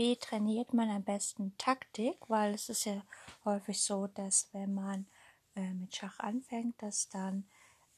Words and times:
wie 0.00 0.16
trainiert 0.16 0.72
man 0.72 0.88
am 0.88 1.04
besten 1.04 1.54
Taktik? 1.58 2.16
Weil 2.28 2.54
es 2.54 2.70
ist 2.70 2.86
ja 2.86 3.02
häufig 3.44 3.82
so, 3.82 4.06
dass 4.06 4.48
wenn 4.54 4.72
man 4.72 5.06
äh, 5.54 5.74
mit 5.74 5.94
Schach 5.94 6.18
anfängt, 6.20 6.80
dass 6.80 7.10
dann 7.10 7.44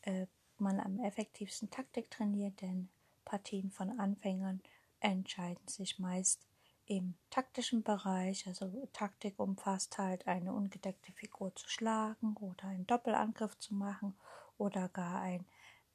äh, 0.01 0.27
man 0.59 0.81
am 0.81 0.99
effektivsten 0.99 1.71
Taktik 1.71 2.11
trainiert, 2.11 2.61
denn 2.61 2.89
Partien 3.25 3.71
von 3.71 4.01
Anfängern 4.01 4.61
entscheiden 4.99 5.69
sich 5.69 6.01
meist 6.01 6.45
im 6.87 7.15
taktischen 7.31 7.85
Bereich. 7.85 8.49
Also 8.49 8.89
Taktik 8.93 9.39
umfasst 9.39 9.97
halt 9.97 10.27
eine 10.27 10.53
ungedeckte 10.53 11.13
Figur 11.13 11.55
zu 11.55 11.69
schlagen 11.69 12.35
oder 12.41 12.65
einen 12.67 12.89
Doppelangriff 12.89 13.57
zu 13.61 13.75
machen 13.75 14.17
oder 14.59 14.89
gar 14.89 15.21
ein 15.21 15.47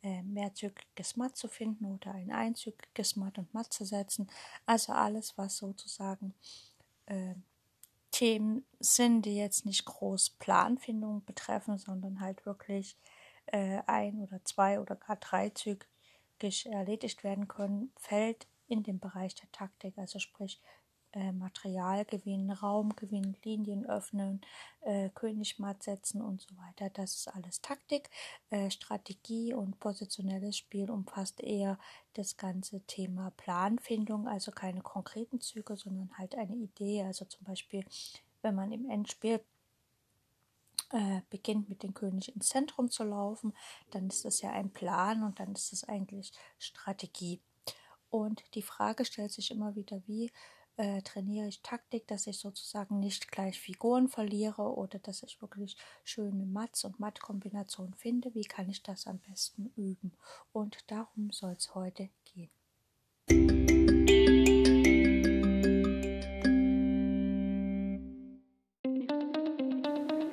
äh, 0.08 0.24
mehrzügiges 0.24 1.18
Matt 1.18 1.36
zu 1.36 1.50
finden 1.50 1.86
oder 1.86 2.14
ein 2.14 2.32
einzügiges 2.32 3.18
Matt 3.18 3.38
und 3.38 3.54
Matt 3.54 3.74
zu 3.74 3.84
setzen. 3.84 4.30
Also 4.66 4.94
alles, 4.94 5.38
was 5.38 5.58
sozusagen 5.58 6.34
äh, 7.08 7.36
Themen 8.12 8.66
sind, 8.80 9.24
die 9.24 9.36
jetzt 9.36 9.66
nicht 9.66 9.84
groß 9.84 10.30
Planfindung 10.40 11.26
betreffen, 11.26 11.78
sondern 11.78 12.22
halt 12.22 12.46
wirklich 12.46 12.96
äh, 13.48 13.82
ein 13.86 14.22
oder 14.22 14.44
zwei 14.46 14.80
oder 14.80 14.96
gar 14.96 15.18
dreizügig 15.18 16.68
erledigt 16.68 17.26
werden 17.26 17.50
können, 17.50 17.92
fällt 17.98 18.48
in 18.70 18.84
den 18.84 19.00
Bereich 19.00 19.36
der 19.36 19.52
Taktik, 19.52 19.98
also 19.98 20.20
sprich 20.20 20.62
äh, 21.14 21.32
Material 21.32 22.06
gewinnen, 22.06 22.52
Raum 22.52 22.96
gewinnen, 22.96 23.38
Linien 23.44 23.86
öffnen, 23.86 24.42
äh, 24.82 25.10
König 25.10 25.60
matt 25.60 25.84
setzen 25.84 26.22
und 26.22 26.42
so 26.42 26.56
weiter. 26.58 26.90
Das 26.90 27.16
ist 27.16 27.28
alles 27.28 27.62
Taktik. 27.62 28.10
Äh, 28.50 28.70
Strategie 28.70 29.54
und 29.54 29.80
positionelles 29.80 30.58
Spiel 30.58 30.92
umfasst 30.92 31.42
eher 31.42 31.80
das 32.14 32.38
ganze 32.38 32.82
Thema 32.82 33.32
Planfindung, 33.38 34.28
also 34.28 34.52
keine 34.52 34.82
konkreten 34.82 35.40
Züge, 35.40 35.78
sondern 35.78 36.18
halt 36.18 36.36
eine 36.36 36.56
Idee. 36.56 37.04
Also 37.04 37.26
zum 37.26 37.46
Beispiel, 37.46 37.86
wenn 38.42 38.56
man 38.56 38.72
im 38.72 38.90
Endspiel 38.90 39.42
äh, 40.92 41.22
beginnt 41.30 41.70
mit 41.70 41.84
dem 41.84 41.94
König 41.94 42.34
ins 42.34 42.50
Zentrum 42.50 42.90
zu 42.90 43.04
laufen, 43.04 43.54
dann 43.92 44.08
ist 44.08 44.26
das 44.26 44.42
ja 44.42 44.52
ein 44.52 44.72
Plan 44.72 45.24
und 45.24 45.40
dann 45.40 45.54
ist 45.54 45.74
es 45.74 45.84
eigentlich 45.84 46.32
Strategie. 46.60 47.42
Und 48.10 48.44
die 48.56 48.62
Frage 48.62 49.04
stellt 49.04 49.32
sich 49.32 49.52
immer 49.52 49.76
wieder, 49.76 50.02
wie 50.08 50.32
äh, 50.78 51.02
trainiere 51.02 51.48
ich 51.48 51.62
Taktik, 51.62 52.08
dass 52.08 52.28
ich 52.28 52.38
sozusagen 52.38 53.00
nicht 53.00 53.32
gleich 53.32 53.60
Figuren 53.60 54.08
verliere 54.08 54.62
oder 54.62 55.00
dass 55.00 55.24
ich 55.24 55.42
wirklich 55.42 55.76
schöne 56.04 56.46
Mats- 56.46 56.86
und 56.86 57.00
Matt-Kombinationen 57.00 57.96
finde. 57.96 58.34
Wie 58.34 58.46
kann 58.46 58.70
ich 58.70 58.84
das 58.84 59.08
am 59.08 59.18
besten 59.20 59.72
üben? 59.76 60.14
Und 60.54 60.78
darum 60.88 61.32
soll 61.32 61.56
es 61.58 61.74
heute 61.74 62.10
gehen. 62.26 62.52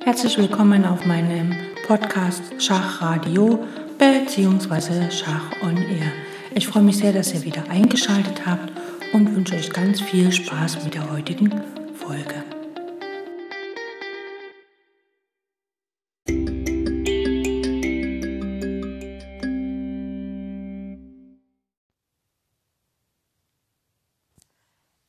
Herzlich 0.05 0.37
willkommen 0.37 0.85
auf 0.85 1.07
meinem 1.07 1.55
Podcast 1.87 2.63
Schachradio 2.63 3.67
bzw. 3.99 5.11
Schach 5.11 5.63
on 5.63 5.79
Air. 5.79 6.13
Ich 6.55 6.69
freue 6.69 6.83
mich 6.83 6.99
sehr, 6.99 7.15
dass 7.15 7.33
ihr 7.33 7.43
wieder 7.43 7.69
eingeschaltet 7.71 8.45
habt 8.45 8.74
und 9.15 9.33
wünsche 9.33 9.55
euch 9.55 9.71
ganz 9.71 10.01
viel 10.01 10.33
Spaß 10.33 10.83
mit 10.83 10.95
der 10.95 11.09
heutigen 11.09 11.49
Folge. 11.95 12.45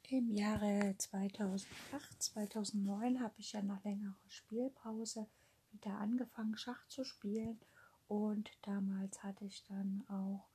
Im 0.08 0.30
Jahre 0.30 0.94
2008, 0.96 2.22
2009 2.22 3.22
habe 3.22 3.34
ich 3.40 3.54
ja 3.54 3.64
nach 3.64 3.84
längerer 3.84 4.14
Spielpause 4.28 5.26
wieder 5.72 5.98
angefangen, 5.98 6.56
Schach 6.58 6.86
zu 6.90 7.04
spielen. 7.04 7.60
Und 8.08 8.52
damals 8.62 9.24
hatte 9.24 9.46
ich 9.46 9.64
dann 9.64 10.04
auch 10.10 10.55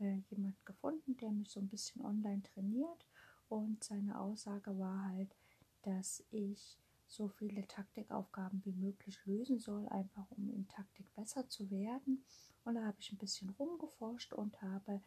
äh, 0.00 0.22
jemand 0.30 0.64
gefunden, 0.66 1.16
der 1.18 1.30
mich 1.30 1.50
so 1.50 1.60
ein 1.60 1.68
bisschen 1.68 2.04
online 2.04 2.42
trainiert. 2.42 3.06
Und 3.48 3.82
seine 3.84 4.18
Aussage 4.20 4.78
war 4.78 5.04
halt, 5.06 5.34
dass 5.82 6.24
ich 6.30 6.78
so 7.06 7.28
viele 7.28 7.66
Taktikaufgaben 7.66 8.64
wie 8.64 8.72
möglich 8.72 9.18
lösen 9.26 9.58
soll, 9.58 9.88
einfach 9.88 10.30
um 10.30 10.48
in 10.50 10.68
Taktik 10.68 11.12
besser 11.14 11.48
zu 11.48 11.70
werden. 11.70 12.24
Und 12.64 12.76
da 12.76 12.84
habe 12.84 12.96
ich 13.00 13.10
ein 13.12 13.18
bisschen 13.18 13.50
rumgeforscht 13.50 14.32
und 14.32 14.62
habe, 14.62 15.00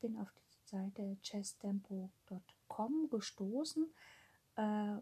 bin 0.00 0.16
auf 0.18 0.32
die 0.32 0.68
Seite 0.68 1.16
chesstempo.com 1.22 3.10
gestoßen 3.10 3.86
äh, 4.56 4.96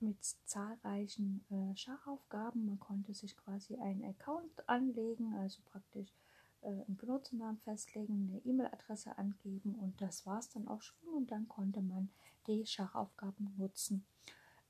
mit 0.00 0.22
zahlreichen 0.44 1.44
äh, 1.50 1.76
Schachaufgaben. 1.76 2.66
Man 2.66 2.78
konnte 2.78 3.12
sich 3.14 3.36
quasi 3.36 3.76
einen 3.78 4.04
Account 4.04 4.68
anlegen, 4.68 5.34
also 5.34 5.60
praktisch 5.64 6.14
äh, 6.62 6.68
einen 6.68 6.96
Benutzernamen 6.96 7.58
festlegen, 7.58 8.28
eine 8.30 8.44
E-Mail-Adresse 8.44 9.16
angeben 9.18 9.74
und 9.74 10.00
das 10.00 10.26
war 10.26 10.38
es 10.38 10.48
dann 10.48 10.68
auch 10.68 10.82
schon 10.82 11.08
und 11.14 11.30
dann 11.30 11.48
konnte 11.48 11.80
man 11.80 12.10
die 12.46 12.66
Schachaufgaben 12.66 13.54
nutzen. 13.56 14.04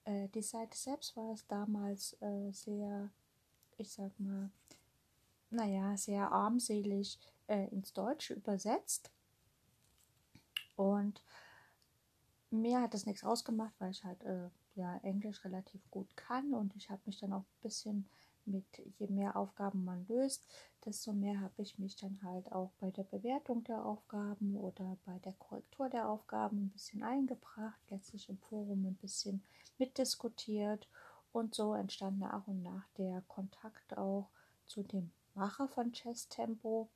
Äh, 0.04 0.28
die 0.28 0.42
Seite 0.42 0.76
selbst 0.76 1.16
war 1.16 1.32
es 1.32 1.46
damals 1.46 2.16
äh, 2.20 2.50
sehr, 2.52 3.10
ich 3.76 3.90
sag 3.92 4.18
mal, 4.18 4.50
naja, 5.50 5.96
sehr 5.96 6.30
armselig 6.30 7.18
äh, 7.46 7.68
ins 7.68 7.92
Deutsche 7.92 8.34
übersetzt 8.34 9.10
und 10.76 11.22
mir 12.50 12.80
hat 12.80 12.94
das 12.94 13.06
nichts 13.06 13.24
ausgemacht, 13.24 13.74
weil 13.78 13.90
ich 13.90 14.04
halt 14.04 14.22
äh, 14.24 14.48
ja 14.74 14.96
Englisch 14.98 15.44
relativ 15.44 15.90
gut 15.90 16.16
kann 16.16 16.54
und 16.54 16.74
ich 16.76 16.90
habe 16.90 17.02
mich 17.06 17.18
dann 17.18 17.32
auch 17.32 17.42
ein 17.42 17.62
bisschen 17.62 18.08
mit 18.50 18.64
je 18.98 19.06
mehr 19.08 19.36
Aufgaben 19.36 19.84
man 19.84 20.06
löst, 20.08 20.44
desto 20.84 21.12
mehr 21.12 21.40
habe 21.40 21.62
ich 21.62 21.78
mich 21.78 21.96
dann 21.96 22.20
halt 22.22 22.50
auch 22.52 22.70
bei 22.80 22.90
der 22.90 23.04
Bewertung 23.04 23.64
der 23.64 23.84
Aufgaben 23.84 24.56
oder 24.56 24.96
bei 25.04 25.18
der 25.20 25.34
Korrektur 25.34 25.88
der 25.88 26.08
Aufgaben 26.08 26.64
ein 26.64 26.70
bisschen 26.70 27.02
eingebracht, 27.02 27.80
letztlich 27.90 28.28
im 28.28 28.38
Forum 28.38 28.86
ein 28.86 28.96
bisschen 28.96 29.42
mitdiskutiert 29.78 30.88
und 31.32 31.54
so 31.54 31.74
entstand 31.74 32.18
nach 32.18 32.46
und 32.46 32.62
nach 32.62 32.86
der 32.96 33.22
Kontakt 33.28 33.96
auch 33.96 34.28
zu 34.66 34.82
dem 34.82 35.10
Macher 35.34 35.68
von 35.68 35.92
Chess 35.92 36.28
Tempo. 36.28 36.88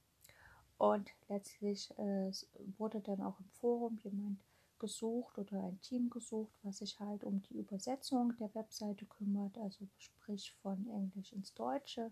Und 0.78 1.10
letztlich 1.28 1.90
äh, 1.98 2.32
wurde 2.78 3.00
dann 3.00 3.22
auch 3.22 3.38
im 3.38 3.48
Forum 3.50 3.98
jemand 4.02 4.40
gesucht 4.82 5.38
oder 5.38 5.62
ein 5.62 5.80
Team 5.80 6.10
gesucht, 6.10 6.52
was 6.64 6.78
sich 6.78 6.98
halt 6.98 7.22
um 7.22 7.40
die 7.42 7.58
Übersetzung 7.58 8.36
der 8.38 8.52
Webseite 8.54 9.06
kümmert, 9.06 9.56
also 9.58 9.86
sprich 9.96 10.52
von 10.60 10.88
Englisch 10.88 11.32
ins 11.32 11.54
Deutsche. 11.54 12.10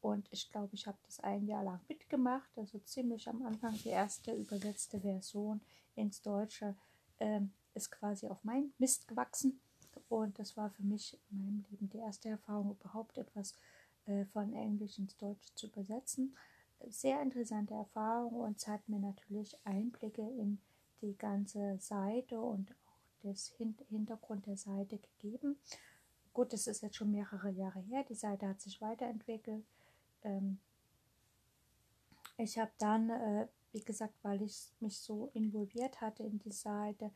Und 0.00 0.26
ich 0.32 0.50
glaube, 0.50 0.74
ich 0.74 0.86
habe 0.88 0.98
das 1.06 1.20
ein 1.20 1.46
Jahr 1.46 1.62
lang 1.62 1.80
mitgemacht, 1.88 2.50
also 2.56 2.80
ziemlich 2.80 3.28
am 3.28 3.42
Anfang 3.46 3.74
die 3.84 3.90
erste 3.90 4.34
übersetzte 4.34 5.00
Version 5.00 5.60
ins 5.94 6.20
Deutsche 6.20 6.74
ähm, 7.20 7.52
ist 7.74 7.92
quasi 7.92 8.26
auf 8.26 8.42
mein 8.42 8.72
Mist 8.78 9.06
gewachsen. 9.06 9.60
Und 10.08 10.36
das 10.40 10.56
war 10.56 10.70
für 10.70 10.82
mich 10.82 11.16
in 11.30 11.38
meinem 11.38 11.64
Leben 11.70 11.88
die 11.90 11.98
erste 11.98 12.28
Erfahrung, 12.28 12.72
überhaupt 12.72 13.18
etwas 13.18 13.54
äh, 14.06 14.24
von 14.26 14.52
Englisch 14.52 14.98
ins 14.98 15.16
Deutsche 15.16 15.54
zu 15.54 15.68
übersetzen. 15.68 16.36
Sehr 16.88 17.22
interessante 17.22 17.74
Erfahrung 17.74 18.40
und 18.40 18.56
es 18.56 18.66
hat 18.66 18.88
mir 18.88 18.98
natürlich 18.98 19.54
Einblicke 19.64 20.22
in 20.22 20.58
die 21.02 21.16
ganze 21.16 21.78
Seite 21.78 22.40
und 22.40 22.70
auch 22.70 23.22
das 23.22 23.48
Hintergrund 23.88 24.46
der 24.46 24.56
Seite 24.56 24.98
gegeben. 24.98 25.58
Gut, 26.32 26.52
das 26.52 26.66
ist 26.66 26.82
jetzt 26.82 26.96
schon 26.96 27.10
mehrere 27.10 27.50
Jahre 27.50 27.80
her. 27.80 28.04
Die 28.08 28.14
Seite 28.14 28.48
hat 28.48 28.60
sich 28.60 28.80
weiterentwickelt. 28.80 29.64
Ähm, 30.22 30.58
ich 32.36 32.58
habe 32.58 32.70
dann, 32.78 33.10
äh, 33.10 33.48
wie 33.72 33.82
gesagt, 33.82 34.14
weil 34.22 34.42
ich 34.42 34.72
mich 34.80 34.98
so 34.98 35.30
involviert 35.34 36.00
hatte 36.00 36.22
in 36.22 36.38
die 36.38 36.52
Seite, 36.52 37.10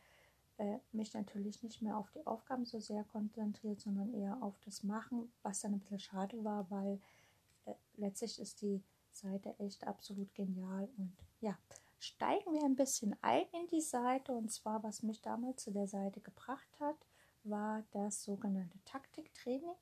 äh, 0.59 0.79
mich 0.93 1.15
natürlich 1.15 1.63
nicht 1.63 1.83
mehr 1.83 1.97
auf 1.97 2.11
die 2.13 2.27
Aufgaben 2.27 2.65
so 2.65 2.81
sehr 2.81 3.05
konzentriert, 3.05 3.81
sondern 3.81 4.13
eher 4.15 4.41
auf 4.43 4.59
das 4.65 4.83
Machen, 4.83 5.33
was 5.43 5.61
dann 5.61 5.73
ein 5.75 5.81
bisschen 5.81 5.99
schade 5.99 6.45
war, 6.45 6.71
weil 6.71 7.01
äh, 7.65 7.75
letztlich 7.97 8.39
ist 8.39 8.63
die 8.63 8.83
Seite 9.13 9.55
echt 9.59 9.87
absolut 9.87 10.33
genial 10.35 10.89
und 10.97 11.13
ja, 11.41 11.57
steigen 12.05 12.53
wir 12.53 12.65
ein 12.65 12.77
bisschen 12.77 13.17
ein 13.23 13.47
in 13.53 13.67
die 13.69 13.81
Seite. 13.81 14.33
Und 14.33 14.51
zwar, 14.51 14.83
was 14.83 15.03
mich 15.03 15.23
damals 15.23 15.63
zu 15.65 15.71
der 15.71 15.89
Seite 15.89 16.21
gebracht 16.21 16.69
hat, 16.81 16.97
war 17.45 17.85
das 17.93 18.23
sogenannte 18.23 18.79
Taktiktraining. 18.85 19.75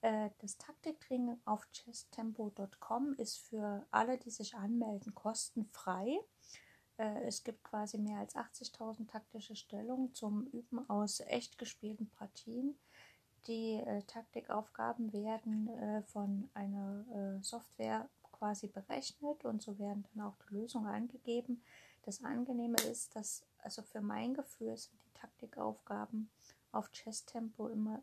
Äh, 0.00 0.30
das 0.38 0.56
Taktiktraining 0.58 1.40
auf 1.44 1.66
chesstempo.com 1.72 3.14
ist 3.14 3.38
für 3.38 3.86
alle, 3.90 4.18
die 4.18 4.30
sich 4.30 4.54
anmelden, 4.54 5.14
kostenfrei. 5.14 6.18
Äh, 6.98 7.24
es 7.26 7.42
gibt 7.42 7.64
quasi 7.64 7.98
mehr 7.98 8.18
als 8.18 8.36
80.000 8.36 9.08
taktische 9.08 9.56
Stellungen 9.56 10.14
zum 10.14 10.46
Üben 10.46 10.88
aus 10.88 11.20
echt 11.20 11.58
gespielten 11.58 12.08
Partien. 12.10 12.78
Die 13.46 13.74
äh, 13.74 14.02
Taktikaufgaben 14.02 15.12
werden 15.12 16.04
von 16.06 16.50
einer 16.54 17.40
Software 17.42 18.08
quasi 18.38 18.68
berechnet 18.68 19.44
und 19.44 19.62
so 19.62 19.78
werden 19.78 20.04
dann 20.14 20.26
auch 20.26 20.36
die 20.48 20.54
Lösungen 20.54 20.86
angegeben. 20.86 21.62
Das 22.02 22.24
Angenehme 22.24 22.76
ist, 22.90 23.14
dass 23.16 23.42
also 23.58 23.82
für 23.82 24.00
mein 24.00 24.34
Gefühl 24.34 24.76
sind 24.76 24.98
die 25.04 25.20
Taktikaufgaben 25.20 26.30
auf 26.72 26.90
Chess-Tempo 26.90 27.68
immer 27.68 28.02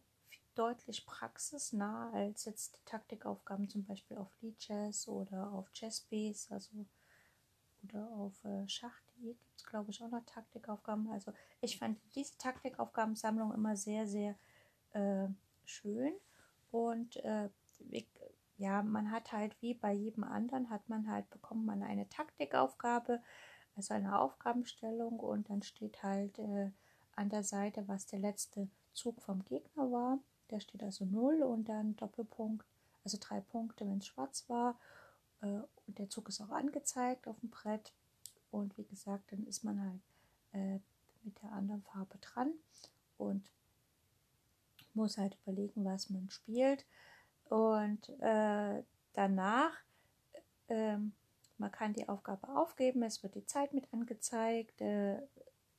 deutlich 0.55 1.05
praxisnah 1.05 2.11
als 2.11 2.45
jetzt 2.45 2.77
die 2.77 2.85
Taktikaufgaben 2.85 3.69
zum 3.69 3.85
Beispiel 3.85 4.17
auf 4.17 4.31
Lichess 4.41 5.07
oder 5.07 5.51
auf 5.51 5.71
Chessbase, 5.73 6.53
also 6.53 6.71
oder 7.83 8.09
auf 8.11 8.43
äh, 8.45 8.67
Schach.de 8.67 9.33
gibt 9.33 9.57
es 9.57 9.65
glaube 9.65 9.91
ich 9.91 10.01
auch 10.03 10.09
noch 10.09 10.25
Taktikaufgaben. 10.25 11.09
Also 11.11 11.33
ich 11.61 11.77
fand 11.77 11.99
diese 12.15 12.37
Taktikaufgabensammlung 12.37 13.53
immer 13.53 13.75
sehr, 13.75 14.07
sehr 14.07 14.35
äh, 14.93 15.27
schön 15.65 16.13
und 16.71 17.17
äh, 17.17 17.49
ja, 18.57 18.81
man 18.81 19.11
hat 19.11 19.31
halt 19.31 19.61
wie 19.61 19.73
bei 19.73 19.91
jedem 19.91 20.23
anderen, 20.23 20.69
hat 20.69 20.87
man 20.89 21.09
halt, 21.09 21.29
bekommt 21.29 21.65
man 21.65 21.83
eine 21.83 22.07
Taktikaufgabe, 22.09 23.21
also 23.75 23.93
eine 23.93 24.19
Aufgabenstellung 24.19 25.19
und 25.19 25.49
dann 25.49 25.61
steht 25.61 26.01
halt 26.03 26.39
äh, 26.39 26.71
an 27.15 27.29
der 27.29 27.43
Seite, 27.43 27.87
was 27.87 28.05
der 28.05 28.19
letzte 28.19 28.69
Zug 28.93 29.21
vom 29.21 29.43
Gegner 29.43 29.91
war. 29.91 30.19
Der 30.49 30.59
steht 30.59 30.83
also 30.83 31.05
0 31.05 31.41
und 31.43 31.67
dann 31.67 31.95
Doppelpunkt, 31.97 32.65
also 33.03 33.17
drei 33.19 33.41
Punkte, 33.41 33.85
wenn 33.85 33.97
es 33.97 34.07
schwarz 34.07 34.45
war. 34.47 34.79
Äh, 35.41 35.61
und 35.87 35.99
der 35.99 36.09
Zug 36.09 36.29
ist 36.29 36.41
auch 36.41 36.51
angezeigt 36.51 37.27
auf 37.27 37.39
dem 37.39 37.49
Brett. 37.49 37.93
Und 38.51 38.77
wie 38.77 38.85
gesagt, 38.85 39.31
dann 39.31 39.45
ist 39.47 39.63
man 39.63 39.81
halt 39.81 40.01
äh, 40.53 40.79
mit 41.23 41.41
der 41.41 41.51
anderen 41.51 41.81
Farbe 41.83 42.17
dran 42.19 42.53
und 43.17 43.51
muss 44.93 45.17
halt 45.17 45.37
überlegen, 45.43 45.83
was 45.83 46.09
man 46.09 46.29
spielt. 46.29 46.85
Und 47.49 48.09
äh, 48.21 48.83
danach, 49.13 49.73
äh, 50.67 50.97
man 51.57 51.71
kann 51.71 51.93
die 51.93 52.09
Aufgabe 52.09 52.49
aufgeben, 52.49 53.03
es 53.03 53.23
wird 53.23 53.35
die 53.35 53.45
Zeit 53.45 53.73
mit 53.73 53.91
angezeigt. 53.93 54.81
Äh, 54.81 55.17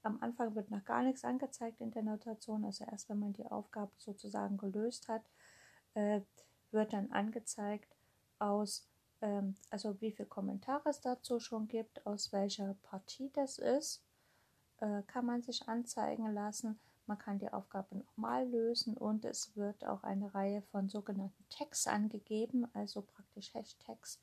am 0.03 0.19
Anfang 0.21 0.55
wird 0.55 0.71
noch 0.71 0.85
gar 0.85 1.03
nichts 1.03 1.25
angezeigt 1.25 1.81
in 1.81 1.91
der 1.91 2.03
Notation, 2.03 2.65
also 2.65 2.85
erst 2.85 3.09
wenn 3.09 3.19
man 3.19 3.33
die 3.33 3.47
Aufgabe 3.47 3.91
sozusagen 3.99 4.57
gelöst 4.57 5.09
hat, 5.09 5.23
äh, 5.95 6.21
wird 6.71 6.93
dann 6.93 7.11
angezeigt 7.11 7.97
aus, 8.39 8.87
ähm, 9.21 9.57
also 9.71 10.01
wie 10.01 10.13
viele 10.13 10.29
Kommentare 10.29 10.91
es 10.91 11.01
dazu 11.01 11.41
schon 11.41 11.67
gibt, 11.67 12.07
aus 12.07 12.33
welcher 12.33 12.77
Partie 12.83 13.31
das 13.35 13.59
ist, 13.59 14.03
äh, 14.81 15.03
kann 15.07 15.27
man 15.27 15.43
sich 15.43 15.69
anzeigen 15.69 16.33
lassen. 16.33 16.79
Man 17.07 17.19
kann 17.19 17.39
die 17.39 17.53
Aufgabe 17.53 17.97
nochmal 17.97 18.49
lösen 18.49 18.97
und 18.97 19.25
es 19.25 19.57
wird 19.57 19.87
auch 19.87 20.03
eine 20.03 20.35
Reihe 20.35 20.63
von 20.63 20.89
sogenannten 20.89 21.45
Tags 21.51 21.87
angegeben, 21.87 22.67
also 22.75 23.03
praktisch 23.03 23.55
Hashtags, 23.55 24.21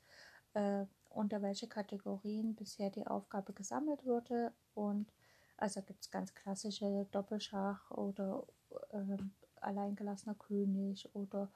äh, 0.52 0.84
unter 1.08 1.40
welche 1.42 1.68
Kategorien 1.68 2.54
bisher 2.54 2.90
die 2.90 3.06
Aufgabe 3.06 3.52
gesammelt 3.52 4.04
wurde. 4.04 4.52
Und 4.74 5.10
also 5.56 5.80
gibt 5.82 6.02
es 6.02 6.10
ganz 6.10 6.34
klassische 6.34 7.06
Doppelschach 7.10 7.90
oder 7.90 8.44
äh, 8.90 9.16
alleingelassener 9.60 10.34
König 10.34 11.08
oder 11.14 11.50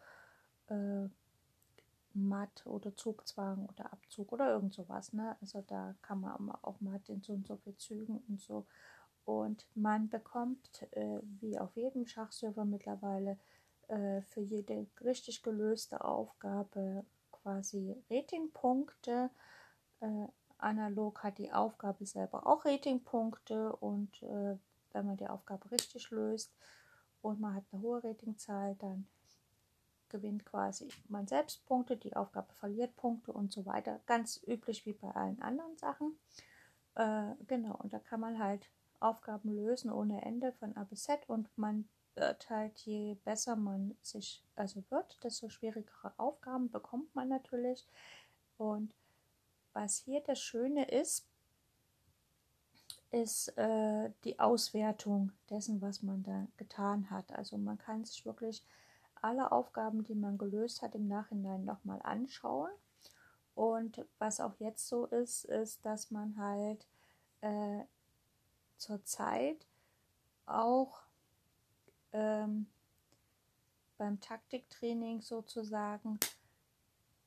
äh, 0.68 1.08
Matt 2.14 2.66
oder 2.66 2.94
Zugzwang 2.96 3.66
oder 3.66 3.92
Abzug 3.92 4.32
oder 4.32 4.50
irgend 4.50 4.74
sowas. 4.74 5.12
Ne? 5.12 5.36
Also 5.40 5.62
da 5.66 5.94
kann 6.02 6.20
man 6.20 6.50
auch 6.62 6.80
Matt 6.80 7.08
in 7.08 7.22
so 7.22 7.32
und 7.32 7.46
so 7.46 7.56
viel 7.56 7.76
Zügen 7.76 8.22
und 8.28 8.40
so 8.40 8.66
und 9.28 9.66
man 9.74 10.08
bekommt, 10.08 10.86
äh, 10.92 11.20
wie 11.40 11.58
auf 11.58 11.76
jedem 11.76 12.06
Schachserver 12.06 12.64
mittlerweile, 12.64 13.36
äh, 13.88 14.22
für 14.22 14.40
jede 14.40 14.86
richtig 15.04 15.42
gelöste 15.42 16.02
Aufgabe 16.02 17.04
quasi 17.30 17.94
Ratingpunkte. 18.08 19.28
Äh, 20.00 20.28
analog 20.56 21.22
hat 21.22 21.36
die 21.36 21.52
Aufgabe 21.52 22.06
selber 22.06 22.46
auch 22.46 22.64
Ratingpunkte 22.64 23.76
und 23.76 24.22
äh, 24.22 24.56
wenn 24.92 25.06
man 25.06 25.18
die 25.18 25.28
Aufgabe 25.28 25.70
richtig 25.72 26.10
löst 26.10 26.50
und 27.20 27.38
man 27.38 27.54
hat 27.54 27.64
eine 27.70 27.82
hohe 27.82 28.02
Ratingzahl, 28.02 28.76
dann 28.76 29.06
gewinnt 30.08 30.46
quasi 30.46 30.88
man 31.10 31.26
selbst 31.26 31.66
Punkte, 31.66 31.98
die 31.98 32.16
Aufgabe 32.16 32.54
verliert 32.54 32.96
Punkte 32.96 33.34
und 33.34 33.52
so 33.52 33.66
weiter. 33.66 34.00
Ganz 34.06 34.40
üblich 34.46 34.86
wie 34.86 34.94
bei 34.94 35.10
allen 35.10 35.42
anderen 35.42 35.76
Sachen. 35.76 36.18
Äh, 36.94 37.34
genau, 37.46 37.76
und 37.76 37.92
da 37.92 37.98
kann 37.98 38.20
man 38.20 38.38
halt 38.38 38.70
Aufgaben 39.00 39.54
lösen 39.54 39.90
ohne 39.90 40.22
Ende 40.22 40.52
von 40.52 40.76
A 40.76 40.84
bis 40.84 41.04
Z 41.04 41.28
und 41.28 41.48
man 41.56 41.88
wird 42.14 42.50
halt, 42.50 42.78
je 42.80 43.14
besser 43.24 43.56
man 43.56 43.96
sich 44.02 44.42
also 44.56 44.82
wird, 44.90 45.22
desto 45.22 45.48
schwierigere 45.48 46.12
Aufgaben 46.16 46.70
bekommt 46.70 47.14
man 47.14 47.28
natürlich. 47.28 47.86
Und 48.56 48.94
was 49.72 49.98
hier 49.98 50.20
das 50.20 50.40
Schöne 50.40 50.88
ist, 50.88 51.26
ist 53.10 53.56
äh, 53.56 54.10
die 54.24 54.38
Auswertung 54.38 55.32
dessen, 55.48 55.80
was 55.80 56.02
man 56.02 56.22
da 56.22 56.46
getan 56.56 57.10
hat. 57.10 57.32
Also 57.32 57.56
man 57.56 57.78
kann 57.78 58.04
sich 58.04 58.26
wirklich 58.26 58.64
alle 59.14 59.50
Aufgaben, 59.52 60.04
die 60.04 60.14
man 60.14 60.38
gelöst 60.38 60.82
hat, 60.82 60.94
im 60.94 61.08
Nachhinein 61.08 61.64
nochmal 61.64 62.00
anschauen. 62.02 62.70
Und 63.54 64.04
was 64.18 64.40
auch 64.40 64.54
jetzt 64.58 64.86
so 64.88 65.06
ist, 65.06 65.44
ist, 65.44 65.84
dass 65.84 66.10
man 66.10 66.36
halt 66.38 66.86
äh, 67.40 67.84
zurzeit 68.78 69.66
auch 70.46 71.02
ähm, 72.12 72.66
beim 73.98 74.20
Taktiktraining 74.20 75.20
sozusagen 75.20 76.18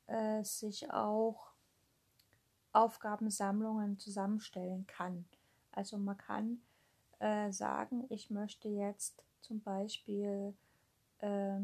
äh, 0.07 0.43
sich 0.43 0.91
auch 0.91 1.51
Aufgabensammlungen 2.73 3.99
zusammenstellen 3.99 4.87
kann. 4.87 5.25
Also 5.71 5.97
man 5.97 6.17
kann 6.17 6.61
äh, 7.19 7.51
sagen, 7.51 8.05
ich 8.09 8.29
möchte 8.29 8.69
jetzt 8.69 9.23
zum 9.41 9.61
Beispiel 9.61 10.55
äh, 11.19 11.59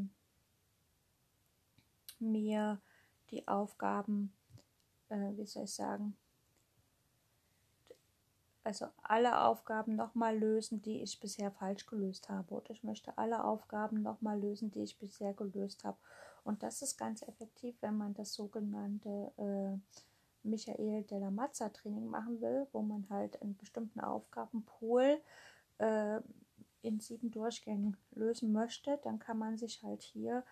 mir 2.20 2.80
die 3.32 3.48
Aufgaben, 3.48 4.34
äh, 5.10 5.32
wie 5.36 5.46
soll 5.46 5.64
ich 5.64 5.74
sagen, 5.74 6.18
also 8.68 8.88
alle 9.02 9.46
Aufgaben 9.46 9.96
nochmal 9.96 10.38
lösen, 10.38 10.82
die 10.82 11.02
ich 11.02 11.22
bisher 11.22 11.52
falsch 11.52 11.86
gelöst 11.86 12.28
habe. 12.28 12.54
Oder 12.54 12.72
ich 12.72 12.84
möchte 12.84 13.18
alle 13.18 13.46
Aufgaben 13.46 14.02
nochmal 14.02 14.38
lösen, 14.38 14.72
die 14.72 14.84
ich 14.84 15.00
bisher 15.00 15.34
gelöst 15.34 15.86
habe. 15.86 15.98
Und 16.44 16.64
das 16.64 16.82
ist 16.82 16.98
ganz 16.98 17.22
effektiv, 17.22 17.78
wenn 17.80 17.96
man 17.96 18.14
das 18.14 18.34
sogenannte 18.34 19.32
äh, 19.38 20.46
Michael 20.46 21.04
Della 21.04 21.32
Mazza 21.32 21.70
Training 21.70 22.08
machen 22.08 22.42
will, 22.42 22.68
wo 22.74 22.82
man 22.82 23.08
halt 23.10 23.42
einen 23.42 23.56
bestimmten 23.56 24.02
Aufgabenpool 24.02 25.22
äh, 25.78 26.20
in 26.82 27.00
sieben 27.00 27.32
Durchgängen 27.32 27.96
lösen 28.12 28.52
möchte, 28.52 29.00
dann 29.02 29.18
kann 29.18 29.38
man 29.38 29.58
sich 29.58 29.82
halt 29.82 30.04
hier 30.04 30.44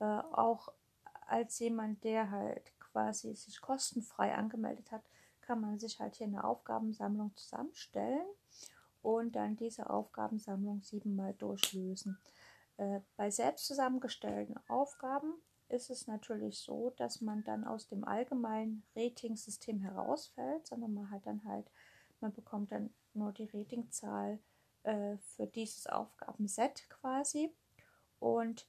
äh, 0.00 0.04
auch 0.04 0.72
als 1.26 1.58
jemand, 1.58 2.02
der 2.02 2.30
halt 2.30 2.72
quasi 2.80 3.34
sich 3.34 3.60
kostenfrei 3.60 4.34
angemeldet 4.34 4.90
hat, 4.90 5.02
kann 5.48 5.62
man 5.62 5.78
sich 5.78 5.98
halt 5.98 6.14
hier 6.16 6.26
eine 6.26 6.44
Aufgabensammlung 6.44 7.34
zusammenstellen 7.34 8.26
und 9.00 9.34
dann 9.34 9.56
diese 9.56 9.88
Aufgabensammlung 9.88 10.82
siebenmal 10.82 11.32
durchlösen. 11.32 12.18
Äh, 12.76 13.00
bei 13.16 13.30
selbst 13.30 13.66
zusammengestellten 13.66 14.60
Aufgaben 14.68 15.32
ist 15.70 15.88
es 15.88 16.06
natürlich 16.06 16.60
so, 16.60 16.90
dass 16.90 17.22
man 17.22 17.44
dann 17.44 17.64
aus 17.64 17.88
dem 17.88 18.04
allgemeinen 18.04 18.82
Ratingsystem 18.94 19.80
herausfällt, 19.80 20.66
sondern 20.66 20.92
man 20.92 21.10
hat 21.10 21.24
dann 21.24 21.42
halt, 21.46 21.70
man 22.20 22.34
bekommt 22.34 22.70
dann 22.70 22.90
nur 23.14 23.32
die 23.32 23.48
Ratingzahl 23.50 24.38
äh, 24.82 25.16
für 25.16 25.46
dieses 25.46 25.86
Aufgabenset 25.86 26.90
quasi 26.90 27.54
und 28.20 28.68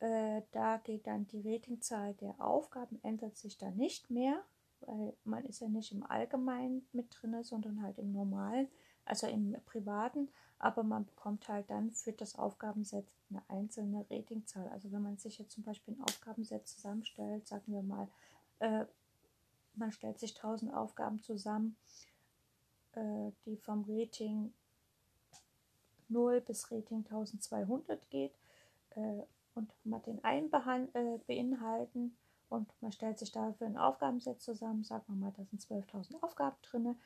äh, 0.00 0.42
da 0.52 0.76
geht 0.76 1.06
dann 1.06 1.26
die 1.28 1.40
Ratingzahl 1.40 2.12
der 2.12 2.38
Aufgaben, 2.42 3.00
ändert 3.02 3.38
sich 3.38 3.56
dann 3.56 3.76
nicht 3.76 4.10
mehr 4.10 4.44
weil 4.80 5.14
man 5.24 5.44
ist 5.44 5.60
ja 5.60 5.68
nicht 5.68 5.92
im 5.92 6.02
Allgemeinen 6.04 6.86
mit 6.92 7.08
drin, 7.10 7.42
sondern 7.42 7.82
halt 7.82 7.98
im 7.98 8.12
Normalen, 8.12 8.68
also 9.04 9.26
im 9.26 9.56
Privaten, 9.66 10.28
aber 10.58 10.82
man 10.82 11.04
bekommt 11.04 11.48
halt 11.48 11.68
dann 11.70 11.92
für 11.92 12.12
das 12.12 12.38
Aufgabenset 12.38 13.06
eine 13.30 13.42
einzelne 13.48 14.06
Ratingzahl. 14.10 14.68
Also 14.68 14.92
wenn 14.92 15.02
man 15.02 15.18
sich 15.18 15.38
jetzt 15.38 15.52
zum 15.52 15.64
Beispiel 15.64 15.94
ein 15.94 16.02
Aufgabenset 16.02 16.66
zusammenstellt, 16.66 17.46
sagen 17.46 17.72
wir 17.72 17.82
mal, 17.82 18.08
äh, 18.60 18.84
man 19.74 19.92
stellt 19.92 20.18
sich 20.20 20.34
1000 20.36 20.72
Aufgaben 20.72 21.20
zusammen, 21.22 21.76
äh, 22.92 23.32
die 23.44 23.56
vom 23.56 23.84
Rating 23.88 24.52
0 26.08 26.40
bis 26.40 26.70
Rating 26.70 26.98
1200 26.98 28.08
geht 28.10 28.34
äh, 28.90 29.22
und 29.54 29.72
man 29.84 30.02
den 30.02 30.22
einen 30.24 30.50
äh, 30.52 31.18
beinhalten 31.26 32.16
und 32.54 32.70
man 32.80 32.92
stellt 32.92 33.18
sich 33.18 33.32
dafür 33.32 33.66
ein 33.66 33.76
Aufgabenset 33.76 34.40
zusammen, 34.40 34.84
sagen 34.84 35.04
wir 35.08 35.16
mal, 35.16 35.32
da 35.36 35.44
sind 35.44 35.62
12.000 35.62 36.22
Aufgaben 36.22 36.56
drin 36.62 36.96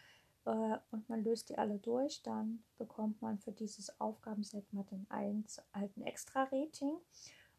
äh, 0.44 0.76
und 0.90 1.08
man 1.08 1.24
löst 1.24 1.48
die 1.48 1.58
alle 1.58 1.78
durch, 1.78 2.22
dann 2.22 2.62
bekommt 2.76 3.20
man 3.22 3.38
für 3.38 3.52
dieses 3.52 4.00
Aufgabenset 4.00 4.72
mal 4.72 4.84
den 4.84 5.06
1 5.10 5.62
alten 5.72 6.02
Extra-Rating. 6.02 6.96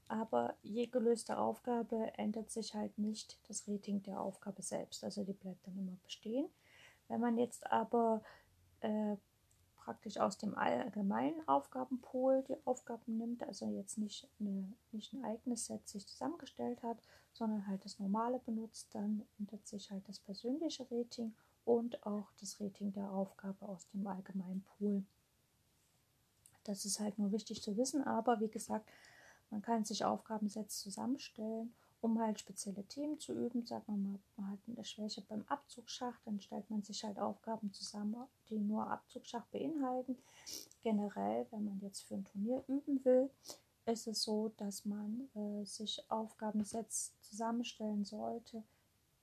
Aber 0.08 0.56
je 0.64 0.88
gelöste 0.88 1.38
Aufgabe 1.38 2.12
ändert 2.18 2.50
sich 2.50 2.74
halt 2.74 2.98
nicht 2.98 3.38
das 3.48 3.68
Rating 3.68 4.02
der 4.02 4.20
Aufgabe 4.20 4.64
selbst, 4.64 5.04
also 5.04 5.24
die 5.24 5.34
bleibt 5.34 5.68
dann 5.68 5.78
immer 5.78 5.98
bestehen. 6.04 6.50
Wenn 7.08 7.22
man 7.22 7.38
jetzt 7.38 7.72
aber 7.72 8.24
äh, 8.82 9.18
praktisch 9.80 10.18
aus 10.18 10.38
dem 10.38 10.56
allgemeinen 10.56 11.48
Aufgabenpool 11.48 12.44
die 12.48 12.58
Aufgaben 12.66 13.18
nimmt, 13.18 13.44
also 13.44 13.66
jetzt 13.68 13.98
nicht, 13.98 14.28
eine, 14.40 14.72
nicht 14.92 15.14
ein 15.14 15.24
eigenes 15.24 15.66
Set 15.66 15.88
sich 15.88 16.08
zusammengestellt 16.08 16.84
hat, 16.84 16.98
sondern 17.34 17.68
halt 17.68 17.84
das 17.86 18.00
normale 18.00 18.40
benutzt, 18.40 18.94
dann 18.94 19.26
ändert 19.40 19.66
sich 19.68 19.90
halt 19.90 20.08
das 20.08 20.20
persönliche 20.20 20.86
Rating 20.92 21.34
und 21.66 22.06
auch 22.06 22.32
das 22.40 22.60
Rating 22.60 22.92
der 22.94 23.12
Aufgabe 23.12 23.68
aus 23.68 23.88
dem 23.90 24.06
allgemeinen 24.06 24.64
Pool. 24.78 25.04
Das 26.64 26.86
ist 26.86 27.00
halt 27.00 27.18
nur 27.18 27.32
wichtig 27.32 27.64
zu 27.64 27.78
wissen, 27.78 28.04
aber 28.04 28.40
wie 28.42 28.50
gesagt, 28.50 28.90
man 29.50 29.62
kann 29.62 29.86
sich 29.86 30.06
Aufgabensets 30.06 30.80
zusammenstellen 30.80 31.74
um 32.02 32.20
halt 32.20 32.40
spezielle 32.40 32.84
Themen 32.86 33.20
zu 33.20 33.34
üben. 33.34 33.66
Sagen 33.66 33.84
wir 33.88 33.98
mal, 33.98 34.20
man 34.38 34.52
hat 34.52 34.60
eine 34.68 34.86
Schwäche 34.86 35.22
beim 35.22 35.44
Abzugschach, 35.48 36.20
dann 36.26 36.40
stellt 36.40 36.70
man 36.70 36.82
sich 36.82 37.04
halt 37.04 37.20
Aufgaben 37.20 37.74
zusammen, 37.74 38.28
die 38.50 38.60
nur 38.60 38.90
Abzugschach 38.90 39.46
beinhalten. 39.48 40.18
Generell, 40.82 41.48
wenn 41.52 41.66
man 41.66 41.80
jetzt 41.82 42.02
für 42.02 42.16
ein 42.16 42.26
Turnier 42.26 42.64
üben 42.68 43.04
will, 43.04 43.30
ist 43.86 44.08
es 44.08 44.24
so, 44.24 44.50
dass 44.58 44.86
man 44.86 45.30
äh, 45.36 45.66
sich 45.66 46.04
Aufgabensets 46.10 47.14
zusammenstellen 47.22 48.06
sollte, 48.06 48.64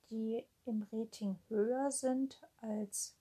die 0.09 0.45
im 0.65 0.85
Rating 0.91 1.37
höher 1.47 1.91
sind 1.91 2.41
als, 2.61 3.15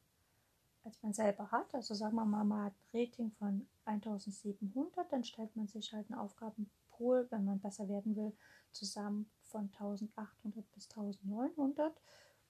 als 0.84 1.02
man 1.02 1.12
selber 1.12 1.50
hat. 1.50 1.74
Also 1.74 1.94
sagen 1.94 2.16
wir 2.16 2.24
mal, 2.24 2.44
man 2.44 2.64
hat 2.64 2.74
ein 2.92 3.00
Rating 3.00 3.30
von 3.32 3.66
1700, 3.86 5.10
dann 5.12 5.24
stellt 5.24 5.54
man 5.56 5.68
sich 5.68 5.92
halt 5.92 6.10
einen 6.10 6.18
Aufgabenpool, 6.18 7.26
wenn 7.30 7.44
man 7.44 7.60
besser 7.60 7.88
werden 7.88 8.16
will, 8.16 8.32
zusammen 8.72 9.30
von 9.46 9.70
1800 9.78 10.70
bis 10.72 10.88
1900 10.90 12.00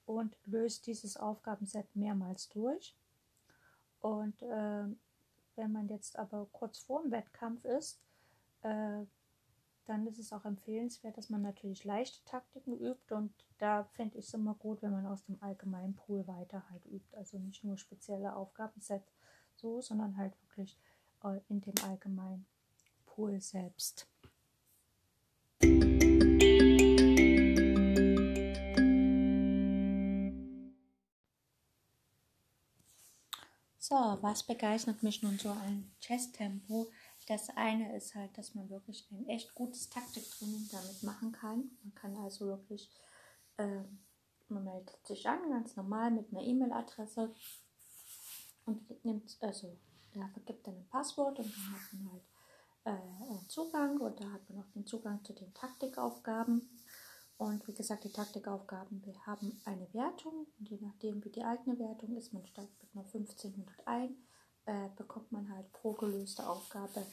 und 0.07 0.37
löst 0.45 0.87
dieses 0.87 1.17
Aufgabenset 1.17 1.95
mehrmals 1.95 2.49
durch. 2.49 2.97
Und 4.01 4.41
äh, 4.43 4.85
wenn 5.57 5.73
man 5.73 5.89
jetzt 5.89 6.19
aber 6.19 6.47
kurz 6.53 6.79
vor 6.79 7.03
dem 7.03 7.11
Wettkampf 7.11 7.65
ist, 7.65 8.01
äh, 8.63 9.05
dann 9.87 10.07
ist 10.07 10.19
es 10.19 10.33
auch 10.33 10.45
empfehlenswert, 10.45 11.17
dass 11.17 11.31
man 11.31 11.43
natürlich 11.43 11.85
leichte 11.85 12.25
Taktiken 12.25 12.77
übt 12.79 13.15
und 13.15 13.33
da 13.59 13.85
finde 13.85 14.19
ich 14.19 14.27
es 14.27 14.35
immer 14.35 14.55
gut, 14.55 14.83
wenn 14.83 14.91
man 14.91 15.07
aus 15.07 15.25
dem 15.25 15.41
allgemeinen 15.43 15.95
Pool 15.95 16.27
weiter 16.27 16.69
halt 16.71 16.85
übt. 16.87 17.17
Also 17.17 17.39
nicht 17.39 17.65
nur 17.65 17.79
spezielle 17.79 18.35
Aufgabenset 18.35 19.03
so, 19.55 19.81
sondern 19.81 20.17
halt 20.17 20.35
wirklich 20.43 20.77
äh, 21.23 21.41
in 21.49 21.61
dem 21.61 21.75
allgemeinen 21.85 22.47
Pool 23.07 23.41
selbst. 23.41 24.09
So, 33.97 34.19
was 34.21 34.43
begeistert 34.43 35.03
mich 35.03 35.23
nun 35.23 35.39
so 35.39 35.49
an 35.49 35.91
Chess-Tempo? 36.01 36.87
Das 37.29 37.49
eine 37.57 37.97
ist 37.97 38.15
halt, 38.15 38.37
dass 38.37 38.55
man 38.55 38.69
wirklich 38.69 39.11
ein 39.11 39.27
echt 39.27 39.55
gutes 39.55 39.89
Taktiktraining 39.89 40.69
damit 40.71 41.03
machen 41.03 41.33
kann. 41.33 41.71
Man 41.83 41.95
kann 41.95 42.15
also 42.19 42.47
wirklich, 42.47 42.91
äh, 43.57 43.85
man 44.49 44.65
meldet 44.65 45.07
sich 45.07 45.27
an, 45.27 45.49
ganz 45.49 45.77
normal 45.77 46.11
mit 46.11 46.31
einer 46.31 46.43
E-Mail-Adresse 46.43 47.35
und 48.67 49.03
nimmt, 49.03 49.35
also 49.41 49.79
der 50.15 50.29
vergibt 50.29 50.67
dann 50.67 50.77
ein 50.77 50.89
Passwort 50.89 51.39
und 51.39 51.51
dann 51.51 51.73
hat 51.73 51.93
man 51.95 52.13
halt 52.13 52.25
äh, 52.85 53.49
Zugang 53.49 53.99
und 53.99 54.21
da 54.21 54.31
hat 54.31 54.51
man 54.51 54.63
auch 54.63 54.71
den 54.75 54.85
Zugang 54.85 55.25
zu 55.25 55.33
den 55.33 55.55
Taktikaufgaben. 55.55 56.69
Und 57.39 57.67
wie 57.69 57.75
gesagt, 57.75 58.05
die 58.05 58.13
Taktikaufgaben, 58.13 59.05
wir 59.05 59.27
haben 59.27 59.61
eine 59.65 59.93
Wertung. 59.93 60.47
Und 60.59 60.71
je 60.71 60.79
nachdem, 60.81 61.23
wie 61.25 61.31
die 61.31 61.45
eigene 61.45 61.79
Wertung 61.79 62.17
ist, 62.17 62.33
man 62.33 62.47
steigt 62.47 62.83
mit 62.83 62.95
einer 62.95 63.05
1500 63.05 63.87
ein, 63.87 64.17
äh, 64.65 64.89
bekommt 64.97 65.31
man 65.33 65.53
halt 65.55 65.71
pro 65.73 65.93
gelöste 65.93 66.49
Aufgabe 66.49 67.05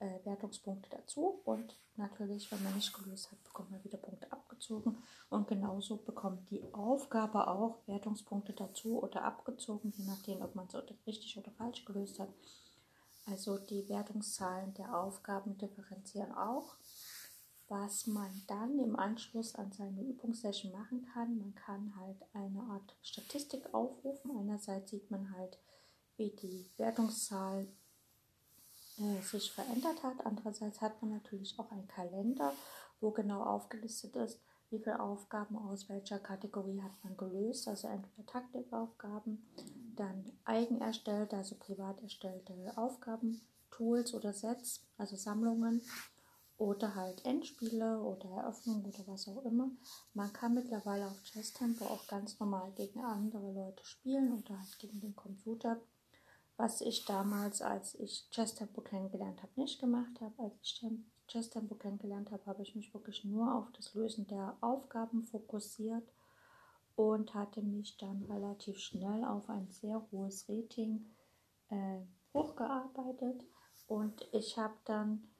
äh, 0.00 0.24
Wertungspunkte 0.24 0.90
dazu. 0.90 1.40
Und 1.44 1.76
natürlich, 1.96 2.52
wenn 2.52 2.62
man 2.62 2.74
nicht 2.74 2.92
gelöst 2.92 3.30
hat, 3.30 3.42
bekommt 3.42 3.70
man 3.70 3.82
wieder 3.82 3.96
Punkte 3.96 4.30
abgezogen. 4.30 4.98
Und 5.30 5.48
genauso 5.48 5.96
bekommt 5.96 6.50
die 6.50 6.62
Aufgabe 6.74 7.48
auch 7.48 7.78
Wertungspunkte 7.86 8.52
dazu 8.52 9.02
oder 9.02 9.24
abgezogen, 9.24 9.94
je 9.96 10.04
nachdem, 10.04 10.42
ob 10.42 10.54
man 10.54 10.66
es 10.66 11.06
richtig 11.06 11.38
oder 11.38 11.50
falsch 11.52 11.86
gelöst 11.86 12.18
hat. 12.18 12.28
Also 13.26 13.58
die 13.58 13.88
Wertungszahlen 13.88 14.74
der 14.74 14.98
Aufgaben 14.98 15.56
differenzieren 15.56 16.32
auch 16.32 16.76
was 17.70 18.08
man 18.08 18.30
dann 18.48 18.80
im 18.80 18.96
Anschluss 18.96 19.54
an 19.54 19.70
seine 19.70 20.02
Übungssession 20.02 20.72
machen 20.72 21.06
kann. 21.14 21.38
Man 21.38 21.54
kann 21.54 21.94
halt 21.96 22.16
eine 22.34 22.62
Art 22.64 22.96
Statistik 23.00 23.72
aufrufen. 23.72 24.32
Einerseits 24.36 24.90
sieht 24.90 25.08
man 25.08 25.32
halt, 25.36 25.56
wie 26.16 26.30
die 26.30 26.68
Wertungszahl 26.78 27.68
äh, 28.98 29.22
sich 29.22 29.52
verändert 29.52 30.02
hat. 30.02 30.26
Andererseits 30.26 30.80
hat 30.80 31.00
man 31.00 31.12
natürlich 31.12 31.58
auch 31.60 31.70
einen 31.70 31.86
Kalender, 31.86 32.52
wo 33.00 33.12
genau 33.12 33.44
aufgelistet 33.44 34.16
ist, 34.16 34.40
wie 34.70 34.80
viele 34.80 34.98
Aufgaben 34.98 35.56
aus 35.56 35.88
welcher 35.88 36.18
Kategorie 36.18 36.82
hat 36.82 37.04
man 37.04 37.16
gelöst. 37.16 37.68
Also 37.68 37.86
entweder 37.86 38.26
Taktikaufgaben, 38.26 39.46
dann 39.94 40.24
eigen 40.44 40.80
erstellte, 40.80 41.36
also 41.36 41.54
privat 41.54 42.02
erstellte 42.02 42.52
Aufgaben, 42.76 43.40
Tools 43.70 44.12
oder 44.12 44.32
Sets, 44.32 44.82
also 44.98 45.14
Sammlungen 45.14 45.82
oder 46.60 46.94
halt 46.94 47.24
Endspiele 47.24 48.02
oder 48.02 48.28
Eröffnungen 48.36 48.84
oder 48.84 49.06
was 49.06 49.26
auch 49.28 49.42
immer. 49.46 49.70
Man 50.12 50.30
kann 50.34 50.52
mittlerweile 50.52 51.06
auf 51.06 51.22
Chess 51.22 51.54
Tempo 51.54 51.86
auch 51.86 52.06
ganz 52.06 52.38
normal 52.38 52.70
gegen 52.72 53.00
andere 53.00 53.50
Leute 53.50 53.82
spielen 53.82 54.34
oder 54.34 54.58
halt 54.58 54.78
gegen 54.78 55.00
den 55.00 55.16
Computer. 55.16 55.80
Was 56.58 56.82
ich 56.82 57.06
damals, 57.06 57.62
als 57.62 57.94
ich 57.94 58.28
Chess 58.30 58.54
Tempo 58.54 58.82
kennengelernt 58.82 59.42
habe, 59.42 59.52
nicht 59.56 59.80
gemacht 59.80 60.20
habe. 60.20 60.34
Als 60.36 60.52
ich 60.60 60.84
Chess 61.28 61.48
Tempo 61.48 61.76
kennengelernt 61.76 62.30
habe, 62.30 62.44
habe 62.44 62.62
ich 62.62 62.74
mich 62.76 62.92
wirklich 62.92 63.24
nur 63.24 63.54
auf 63.54 63.72
das 63.72 63.94
Lösen 63.94 64.26
der 64.26 64.58
Aufgaben 64.60 65.24
fokussiert 65.24 66.12
und 66.94 67.32
hatte 67.32 67.62
mich 67.62 67.96
dann 67.96 68.24
relativ 68.24 68.78
schnell 68.78 69.24
auf 69.24 69.48
ein 69.48 69.70
sehr 69.70 70.06
hohes 70.12 70.46
Rating 70.46 71.06
äh, 71.70 72.00
hochgearbeitet. 72.34 73.46
Und 73.86 74.28
ich 74.32 74.58
habe 74.58 74.76
dann 74.84 75.30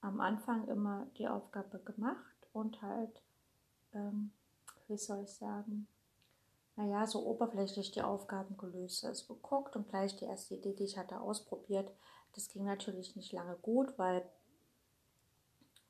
am 0.00 0.20
Anfang 0.20 0.68
immer 0.68 1.06
die 1.18 1.28
Aufgabe 1.28 1.78
gemacht 1.80 2.36
und 2.52 2.80
halt, 2.82 3.22
ähm, 3.92 4.32
wie 4.88 4.98
soll 4.98 5.22
ich 5.24 5.30
sagen, 5.30 5.88
naja, 6.76 7.06
so 7.06 7.24
oberflächlich 7.26 7.90
die 7.90 8.02
Aufgaben 8.02 8.56
gelöst. 8.56 9.04
Also 9.04 9.34
geguckt 9.34 9.76
und 9.76 9.88
gleich 9.88 10.14
die 10.16 10.26
erste 10.26 10.54
Idee, 10.54 10.74
die 10.74 10.84
ich 10.84 10.98
hatte, 10.98 11.20
ausprobiert. 11.20 11.90
Das 12.34 12.48
ging 12.48 12.64
natürlich 12.64 13.16
nicht 13.16 13.32
lange 13.32 13.56
gut, 13.56 13.98
weil 13.98 14.22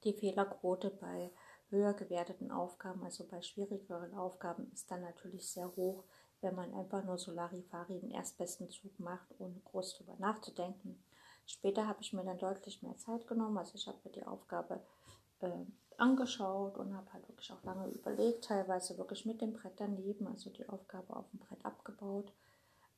die 0.04 0.12
Fehlerquote 0.12 0.90
bei 0.90 1.32
höher 1.70 1.94
gewerteten 1.94 2.52
Aufgaben, 2.52 3.02
also 3.02 3.24
bei 3.24 3.42
schwierigeren 3.42 4.14
Aufgaben, 4.14 4.70
ist 4.72 4.88
dann 4.90 5.02
natürlich 5.02 5.50
sehr 5.50 5.74
hoch, 5.74 6.04
wenn 6.40 6.54
man 6.54 6.72
einfach 6.74 7.02
nur 7.04 7.18
Solarifari 7.18 7.98
den 7.98 8.12
erstbesten 8.12 8.70
Zug 8.70 8.98
macht, 9.00 9.26
ohne 9.38 9.58
groß 9.64 9.94
drüber 9.94 10.14
nachzudenken. 10.18 11.02
Später 11.46 11.86
habe 11.86 12.02
ich 12.02 12.12
mir 12.12 12.24
dann 12.24 12.38
deutlich 12.38 12.82
mehr 12.82 12.96
Zeit 12.96 13.26
genommen. 13.26 13.56
Also 13.56 13.76
ich 13.76 13.86
habe 13.86 13.98
mir 14.04 14.10
die 14.10 14.24
Aufgabe 14.24 14.80
äh, 15.40 15.64
angeschaut 15.96 16.76
und 16.76 16.94
habe 16.94 17.12
halt 17.12 17.28
wirklich 17.28 17.52
auch 17.52 17.62
lange 17.62 17.88
überlegt, 17.88 18.44
teilweise 18.44 18.98
wirklich 18.98 19.24
mit 19.24 19.40
dem 19.40 19.52
Brett 19.52 19.74
daneben, 19.76 20.26
also 20.26 20.50
die 20.50 20.68
Aufgabe 20.68 21.16
auf 21.16 21.30
dem 21.30 21.40
Brett 21.40 21.64
abgebaut, 21.64 22.32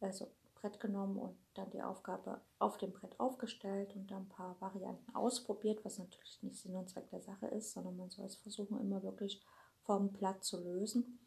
also 0.00 0.28
Brett 0.54 0.80
genommen 0.80 1.18
und 1.18 1.36
dann 1.54 1.70
die 1.70 1.82
Aufgabe 1.82 2.40
auf 2.58 2.78
dem 2.78 2.92
Brett 2.92 3.18
aufgestellt 3.20 3.94
und 3.94 4.10
dann 4.10 4.22
ein 4.22 4.28
paar 4.28 4.60
Varianten 4.60 5.14
ausprobiert, 5.14 5.84
was 5.84 5.98
natürlich 5.98 6.42
nicht 6.42 6.60
Sinn 6.60 6.74
und 6.74 6.88
Zweck 6.88 7.08
der 7.10 7.20
Sache 7.20 7.46
ist, 7.46 7.72
sondern 7.72 7.96
man 7.96 8.10
soll 8.10 8.26
es 8.26 8.36
versuchen, 8.36 8.80
immer 8.80 9.02
wirklich 9.02 9.40
vom 9.82 10.12
Blatt 10.12 10.42
zu 10.42 10.60
lösen. 10.60 11.20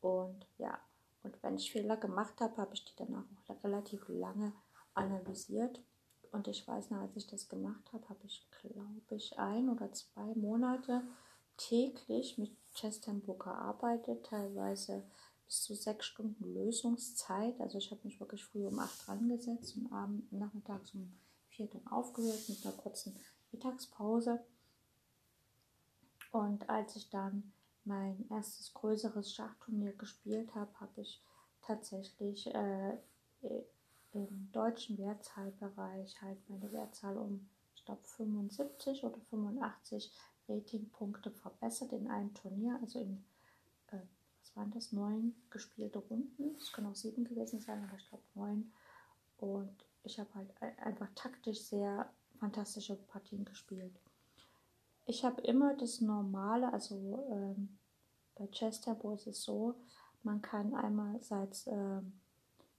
Und 0.00 0.46
ja, 0.58 0.78
und 1.24 1.42
wenn 1.42 1.56
ich 1.56 1.72
Fehler 1.72 1.96
gemacht 1.96 2.40
habe, 2.40 2.56
habe 2.58 2.74
ich 2.74 2.84
die 2.84 2.94
danach 2.96 3.24
auch 3.48 3.64
relativ 3.64 4.06
lange 4.08 4.52
analysiert 4.94 5.80
und 6.32 6.48
ich 6.48 6.66
weiß 6.66 6.90
noch, 6.90 7.00
als 7.00 7.16
ich 7.16 7.26
das 7.26 7.48
gemacht 7.48 7.92
habe, 7.92 8.08
habe 8.08 8.24
ich, 8.24 8.46
glaube 8.60 9.14
ich, 9.14 9.38
ein 9.38 9.68
oder 9.68 9.92
zwei 9.92 10.34
Monate 10.34 11.02
täglich 11.56 12.38
mit 12.38 12.56
Chess 12.74 13.00
Tempo 13.00 13.34
gearbeitet, 13.34 14.24
teilweise 14.26 15.04
bis 15.46 15.62
zu 15.62 15.74
sechs 15.74 16.06
Stunden 16.06 16.54
Lösungszeit. 16.54 17.60
Also 17.60 17.78
ich 17.78 17.90
habe 17.90 18.02
mich 18.04 18.20
wirklich 18.20 18.44
früh 18.44 18.66
um 18.66 18.78
acht 18.78 19.06
dran 19.06 19.28
gesetzt 19.28 19.76
und 19.76 19.92
abend, 19.92 20.32
nachmittags 20.32 20.94
um 20.94 21.12
vier 21.48 21.66
dann 21.66 21.86
aufgehört 21.88 22.48
mit 22.48 22.64
einer 22.64 22.74
kurzen 22.76 23.18
Mittagspause. 23.50 24.44
Und 26.30 26.68
als 26.68 26.96
ich 26.96 27.08
dann 27.10 27.52
mein 27.84 28.28
erstes 28.30 28.74
größeres 28.74 29.32
Schachturnier 29.32 29.92
gespielt 29.92 30.54
habe, 30.54 30.70
habe 30.78 31.00
ich 31.00 31.22
tatsächlich 31.62 32.46
äh, 32.54 32.98
im 34.12 34.50
deutschen 34.52 34.98
Wertzahlbereich 34.98 36.20
halt 36.22 36.38
meine 36.48 36.72
Wertzahl 36.72 37.16
um, 37.16 37.48
ich 37.74 37.84
glaube, 37.84 38.02
75 38.04 39.04
oder 39.04 39.18
85 39.30 40.12
Ratingpunkte 40.48 41.30
verbessert 41.30 41.92
in 41.92 42.10
einem 42.10 42.32
Turnier, 42.34 42.78
also 42.80 43.00
in, 43.00 43.24
äh, 43.88 43.98
was 44.40 44.56
waren 44.56 44.70
das, 44.70 44.92
neun 44.92 45.34
gespielte 45.50 45.98
Runden. 45.98 46.56
Es 46.56 46.72
können 46.72 46.86
auch 46.86 46.96
sieben 46.96 47.24
gewesen 47.24 47.60
sein, 47.60 47.84
aber 47.84 47.96
ich 47.96 48.08
glaube 48.08 48.24
neun. 48.34 48.72
Und 49.38 49.84
ich 50.02 50.18
habe 50.18 50.34
halt 50.34 50.50
einfach 50.78 51.08
taktisch 51.14 51.60
sehr 51.60 52.10
fantastische 52.38 52.94
Partien 52.94 53.44
gespielt. 53.44 53.94
Ich 55.06 55.24
habe 55.24 55.40
immer 55.42 55.74
das 55.74 56.00
Normale, 56.00 56.72
also 56.72 57.26
ähm, 57.30 57.78
bei 58.34 58.46
Chess 58.48 58.80
Tempo 58.80 59.12
ist 59.12 59.26
es 59.26 59.42
so, 59.42 59.74
man 60.22 60.42
kann 60.42 60.74
einmal 60.74 61.20
seit 61.22 61.66
ähm, 61.66 62.12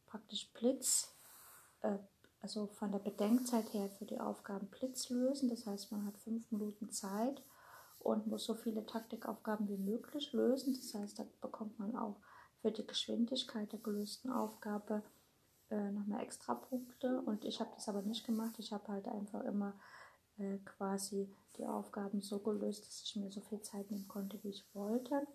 praktisch 0.06 0.52
Blitz, 0.54 1.14
äh, 1.82 1.98
also 2.42 2.68
von 2.68 2.92
der 2.92 3.00
Bedenkzeit 3.00 3.74
her 3.74 3.90
für 3.90 4.06
die 4.06 4.20
Aufgaben 4.20 4.68
Blitz 4.68 5.10
lösen. 5.10 5.50
Das 5.50 5.66
heißt, 5.66 5.92
man 5.92 6.06
hat 6.06 6.18
fünf 6.18 6.50
Minuten 6.52 6.90
Zeit 6.92 7.42
und 8.00 8.28
muss 8.28 8.46
so 8.46 8.56
viele 8.56 8.86
Taktikaufgaben 8.86 9.68
wie 9.68 9.78
möglich 9.78 10.32
lösen. 10.32 10.74
Das 10.74 10.94
heißt, 10.94 11.20
da 11.20 11.26
bekommt 11.42 11.78
man 11.80 11.96
auch 11.96 12.16
für 12.62 12.72
die 12.72 12.88
Geschwindigkeit 12.88 13.72
der 13.72 13.80
gelösten 13.80 14.32
Aufgabe 14.32 15.04
äh, 15.70 15.92
nochmal 15.92 16.24
extra 16.24 16.56
Punkte. 16.56 17.22
Und 17.22 17.44
ich 17.44 17.60
habe 17.60 17.72
das 17.76 17.90
aber 17.90 18.02
nicht 18.02 18.26
gemacht. 18.26 18.56
Ich 18.58 18.72
habe 18.72 18.88
halt 18.88 19.08
einfach 19.08 19.44
immer 19.44 19.74
äh, 20.38 20.58
quasi 20.60 21.30
die 21.58 21.66
Aufgaben 21.66 22.22
so 22.22 22.40
gelöst, 22.40 22.88
dass 22.88 23.02
ich 23.04 23.16
mir 23.18 23.32
so 23.32 23.42
viel 23.42 23.62
Zeit 23.62 23.92
nehmen 23.92 24.08
konnte, 24.08 24.42
wie 24.44 24.50
ich 24.50 24.66
wollte. 24.74 25.28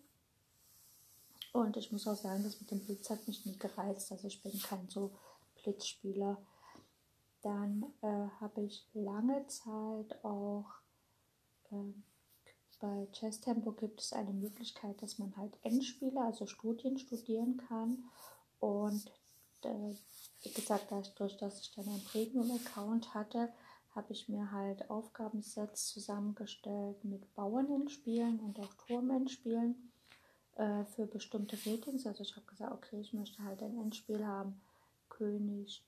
Und 1.52 1.76
ich 1.76 1.92
muss 1.92 2.08
auch 2.08 2.16
sagen, 2.16 2.42
das 2.42 2.60
mit 2.60 2.70
dem 2.70 2.80
Blitz 2.80 3.10
hat 3.10 3.28
mich 3.28 3.44
nie 3.46 3.58
gereizt. 3.58 4.10
Also 4.10 4.26
ich 4.26 4.42
bin 4.42 4.58
kein 4.58 4.88
so 4.88 5.12
Blitzspieler. 5.64 6.38
Dann 7.42 7.84
äh, 8.00 8.28
habe 8.40 8.62
ich 8.62 8.86
lange 8.94 9.46
Zeit 9.48 10.24
auch 10.24 10.66
äh, 11.70 11.92
bei 12.80 13.06
Chess 13.12 13.40
Tempo 13.40 13.72
gibt 13.72 14.00
es 14.00 14.12
eine 14.12 14.32
Möglichkeit, 14.32 15.00
dass 15.00 15.18
man 15.18 15.34
halt 15.36 15.56
Endspiele, 15.62 16.20
also 16.20 16.46
Studien 16.46 16.98
studieren 16.98 17.56
kann. 17.56 18.04
Und 18.60 19.10
äh, 19.62 19.94
wie 20.42 20.52
gesagt, 20.52 20.86
dadurch, 20.90 21.36
dass 21.38 21.60
ich 21.60 21.74
dann 21.74 21.88
einen 21.88 22.04
Premium-Account 22.04 23.14
hatte, 23.14 23.52
habe 23.94 24.12
ich 24.12 24.28
mir 24.28 24.50
halt 24.52 24.90
Aufgabensets 24.90 25.86
zusammengestellt 25.88 27.02
mit 27.04 27.34
Bauernendspielen 27.34 28.40
und 28.40 28.58
auch 28.60 28.74
Turmendspielen 28.86 29.90
äh, 30.56 30.84
für 30.84 31.06
bestimmte 31.06 31.56
Ratings. 31.64 32.06
Also 32.06 32.22
ich 32.22 32.34
habe 32.36 32.46
gesagt, 32.46 32.72
okay, 32.72 33.00
ich 33.00 33.12
möchte 33.12 33.42
halt 33.44 33.62
ein 33.62 33.78
Endspiel 33.80 34.26
haben, 34.26 34.60
König 35.14 35.84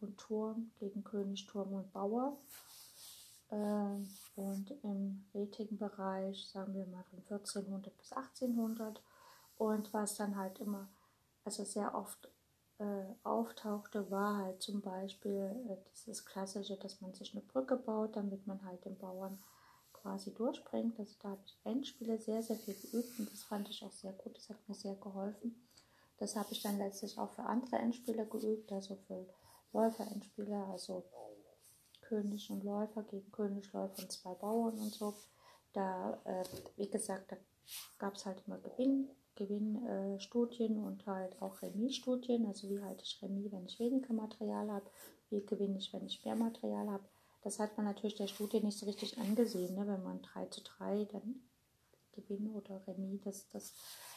und 0.00 0.18
Turm 0.18 0.72
gegen 0.78 1.04
König, 1.04 1.46
Turm 1.46 1.72
und 1.72 1.92
Bauer. 1.92 2.38
Ähm, 3.50 4.08
und 4.34 4.70
im 4.82 5.24
Ratingbereich, 5.34 6.48
sagen 6.48 6.74
wir 6.74 6.86
mal 6.86 7.04
von 7.04 7.20
1400 7.20 7.96
bis 7.96 8.12
1800. 8.12 9.00
Und 9.58 9.92
was 9.94 10.16
dann 10.16 10.36
halt 10.36 10.58
immer, 10.58 10.88
also 11.44 11.64
sehr 11.64 11.94
oft 11.94 12.28
äh, 12.78 13.04
auftauchte, 13.22 14.10
war 14.10 14.36
halt 14.38 14.62
zum 14.62 14.80
Beispiel 14.80 15.54
äh, 15.70 15.76
dieses 15.94 16.24
Klassische, 16.24 16.76
dass 16.76 17.00
man 17.00 17.14
sich 17.14 17.32
eine 17.34 17.44
Brücke 17.44 17.76
baut, 17.76 18.16
damit 18.16 18.46
man 18.46 18.64
halt 18.64 18.84
den 18.84 18.98
Bauern 18.98 19.38
quasi 19.92 20.34
durchbringt. 20.34 20.98
Also 20.98 21.14
da 21.20 21.30
habe 21.30 21.42
ich 21.46 21.56
Endspiele 21.64 22.18
sehr, 22.18 22.42
sehr 22.42 22.56
viel 22.56 22.74
geübt 22.74 23.18
und 23.18 23.30
das 23.32 23.42
fand 23.44 23.68
ich 23.70 23.82
auch 23.84 23.92
sehr 23.92 24.12
gut. 24.12 24.36
Das 24.36 24.50
hat 24.50 24.68
mir 24.68 24.74
sehr 24.74 24.96
geholfen. 24.96 25.65
Das 26.18 26.36
habe 26.36 26.48
ich 26.52 26.62
dann 26.62 26.78
letztlich 26.78 27.18
auch 27.18 27.30
für 27.30 27.42
andere 27.42 27.76
Endspiele 27.76 28.26
geübt, 28.26 28.72
also 28.72 28.96
für 29.06 29.26
Läufer-Endspiele, 29.72 30.64
also 30.66 31.04
König 32.00 32.50
und 32.50 32.64
Läufer 32.64 33.02
gegen 33.02 33.30
König, 33.32 33.72
Läufer 33.72 34.02
und 34.02 34.12
zwei 34.12 34.34
Bauern 34.34 34.78
und 34.78 34.94
so. 34.94 35.14
Da, 35.72 36.20
äh, 36.24 36.44
wie 36.76 36.88
gesagt, 36.88 37.32
da 37.32 37.36
gab 37.98 38.14
es 38.14 38.24
halt 38.24 38.42
immer 38.46 38.58
Gewinn, 38.58 39.10
Gewinnstudien 39.34 40.76
äh, 40.76 40.80
und 40.80 41.06
halt 41.06 41.40
auch 41.42 41.60
Remis-Studien. 41.60 42.46
Also 42.46 42.68
wie 42.70 42.80
halte 42.80 43.04
ich 43.04 43.20
Remis, 43.22 43.52
wenn 43.52 43.66
ich 43.66 43.78
weniger 43.78 44.14
Material 44.14 44.70
habe, 44.70 44.90
wie 45.30 45.44
gewinne 45.44 45.78
ich, 45.78 45.92
wenn 45.92 46.06
ich 46.06 46.24
mehr 46.24 46.36
Material 46.36 46.88
habe. 46.88 47.04
Das 47.42 47.58
hat 47.58 47.76
man 47.76 47.86
natürlich 47.86 48.16
der 48.16 48.26
Studie 48.26 48.60
nicht 48.60 48.78
so 48.78 48.86
richtig 48.86 49.18
angesehen, 49.18 49.74
ne? 49.74 49.86
wenn 49.86 50.02
man 50.02 50.22
3 50.22 50.46
zu 50.46 50.62
3 50.62 51.04
dann 51.04 51.42
Gewinn 52.12 52.50
oder 52.50 52.84
Remis, 52.86 53.20
das, 53.22 53.48
das 53.50 53.74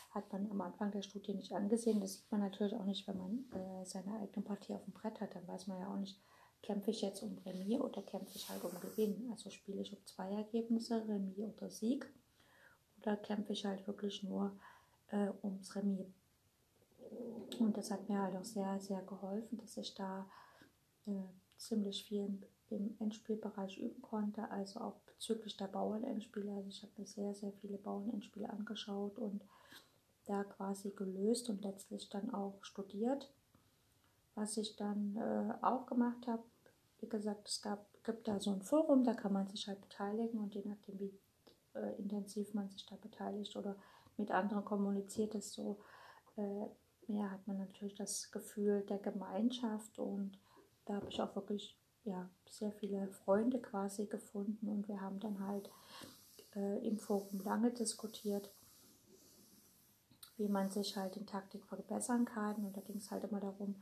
hat 0.09 0.31
man 0.33 0.49
am 0.49 0.61
Anfang 0.61 0.91
der 0.91 1.01
Studie 1.01 1.33
nicht 1.33 1.53
angesehen. 1.53 2.01
Das 2.01 2.15
sieht 2.15 2.31
man 2.31 2.41
natürlich 2.41 2.75
auch 2.75 2.85
nicht, 2.85 3.07
wenn 3.07 3.17
man 3.17 3.45
äh, 3.53 3.85
seine 3.85 4.15
eigene 4.19 4.43
Partie 4.43 4.73
auf 4.73 4.83
dem 4.83 4.93
Brett 4.93 5.21
hat. 5.21 5.35
Dann 5.35 5.47
weiß 5.47 5.67
man 5.67 5.79
ja 5.79 5.91
auch 5.91 5.97
nicht, 5.97 6.19
kämpfe 6.63 6.91
ich 6.91 7.01
jetzt 7.01 7.21
um 7.21 7.37
Remis 7.45 7.79
oder 7.79 8.01
kämpfe 8.01 8.35
ich 8.35 8.49
halt 8.49 8.63
um 8.63 8.79
Gewinn. 8.79 9.29
Also 9.31 9.49
spiele 9.49 9.81
ich 9.81 9.93
um 9.93 10.05
zwei 10.05 10.31
Ergebnisse, 10.31 11.07
Remis 11.07 11.37
oder 11.39 11.69
Sieg. 11.69 12.11
Oder 13.01 13.17
kämpfe 13.17 13.53
ich 13.53 13.65
halt 13.65 13.85
wirklich 13.87 14.23
nur 14.23 14.57
äh, 15.11 15.29
ums 15.43 15.75
Remis. 15.75 16.07
Und 17.59 17.77
das 17.77 17.91
hat 17.91 18.09
mir 18.09 18.21
halt 18.21 18.35
auch 18.35 18.43
sehr, 18.43 18.79
sehr 18.79 19.01
geholfen, 19.03 19.57
dass 19.57 19.77
ich 19.77 19.93
da 19.95 20.29
äh, 21.05 21.11
ziemlich 21.57 22.05
viel 22.05 22.41
im 22.69 22.95
Endspielbereich 22.99 23.77
üben 23.79 24.01
konnte, 24.01 24.49
also 24.51 24.79
auch 24.79 24.99
bezüglich 25.05 25.57
der 25.57 25.67
Bauernendspiele. 25.67 26.51
Also 26.51 26.69
ich 26.69 26.83
habe 26.83 26.93
mir 26.97 27.05
sehr, 27.05 27.33
sehr 27.33 27.51
viele 27.53 27.77
Bauernendspiele 27.77 28.49
angeschaut 28.49 29.17
und 29.17 29.43
da 30.29 30.43
quasi 30.43 30.91
gelöst 30.91 31.49
und 31.49 31.63
letztlich 31.63 32.09
dann 32.09 32.33
auch 32.33 32.63
studiert. 32.63 33.31
Was 34.35 34.57
ich 34.57 34.75
dann 34.75 35.15
äh, 35.17 35.65
auch 35.65 35.85
gemacht 35.85 36.27
habe, 36.27 36.43
wie 36.99 37.09
gesagt, 37.09 37.47
es 37.47 37.61
gab, 37.61 37.87
gibt 38.03 38.27
da 38.27 38.39
so 38.39 38.51
ein 38.51 38.61
Forum, 38.61 39.03
da 39.03 39.13
kann 39.13 39.33
man 39.33 39.47
sich 39.47 39.67
halt 39.67 39.81
beteiligen 39.81 40.39
und 40.39 40.53
je 40.53 40.63
nachdem, 40.65 40.99
wie 40.99 41.19
äh, 41.73 41.95
intensiv 41.97 42.53
man 42.53 42.69
sich 42.69 42.85
da 42.85 42.95
beteiligt 42.95 43.55
oder 43.55 43.75
mit 44.17 44.31
anderen 44.31 44.65
kommuniziert, 44.65 45.33
desto 45.33 45.79
äh, 46.35 46.67
mehr 47.07 47.31
hat 47.31 47.47
man 47.47 47.57
natürlich 47.57 47.95
das 47.95 48.31
Gefühl 48.31 48.85
der 48.87 48.99
Gemeinschaft 48.99 49.97
und 49.97 50.37
da 50.85 50.95
habe 50.95 51.09
ich 51.09 51.21
auch 51.21 51.35
wirklich 51.35 51.77
ja, 52.03 52.29
sehr 52.47 52.71
viele 52.71 53.07
Freunde 53.09 53.59
quasi 53.59 54.05
gefunden 54.05 54.67
und 54.67 54.87
wir 54.87 55.01
haben 55.01 55.19
dann 55.19 55.45
halt 55.45 55.69
äh, 56.55 56.85
im 56.87 56.99
Forum 56.99 57.39
lange 57.39 57.71
diskutiert, 57.71 58.51
wie 60.39 60.47
man 60.47 60.71
sich 60.71 60.97
halt 60.97 61.17
in 61.17 61.27
Taktik 61.27 61.65
verbessern 61.65 62.25
kann. 62.25 62.55
Und 62.65 62.75
da 62.75 62.81
ging 62.81 62.97
es 62.97 63.11
halt 63.11 63.23
immer 63.25 63.39
darum, 63.39 63.75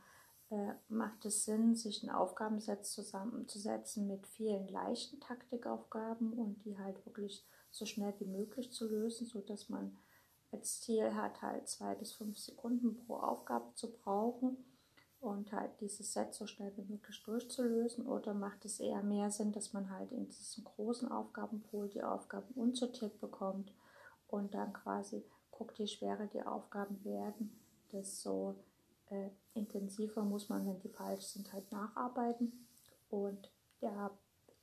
äh, 0.50 0.74
macht 0.89 1.26
es 1.26 1.46
Sinn, 1.46 1.76
sich 1.76 2.04
ein 2.04 2.10
Aufgabenset 2.10 2.86
zusammenzusetzen 2.86 4.08
mit 4.08 4.26
vielen 4.28 4.67
leichten 4.67 5.20
Taktikaufgaben 5.20 6.34
und 6.34 6.63
die 6.65 6.78
halt 6.78 7.06
wirklich 7.06 7.46
so 7.70 7.86
schnell 7.86 8.13
wie 8.20 8.26
möglich 8.26 8.72
zu 8.72 8.88
lösen, 8.88 9.28
sodass 9.28 9.70
man 9.70 9.98
als 10.52 10.82
Ziel 10.82 11.13
hat, 11.13 11.41
halt 11.41 11.67
zwei 11.67 11.93
bis 11.96 12.13
fünf 12.13 12.38
Sekunden 12.38 12.96
pro 13.06 13.15
Aufgabe 13.15 13.74
zu 13.76 13.91
brauchen 13.91 14.58
und 15.20 15.52
halt 15.52 15.72
dieses 15.82 16.13
Set 16.13 16.34
so 16.34 16.48
schnell 16.48 16.72
wie 16.78 16.93
möglich 16.93 17.22
durchzulösen 17.24 18.06
oder 18.06 18.34
macht 18.34 18.63
es 18.65 18.80
eher 18.80 19.04
mehr 19.04 19.30
Sinn, 19.30 19.52
dass 19.52 19.74
man 19.74 19.89
halt 19.89 20.12
in 20.12 20.30
diesem 20.30 20.63
großen 20.63 21.12
Aufgabenpool 21.12 21.89
die 21.89 22.04
Aufgaben 22.04 22.54
unsortiert 22.56 23.20
bekommt 23.20 23.74
und 24.28 24.54
dann 24.54 24.74
quasi 24.74 25.24
guckt, 25.58 25.78
je 25.80 25.88
schwerer 25.88 26.28
die 26.28 26.43
Aufgaben 26.43 27.04
werden, 27.04 27.52
desto 27.91 28.56
äh, 29.10 29.30
intensiver 29.54 30.24
muss 30.24 30.50
man, 30.50 30.67
wenn 30.67 30.80
die 30.80 30.89
falsch 30.89 31.26
sind, 31.26 31.52
halt 31.54 31.72
nacharbeiten 31.72 32.67
und 33.10 33.52
ja, 33.82 34.12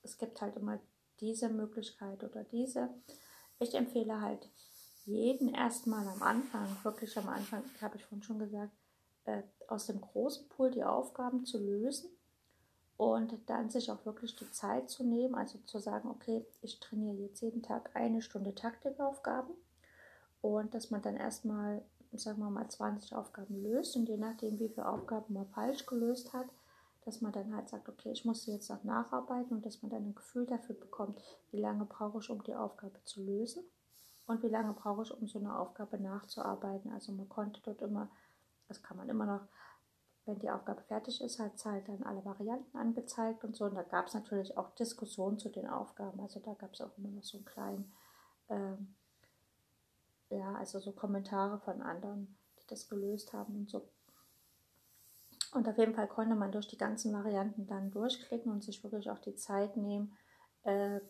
es 0.03 0.19
gibt 0.19 0.41
halt 0.41 0.57
immer 0.57 0.79
diese 1.21 1.49
Möglichkeit 1.49 2.23
oder 2.25 2.45
diese. 2.45 2.91
Ich 3.59 3.75
empfehle 3.75 4.21
halt 4.21 4.49
jeden 5.07 5.55
erstmal 5.55 6.07
am 6.09 6.23
Anfang, 6.23 6.67
wirklich 6.83 7.17
am 7.19 7.29
Anfang, 7.29 7.63
habe 7.81 7.97
ich 7.97 8.05
vorhin 8.05 8.23
schon 8.23 8.39
gesagt, 8.39 8.73
äh, 9.25 9.43
aus 9.69 9.87
dem 9.87 10.01
großen 10.01 10.49
Pool 10.49 10.71
die 10.71 10.85
Aufgaben 10.85 11.45
zu 11.45 11.59
lösen 11.59 12.11
und 12.97 13.39
dann 13.47 13.71
sich 13.71 13.91
auch 13.91 14.05
wirklich 14.05 14.37
die 14.37 14.51
Zeit 14.51 14.91
zu 14.91 15.05
nehmen, 15.05 15.35
also 15.35 15.59
zu 15.67 15.79
sagen, 15.79 16.09
okay, 16.09 16.45
ich 16.63 16.81
trainiere 16.81 17.17
jetzt 17.17 17.41
jeden 17.41 17.63
Tag 17.63 17.91
eine 17.95 18.23
Stunde 18.23 18.55
Taktikaufgaben 18.55 19.55
und 20.45 20.75
dass 20.75 20.91
man 20.91 21.03
dann 21.03 21.17
erstmal, 21.17 21.83
sagen 22.13 22.41
wir 22.41 22.51
mal, 22.51 22.69
20 22.69 23.15
Aufgaben 23.15 23.63
löst 23.63 23.97
und 23.97 24.09
je 24.09 24.17
nachdem, 24.17 24.59
wie 24.59 24.69
viele 24.69 24.89
Aufgaben 24.89 25.35
man 25.35 25.49
falsch 25.49 25.87
gelöst 25.87 26.33
hat, 26.33 26.47
dass 27.05 27.21
man 27.21 27.33
dann 27.33 27.55
halt 27.55 27.69
sagt, 27.69 27.89
okay, 27.89 28.13
ich 28.13 28.25
muss 28.25 28.45
sie 28.45 28.53
jetzt 28.53 28.71
noch 28.71 28.83
nacharbeiten 28.85 29.57
und 29.57 29.67
dass 29.67 29.83
man 29.83 29.91
dann 29.91 30.05
ein 30.05 30.15
Gefühl 30.15 30.47
dafür 30.47 30.75
bekommt, 30.75 31.21
wie 31.51 31.61
lange 31.61 31.85
brauche 31.85 32.19
ich, 32.19 32.31
um 32.31 32.43
die 32.45 32.55
Aufgabe 32.55 32.99
zu 33.05 33.23
lösen 33.23 33.63
und 34.27 34.43
wie 34.43 34.49
lange 34.49 34.73
brauche 34.73 35.03
ich, 35.03 35.13
um 35.13 35.27
so 35.29 35.39
eine 35.39 35.59
Aufgabe 35.59 35.99
nachzuarbeiten. 35.99 36.93
Also 36.93 37.13
man 37.13 37.29
konnte 37.29 37.61
dort 37.63 37.83
immer 37.83 38.11
das 38.69 38.83
kann 38.83 38.97
man 38.97 39.09
immer 39.09 39.27
noch, 39.27 39.43
wenn 40.27 40.39
die 40.39 40.51
Aufgabe 40.51 40.83
fertig 40.83 41.21
ist, 41.21 41.39
hat 41.39 41.55
es 41.55 41.65
halt 41.67 41.87
dann 41.89 42.03
alle 42.03 42.25
Varianten 42.25 42.77
angezeigt 42.77 43.45
und 43.45 43.55
so. 43.55 43.67
Und 43.67 43.75
da 43.75 43.83
gab 43.83 44.07
es 44.07 44.15
natürlich 44.15 44.57
auch 44.57 44.75
Diskussionen 44.75 45.39
zu 45.39 45.51
den 45.51 45.69
Aufgaben. 45.69 46.19
Also 46.21 46.41
da 46.41 46.55
gab 46.55 46.73
es 46.73 46.81
auch 46.81 46.97
immer 46.97 47.11
noch 47.11 47.25
so 47.25 47.39
einen 47.39 47.45
kleinen, 47.45 47.93
ähm, 48.49 48.95
ja, 50.31 50.55
also 50.55 50.79
so 50.79 50.93
Kommentare 50.93 51.59
von 51.61 51.83
anderen, 51.83 52.37
die 52.59 52.67
das 52.67 52.89
gelöst 52.89 53.33
haben 53.33 53.55
und 53.57 53.71
so. 53.71 53.89
Und 55.53 55.69
auf 55.69 55.79
jeden 55.79 55.95
Fall 55.95 56.09
konnte 56.09 56.35
man 56.35 56.51
durch 56.51 56.67
die 56.67 56.79
ganzen 56.79 57.13
Varianten 57.13 57.67
dann 57.67 57.91
durchklicken 57.91 58.51
und 58.51 58.65
sich 58.65 58.83
wirklich 58.83 59.11
auch 59.11 59.21
die 59.21 59.37
Zeit 59.37 59.77
nehmen, 59.77 60.17
äh, 60.65 61.01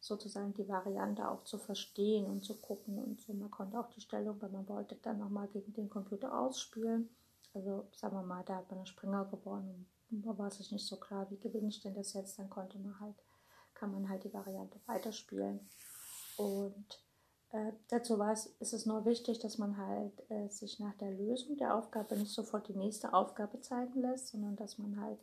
sozusagen 0.00 0.52
die 0.54 0.68
Variante 0.68 1.30
auch 1.30 1.44
zu 1.44 1.58
verstehen 1.58 2.26
und 2.26 2.44
zu 2.44 2.60
gucken 2.60 2.98
und 2.98 3.20
so. 3.20 3.32
Man 3.32 3.52
konnte 3.52 3.78
auch 3.78 3.88
die 3.90 4.00
Stellung, 4.00 4.42
wenn 4.42 4.50
man 4.50 4.68
wollte, 4.68 4.96
dann 4.96 5.18
nochmal 5.18 5.46
gegen 5.48 5.72
den 5.74 5.88
Computer 5.88 6.36
ausspielen. 6.36 7.08
Also 7.54 7.86
sagen 7.94 8.16
wir 8.16 8.22
mal, 8.22 8.42
da 8.44 8.56
hat 8.56 8.68
man 8.70 8.78
einen 8.78 8.86
Springer 8.86 9.26
gewonnen 9.26 9.86
man 10.12 10.38
war 10.38 10.50
sich 10.50 10.70
nicht 10.70 10.86
so 10.86 10.96
klar, 10.96 11.30
wie 11.30 11.38
gewinne 11.38 11.68
ich 11.68 11.80
denn 11.80 11.94
das 11.94 12.12
jetzt, 12.12 12.38
dann 12.38 12.50
konnte 12.50 12.78
man 12.78 12.98
halt, 13.00 13.16
kann 13.74 13.92
man 13.92 14.08
halt 14.08 14.24
die 14.24 14.32
Variante 14.32 14.78
weiterspielen. 14.86 15.60
Und 16.36 17.01
äh, 17.52 17.72
dazu 17.88 18.18
war 18.18 18.32
es, 18.32 18.46
ist 18.60 18.72
es 18.72 18.86
nur 18.86 19.04
wichtig, 19.04 19.38
dass 19.38 19.58
man 19.58 19.76
halt 19.76 20.30
äh, 20.30 20.48
sich 20.48 20.80
nach 20.80 20.94
der 20.94 21.10
Lösung 21.10 21.56
der 21.58 21.76
Aufgabe 21.76 22.16
nicht 22.16 22.32
sofort 22.32 22.66
die 22.68 22.76
nächste 22.76 23.12
Aufgabe 23.12 23.60
zeigen 23.60 24.00
lässt, 24.00 24.28
sondern 24.28 24.56
dass 24.56 24.78
man 24.78 24.98
halt 24.98 25.20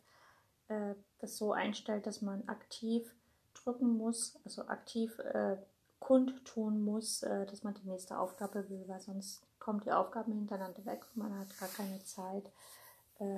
äh, 0.68 0.94
das 1.18 1.38
so 1.38 1.52
einstellt, 1.52 2.06
dass 2.06 2.22
man 2.22 2.48
aktiv 2.48 3.15
drücken 3.56 3.98
muss, 3.98 4.39
also 4.46 4.68
aktiv 4.68 5.18
äh, 5.20 5.58
kundtun 6.00 6.84
muss, 6.84 7.24
äh, 7.24 7.48
dass 7.48 7.63
man 7.63 7.74
die 7.74 7.88
nächste 7.89 8.20
Aufgabe 8.20 8.70
will, 8.70 8.84
weil 8.88 9.00
sonst 9.00 9.42
kommen 9.58 9.82
die 9.82 9.92
Aufgaben 9.92 10.32
hintereinander 10.32 10.86
weg 10.86 11.06
und 11.15 11.24
man 11.24 11.38
hat 11.38 11.58
gar 11.60 11.70
keine 11.70 12.02
Zeit, 12.04 12.50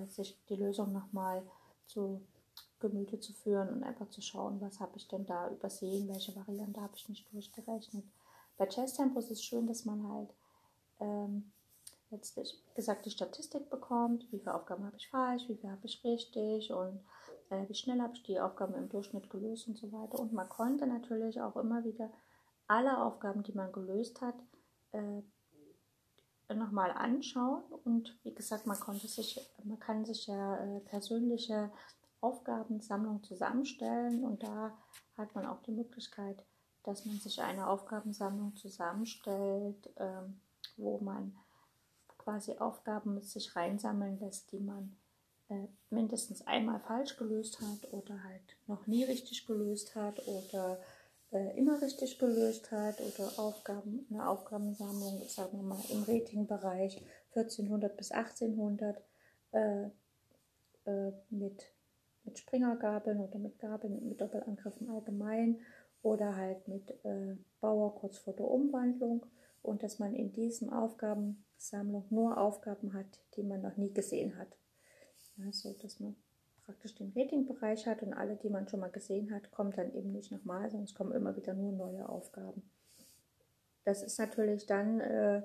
sich 0.10 0.38
die 0.48 0.58
Lösung 0.58 0.94
nochmal 0.94 1.42
zu 1.88 2.22
Gemüte 2.80 3.20
zu 3.20 3.34
führen 3.34 3.70
und 3.70 3.84
einfach 3.84 4.08
zu 4.10 4.22
schauen, 4.22 4.62
was 4.62 4.80
habe 4.80 4.96
ich 4.98 5.08
denn 5.08 5.26
da 5.26 5.50
übersehen, 5.50 6.08
welche 6.08 6.36
Variante 6.36 6.80
habe 6.80 6.94
ich 6.96 7.10
nicht 7.10 7.34
durchgerechnet. 7.34 8.06
Bei 8.62 8.68
Tempo 8.68 9.18
ist 9.18 9.32
es 9.32 9.44
schön, 9.44 9.66
dass 9.66 9.86
man 9.86 10.08
halt 10.08 10.30
ähm, 11.00 11.52
letztlich 12.12 12.64
gesagt 12.76 13.08
die 13.08 13.10
Statistik 13.10 13.72
bekommt, 13.72 14.32
wie 14.32 14.38
viele 14.38 14.54
Aufgaben 14.54 14.86
habe 14.86 14.98
ich 14.98 15.10
falsch, 15.10 15.42
wie 15.48 15.56
viele 15.56 15.72
habe 15.72 15.88
ich 15.88 16.04
richtig 16.04 16.72
und 16.72 17.04
äh, 17.50 17.68
wie 17.68 17.74
schnell 17.74 18.00
habe 18.00 18.14
ich 18.14 18.22
die 18.22 18.40
Aufgaben 18.40 18.76
im 18.76 18.88
Durchschnitt 18.88 19.32
gelöst 19.32 19.68
und 19.68 19.80
so 19.80 19.92
weiter. 19.92 20.20
Und 20.20 20.34
man 20.34 20.48
konnte 20.48 20.86
natürlich 20.86 21.42
auch 21.42 21.56
immer 21.56 21.84
wieder 21.84 22.12
alle 22.68 23.04
Aufgaben, 23.04 23.42
die 23.42 23.54
man 23.54 23.72
gelöst 23.72 24.22
hat, 24.22 24.36
äh, 24.92 26.54
nochmal 26.54 26.92
anschauen 26.92 27.64
und 27.84 28.16
wie 28.22 28.36
gesagt, 28.36 28.68
man 28.68 28.80
konnte 28.80 29.08
sich, 29.08 29.40
man 29.64 29.80
kann 29.80 30.06
sich 30.06 30.28
ja 30.28 30.58
äh, 30.58 30.82
persönliche 30.82 31.72
Aufgabensammlung 32.20 33.24
zusammenstellen 33.24 34.24
und 34.24 34.44
da 34.44 34.78
hat 35.18 35.34
man 35.34 35.48
auch 35.48 35.64
die 35.64 35.72
Möglichkeit, 35.72 36.46
dass 36.84 37.06
man 37.06 37.18
sich 37.18 37.42
eine 37.42 37.68
Aufgabensammlung 37.68 38.56
zusammenstellt, 38.56 39.90
ähm, 39.98 40.40
wo 40.78 41.00
man 41.00 41.36
quasi 42.18 42.58
Aufgaben 42.58 43.16
mit 43.16 43.26
sich 43.26 43.56
reinsammeln 43.56 44.20
lässt, 44.20 44.52
die 44.52 44.60
man 44.60 44.96
äh, 45.50 45.68
mindestens 45.90 46.46
einmal 46.48 46.80
falsch 46.80 47.18
gelöst 47.18 47.60
hat 47.62 47.92
oder 47.92 48.24
halt 48.24 48.58
noch 48.68 48.88
nie 48.88 49.04
richtig 49.04 49.46
gelöst 49.46 49.96
hat 49.96 50.26
oder 50.28 50.80
äh, 51.32 51.58
immer 51.58 51.82
richtig 51.82 52.20
gelöst 52.20 52.72
hat 52.72 53.00
oder 53.02 53.32
Aufgaben, 53.38 54.06
eine 54.10 54.28
Aufgabensammlung, 54.28 55.22
sagen 55.28 55.58
wir 55.58 55.64
mal 55.64 55.84
im 55.90 56.04
Ratingbereich 56.04 57.02
1400 57.36 57.96
bis 57.98 58.12
1800 58.12 59.02
äh, 59.52 59.84
äh, 60.86 61.12
mit, 61.30 61.66
mit 62.24 62.40
Springergabeln 62.40 63.20
oder 63.20 63.40
mit 63.40 63.60
Gabeln 63.60 64.08
mit 64.08 64.22
Doppelangriffen 64.22 64.90
allgemein 64.90 65.60
oder 66.04 66.36
halt 66.36 66.68
mit 66.68 66.90
äh, 67.06 67.38
Bauer 67.60 67.96
kurz 67.96 68.18
vor 68.18 68.34
der 68.34 68.48
Umwandlung 68.48 69.26
und 69.62 69.84
dass 69.84 70.00
man 70.00 70.16
in 70.16 70.34
diesem 70.34 70.72
Aufgabensammlung 70.72 72.06
nur 72.10 72.38
Aufgaben 72.38 72.94
hat, 72.94 73.20
die 73.36 73.44
man 73.44 73.62
noch 73.62 73.78
nie 73.78 73.94
gesehen 73.94 74.38
hat. 74.38 74.58
Also, 75.46 75.74
dass 75.74 76.00
man 76.00 76.16
praktisch 76.66 76.96
den 76.96 77.12
Ratingbereich 77.16 77.88
hat 77.88 78.04
und 78.04 78.14
alle, 78.14 78.36
die 78.36 78.50
man 78.50 78.68
schon 78.68 78.80
mal 78.80 78.92
gesehen 78.92 79.34
hat, 79.34 79.52
kommen 79.52 79.72
dann 79.72 79.94
eben 79.94 80.12
nicht 80.12 80.32
nochmal, 80.32 80.74
es 80.76 80.96
kommen 80.96 81.12
immer 81.12 81.36
wieder 81.36 81.54
nur 81.54 81.72
neue 81.72 82.08
Aufgaben. 82.08 82.64
Das 83.84 84.04
ist 84.04 84.20
natürlich 84.20 84.68
dann, 84.68 85.00
äh, 85.00 85.42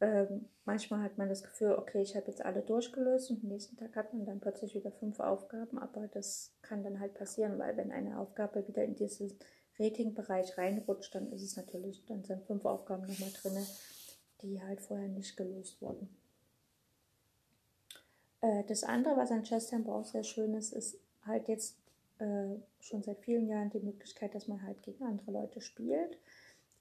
äh, 0.00 0.26
manchmal 0.64 1.02
hat 1.02 1.18
man 1.18 1.28
das 1.28 1.42
Gefühl, 1.42 1.72
okay, 1.72 2.00
ich 2.00 2.16
habe 2.16 2.26
jetzt 2.28 2.44
alle 2.44 2.62
durchgelöst 2.62 3.30
und 3.30 3.42
am 3.42 3.50
nächsten 3.50 3.76
Tag 3.76 3.94
hat 3.96 4.14
man 4.14 4.24
dann 4.24 4.40
plötzlich 4.40 4.74
wieder 4.74 4.90
fünf 4.90 5.20
Aufgaben, 5.20 5.78
aber 5.78 6.08
das 6.08 6.54
kann 6.62 6.82
dann 6.82 7.00
halt 7.00 7.14
passieren, 7.14 7.58
weil 7.58 7.76
wenn 7.76 7.92
eine 7.92 8.18
Aufgabe 8.18 8.66
wieder 8.66 8.84
in 8.84 8.94
diesen 8.94 9.38
Ratingbereich 9.78 10.58
reinrutscht, 10.58 11.14
dann 11.14 11.32
ist 11.32 11.42
es 11.42 11.56
natürlich, 11.56 12.04
dann 12.06 12.24
sind 12.24 12.44
fünf 12.44 12.64
Aufgaben 12.64 13.06
nochmal 13.06 13.30
drin, 13.30 13.66
die 14.42 14.62
halt 14.62 14.80
vorher 14.80 15.08
nicht 15.08 15.36
gelöst 15.36 15.80
wurden. 15.80 16.08
Äh, 18.40 18.64
das 18.64 18.84
andere, 18.84 19.16
was 19.16 19.30
an 19.30 19.44
Chess 19.44 19.68
Tempo 19.68 19.94
auch 19.94 20.04
sehr 20.04 20.24
schön 20.24 20.54
ist, 20.54 20.72
ist 20.72 20.98
halt 21.24 21.48
jetzt 21.48 21.76
äh, 22.18 22.56
schon 22.80 23.02
seit 23.02 23.18
vielen 23.20 23.48
Jahren 23.48 23.70
die 23.70 23.80
Möglichkeit, 23.80 24.34
dass 24.34 24.48
man 24.48 24.62
halt 24.62 24.82
gegen 24.82 25.04
andere 25.04 25.30
Leute 25.30 25.60
spielt. 25.60 26.18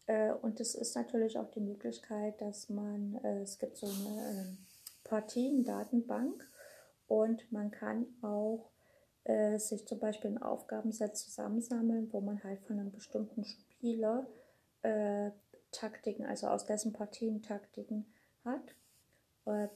Äh, 0.08 0.32
und 0.34 0.60
es 0.60 0.76
ist 0.76 0.96
natürlich 0.96 1.38
auch 1.38 1.52
die 1.52 1.60
Möglichkeit, 1.60 2.40
dass 2.42 2.70
man, 2.70 3.20
äh, 3.24 3.42
es 3.42 3.60
gibt 3.60 3.78
so 3.78 3.88
eine 3.88 4.30
ähm, 4.30 4.58
Partien-Datenbank 5.04 6.48
und 7.08 7.52
man 7.52 7.72
kann 7.72 8.06
auch 8.22 8.70
äh, 9.28 9.58
sich 9.60 9.86
zum 9.88 10.00
Beispiel 10.00 10.32
ein 10.32 10.42
Aufgabenset 10.42 11.16
zusammensammeln, 11.18 12.10
wo 12.12 12.22
man 12.22 12.44
halt 12.44 12.62
von 12.62 12.80
einem 12.80 12.92
bestimmten 12.92 13.44
Spieler 13.44 14.28
äh, 14.82 15.32
Taktiken, 15.72 16.26
also 16.26 16.48
aus 16.48 16.66
dessen 16.66 16.94
Partien 16.94 17.42
Taktiken 17.42 18.06
hat 18.44 18.74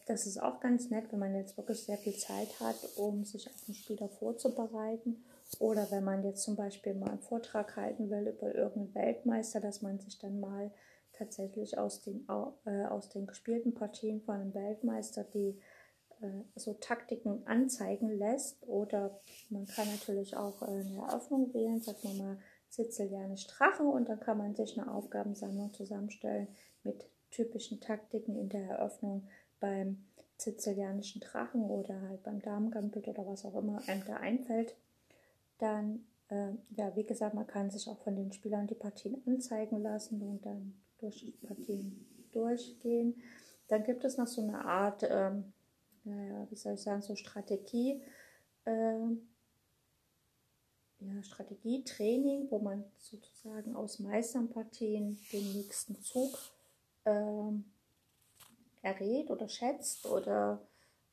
das 0.06 0.26
ist 0.26 0.42
auch 0.42 0.60
ganz 0.60 0.90
nett, 0.90 1.12
wenn 1.12 1.20
man 1.20 1.36
jetzt 1.36 1.56
wirklich 1.56 1.84
sehr 1.84 1.98
viel 1.98 2.16
Zeit 2.16 2.60
hat, 2.60 2.76
um 2.98 3.24
sich 3.24 3.48
auf 3.48 3.66
den 3.66 3.74
Spieler 3.74 4.10
vorzubereiten. 4.10 5.24
Oder 5.60 5.90
wenn 5.92 6.04
man 6.04 6.24
jetzt 6.24 6.44
zum 6.44 6.56
Beispiel 6.56 6.94
mal 6.94 7.10
einen 7.10 7.20
Vortrag 7.20 7.76
halten 7.78 8.10
will 8.10 8.28
über 8.28 8.54
irgendeinen 8.54 8.96
Weltmeister, 8.96 9.62
dass 9.62 9.82
man 9.82 10.00
sich 10.00 10.20
dann 10.20 10.40
mal 10.40 10.72
tatsächlich 11.14 11.78
aus 11.78 12.02
den, 12.02 12.28
äh, 12.66 12.86
aus 12.86 13.10
den 13.10 13.28
gespielten 13.28 13.74
Partien 13.74 14.22
von 14.22 14.36
einem 14.36 14.54
Weltmeister 14.54 15.24
die 15.24 15.50
äh, 15.50 15.62
so 16.56 16.74
Taktiken 16.74 17.46
anzeigen 17.46 18.10
lässt. 18.10 18.62
Oder 18.68 19.20
man 19.50 19.66
kann 19.66 19.88
natürlich 19.90 20.36
auch 20.36 20.62
äh, 20.62 20.66
eine 20.66 21.02
Eröffnung 21.08 21.54
wählen, 21.54 21.82
sagt 21.82 22.04
man 22.04 22.18
mal 22.18 22.38
Sizilianisch 22.70 23.48
Drachen 23.48 23.88
und 23.88 24.08
dann 24.08 24.22
kann 24.22 24.38
man 24.38 24.56
sich 24.56 24.80
eine 24.80 24.90
Aufgabensammlung 24.90 25.74
zusammenstellen 25.74 26.48
mit 26.84 27.06
typischen 27.30 27.82
Taktiken 27.82 28.38
in 28.38 28.48
der 28.48 28.62
Eröffnung 28.62 29.28
beim 29.60 30.06
sizilianischen 30.38 31.22
Drachen 31.22 31.70
oder 31.70 32.02
halt 32.02 32.24
beim 32.24 32.42
Damengambit 32.42 33.08
oder 33.08 33.28
was 33.28 33.46
auch 33.46 33.56
immer 33.56 33.82
einem 33.88 34.06
da 34.06 34.16
einfällt, 34.16 34.76
dann, 35.60 36.06
äh, 36.30 36.54
ja, 36.78 36.96
wie 36.96 37.04
gesagt, 37.04 37.36
man 37.36 37.46
kann 37.46 37.70
sich 37.70 37.88
auch 37.90 38.00
von 38.00 38.16
den 38.16 38.32
Spielern 38.32 38.68
die 38.68 38.76
Partien 38.76 39.22
anzeigen 39.28 39.82
lassen 39.82 40.22
und 40.22 40.46
dann 40.46 40.74
durch 41.00 41.26
die 41.26 41.32
Partien 41.46 42.06
durchgehen. 42.32 43.22
Dann 43.68 43.84
gibt 43.84 44.04
es 44.04 44.18
noch 44.18 44.28
so 44.28 44.42
eine 44.42 44.66
Art, 44.66 45.06
ähm, 45.08 45.54
naja, 46.04 46.48
wie 46.50 46.56
soll 46.56 46.74
ich 46.74 46.82
sagen, 46.82 47.02
so 47.02 47.16
Strategie, 47.16 48.02
äh, 48.66 49.00
ja, 51.00 51.24
Strategietraining, 51.24 52.50
wo 52.52 52.60
man 52.60 52.86
sozusagen 52.98 53.76
aus 53.76 54.00
Meisternpartien 54.00 55.20
den 55.32 55.54
nächsten 55.54 55.96
Zug 56.02 56.38
ähm, 57.06 57.66
errät 58.82 59.30
oder 59.32 59.50
schätzt 59.50 60.06
oder 60.06 60.62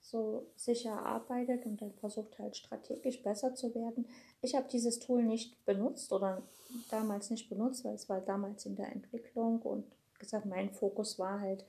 so 0.01 0.47
sicher 0.57 1.05
arbeitet 1.05 1.67
und 1.67 1.83
dann 1.83 1.93
versucht 1.95 2.39
halt 2.39 2.57
strategisch 2.57 3.23
besser 3.23 3.55
zu 3.55 3.75
werden. 3.75 4.07
Ich 4.41 4.55
habe 4.55 4.69
dieses 4.71 4.99
Tool 4.99 5.23
nicht 5.23 5.65
benutzt 5.65 6.13
oder 6.13 6.43
damals 6.91 7.31
nicht 7.31 7.49
benutzt, 7.49 7.85
weil 7.85 7.95
es 7.95 8.09
war 8.09 8.21
damals 8.21 8.65
in 8.67 8.77
der 8.77 8.93
Entwicklung 8.93 9.61
und 9.63 9.85
gesagt, 10.19 10.47
mein 10.47 10.71
Fokus 10.71 11.19
war 11.19 11.41
halt 11.41 11.65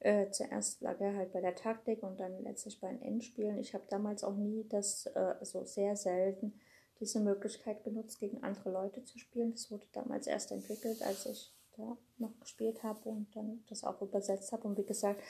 äh, 0.00 0.30
zuerst 0.30 0.80
lag 0.82 1.00
er 1.00 1.16
halt 1.16 1.32
bei 1.32 1.40
der 1.40 1.54
Taktik 1.54 2.02
und 2.02 2.20
dann 2.20 2.42
letztlich 2.42 2.80
bei 2.80 2.88
den 2.88 3.02
Endspielen. 3.02 3.58
Ich 3.58 3.74
habe 3.74 3.84
damals 3.88 4.24
auch 4.24 4.36
nie 4.36 4.66
das, 4.68 5.06
äh, 5.06 5.34
also 5.40 5.64
sehr 5.64 5.96
selten 5.96 6.60
diese 7.00 7.20
Möglichkeit 7.20 7.84
genutzt, 7.84 8.18
gegen 8.20 8.42
andere 8.42 8.70
Leute 8.70 9.04
zu 9.04 9.18
spielen. 9.18 9.52
Das 9.52 9.70
wurde 9.70 9.86
damals 9.92 10.26
erst 10.26 10.50
entwickelt, 10.52 11.02
als 11.02 11.26
ich 11.26 11.52
da 11.76 11.96
noch 12.18 12.38
gespielt 12.40 12.82
habe 12.82 13.08
und 13.08 13.34
dann 13.34 13.64
das 13.68 13.84
auch 13.84 14.00
übersetzt 14.00 14.52
habe. 14.52 14.66
Und 14.66 14.78
wie 14.78 14.86
gesagt, 14.86 15.20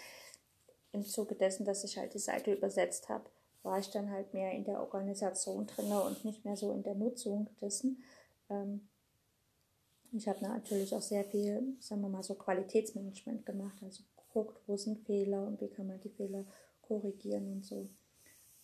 im 0.93 1.05
Zuge 1.05 1.35
dessen, 1.35 1.65
dass 1.65 1.85
ich 1.85 1.99
halt 1.99 2.15
die 2.15 2.19
Seite 2.19 2.53
übersetzt 2.53 3.09
habe, 3.09 3.25
war 3.63 3.79
ich 3.79 3.91
dann 3.91 4.11
halt 4.11 4.33
mehr 4.33 4.53
in 4.53 4.65
der 4.65 4.81
Organisation 4.81 5.67
drin 5.67 5.91
und 5.91 6.25
nicht 6.25 6.45
mehr 6.45 6.57
so 6.57 6.73
in 6.73 6.85
der 6.85 6.95
Nutzung 6.95 7.49
dessen. 7.61 8.03
Ähm, 8.49 8.89
ich 10.13 10.29
habe 10.29 10.41
natürlich 10.43 10.95
auch 10.95 11.03
sehr 11.03 11.25
viel, 11.25 11.77
sagen 11.81 12.01
wir 12.03 12.09
mal, 12.09 12.23
so 12.23 12.35
Qualitätsmanagement 12.35 13.45
gemacht, 13.45 13.77
also 13.83 14.05
geguckt, 14.37 14.61
wo 14.67 14.77
sind 14.77 15.01
Fehler 15.07 15.47
und 15.47 15.61
wie 15.61 15.69
kann 15.69 15.87
man 15.87 16.01
die 16.01 16.11
Fehler 16.11 16.45
korrigieren 16.83 17.51
und 17.53 17.65
so. 17.65 17.89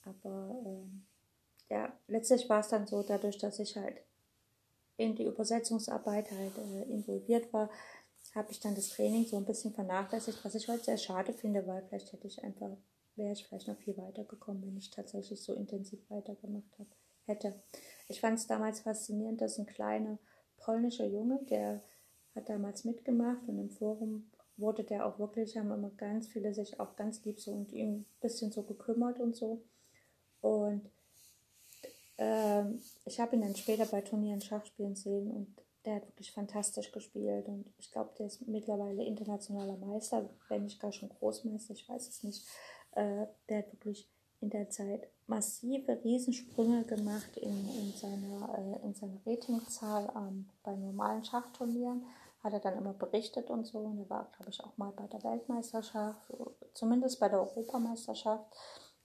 Aber 0.05 0.61
ähm, 0.67 1.05
ja, 1.71 1.93
letztlich 2.09 2.49
war 2.49 2.61
es 2.61 2.69
dann 2.69 2.87
so, 2.87 3.03
dadurch, 3.03 3.39
dass 3.39 3.59
ich 3.59 3.77
halt 3.77 3.97
in 4.97 5.15
die 5.17 5.25
Übersetzungsarbeit 5.25 6.31
halt 6.31 6.59
äh, 6.59 6.83
involviert 6.91 7.53
war, 7.53 7.71
habe 8.35 8.51
ich 8.51 8.61
dann 8.61 8.75
das 8.75 8.91
Training 8.91 9.27
so 9.27 9.37
ein 9.37 9.45
bisschen 9.45 9.73
vernachlässigt, 9.73 10.45
was 10.45 10.55
ich 10.55 10.69
heute 10.69 10.85
sehr 10.85 10.99
schade 10.99 11.33
finde, 11.33 11.67
weil 11.67 11.83
vielleicht 11.83 12.13
hätte 12.13 12.27
ich 12.27 12.43
einfach, 12.45 12.71
wäre 13.17 13.33
ich 13.33 13.47
vielleicht 13.47 13.69
noch 13.69 13.77
viel 13.79 13.97
weiter 13.97 14.25
gekommen, 14.25 14.63
wenn 14.65 14.77
ich 14.77 14.91
tatsächlich 14.91 15.43
so 15.43 15.55
intensiv 15.55 15.99
weitergemacht 16.11 16.79
habe, 16.79 16.91
hätte. 17.25 17.55
Ich 18.09 18.21
fand 18.21 18.39
es 18.39 18.47
damals 18.47 18.81
faszinierend, 18.81 19.41
dass 19.41 19.59
ein 19.59 19.67
kleiner 19.67 20.19
polnischer 20.57 21.07
Junge, 21.07 21.41
der 21.51 21.83
hat 22.35 22.49
damals 22.49 22.85
mitgemacht 22.85 23.49
und 23.49 23.59
im 23.59 23.71
Forum 23.71 24.31
wurde 24.63 24.85
der 24.85 25.05
auch 25.05 25.19
wirklich, 25.19 25.57
haben 25.59 25.71
immer 25.71 25.91
ganz 25.91 26.29
viele 26.29 26.55
sich 26.55 26.81
auch 26.81 26.97
ganz 26.97 27.23
lieb 27.25 27.39
so 27.39 27.53
und 27.53 27.73
ihm 27.73 27.91
ein 27.91 28.07
bisschen 28.21 28.51
so 28.51 28.63
gekümmert 28.63 29.21
und 29.21 29.37
so. 29.37 29.61
Und 30.41 30.89
ähm, 32.19 32.81
ich 33.05 33.21
habe 33.21 33.37
ihn 33.37 33.43
dann 33.43 33.57
später 33.57 33.85
bei 33.87 34.01
Turnieren 34.01 34.41
Schach 34.41 34.65
spielen 34.65 34.97
sehen 34.97 35.31
und 35.31 35.49
der 35.85 35.97
hat 35.97 36.09
wirklich 36.09 36.33
fantastisch 36.33 36.93
gespielt 36.93 37.49
und 37.49 37.67
ich 37.79 37.91
glaube, 37.91 38.13
der 38.19 38.27
ist 38.27 38.47
mittlerweile 38.47 39.05
internationaler 39.05 39.77
Meister, 39.77 40.31
wenn 40.49 40.65
nicht 40.65 40.81
gar 40.81 40.93
schon 40.93 41.09
Großmeister, 41.09 41.75
ich 41.75 41.89
weiß 41.89 42.09
es 42.09 42.23
nicht. 42.23 42.47
Äh, 42.93 43.27
der 43.49 43.59
hat 43.59 43.73
wirklich 43.73 44.09
in 44.41 44.51
der 44.51 44.69
Zeit 44.71 45.09
massive 45.27 45.99
Riesensprünge 46.05 46.85
gemacht 46.85 47.37
in, 47.37 47.51
in 47.51 47.93
seiner, 47.97 48.59
äh, 48.59 48.85
in 48.85 48.95
seiner 48.95 49.19
Ratingzahl 49.25 50.13
ähm, 50.17 50.49
bei 50.63 50.75
normalen 50.75 51.25
Schachturnieren. 51.25 52.05
Hat 52.43 52.53
er 52.53 52.61
dann 52.61 52.77
immer 52.77 52.93
berichtet 52.93 53.51
und 53.51 53.67
so. 53.67 53.79
Und 53.79 53.99
er 53.99 54.11
war, 54.11 54.31
glaube 54.37 54.51
ich, 54.51 54.63
auch 54.63 54.77
mal 54.77 54.93
bei 54.93 55.07
der 55.07 55.23
Weltmeisterschaft, 55.23 56.21
zumindest 56.75 57.21
bei 57.21 57.29
der 57.29 57.41
Europameisterschaft. 57.41 58.45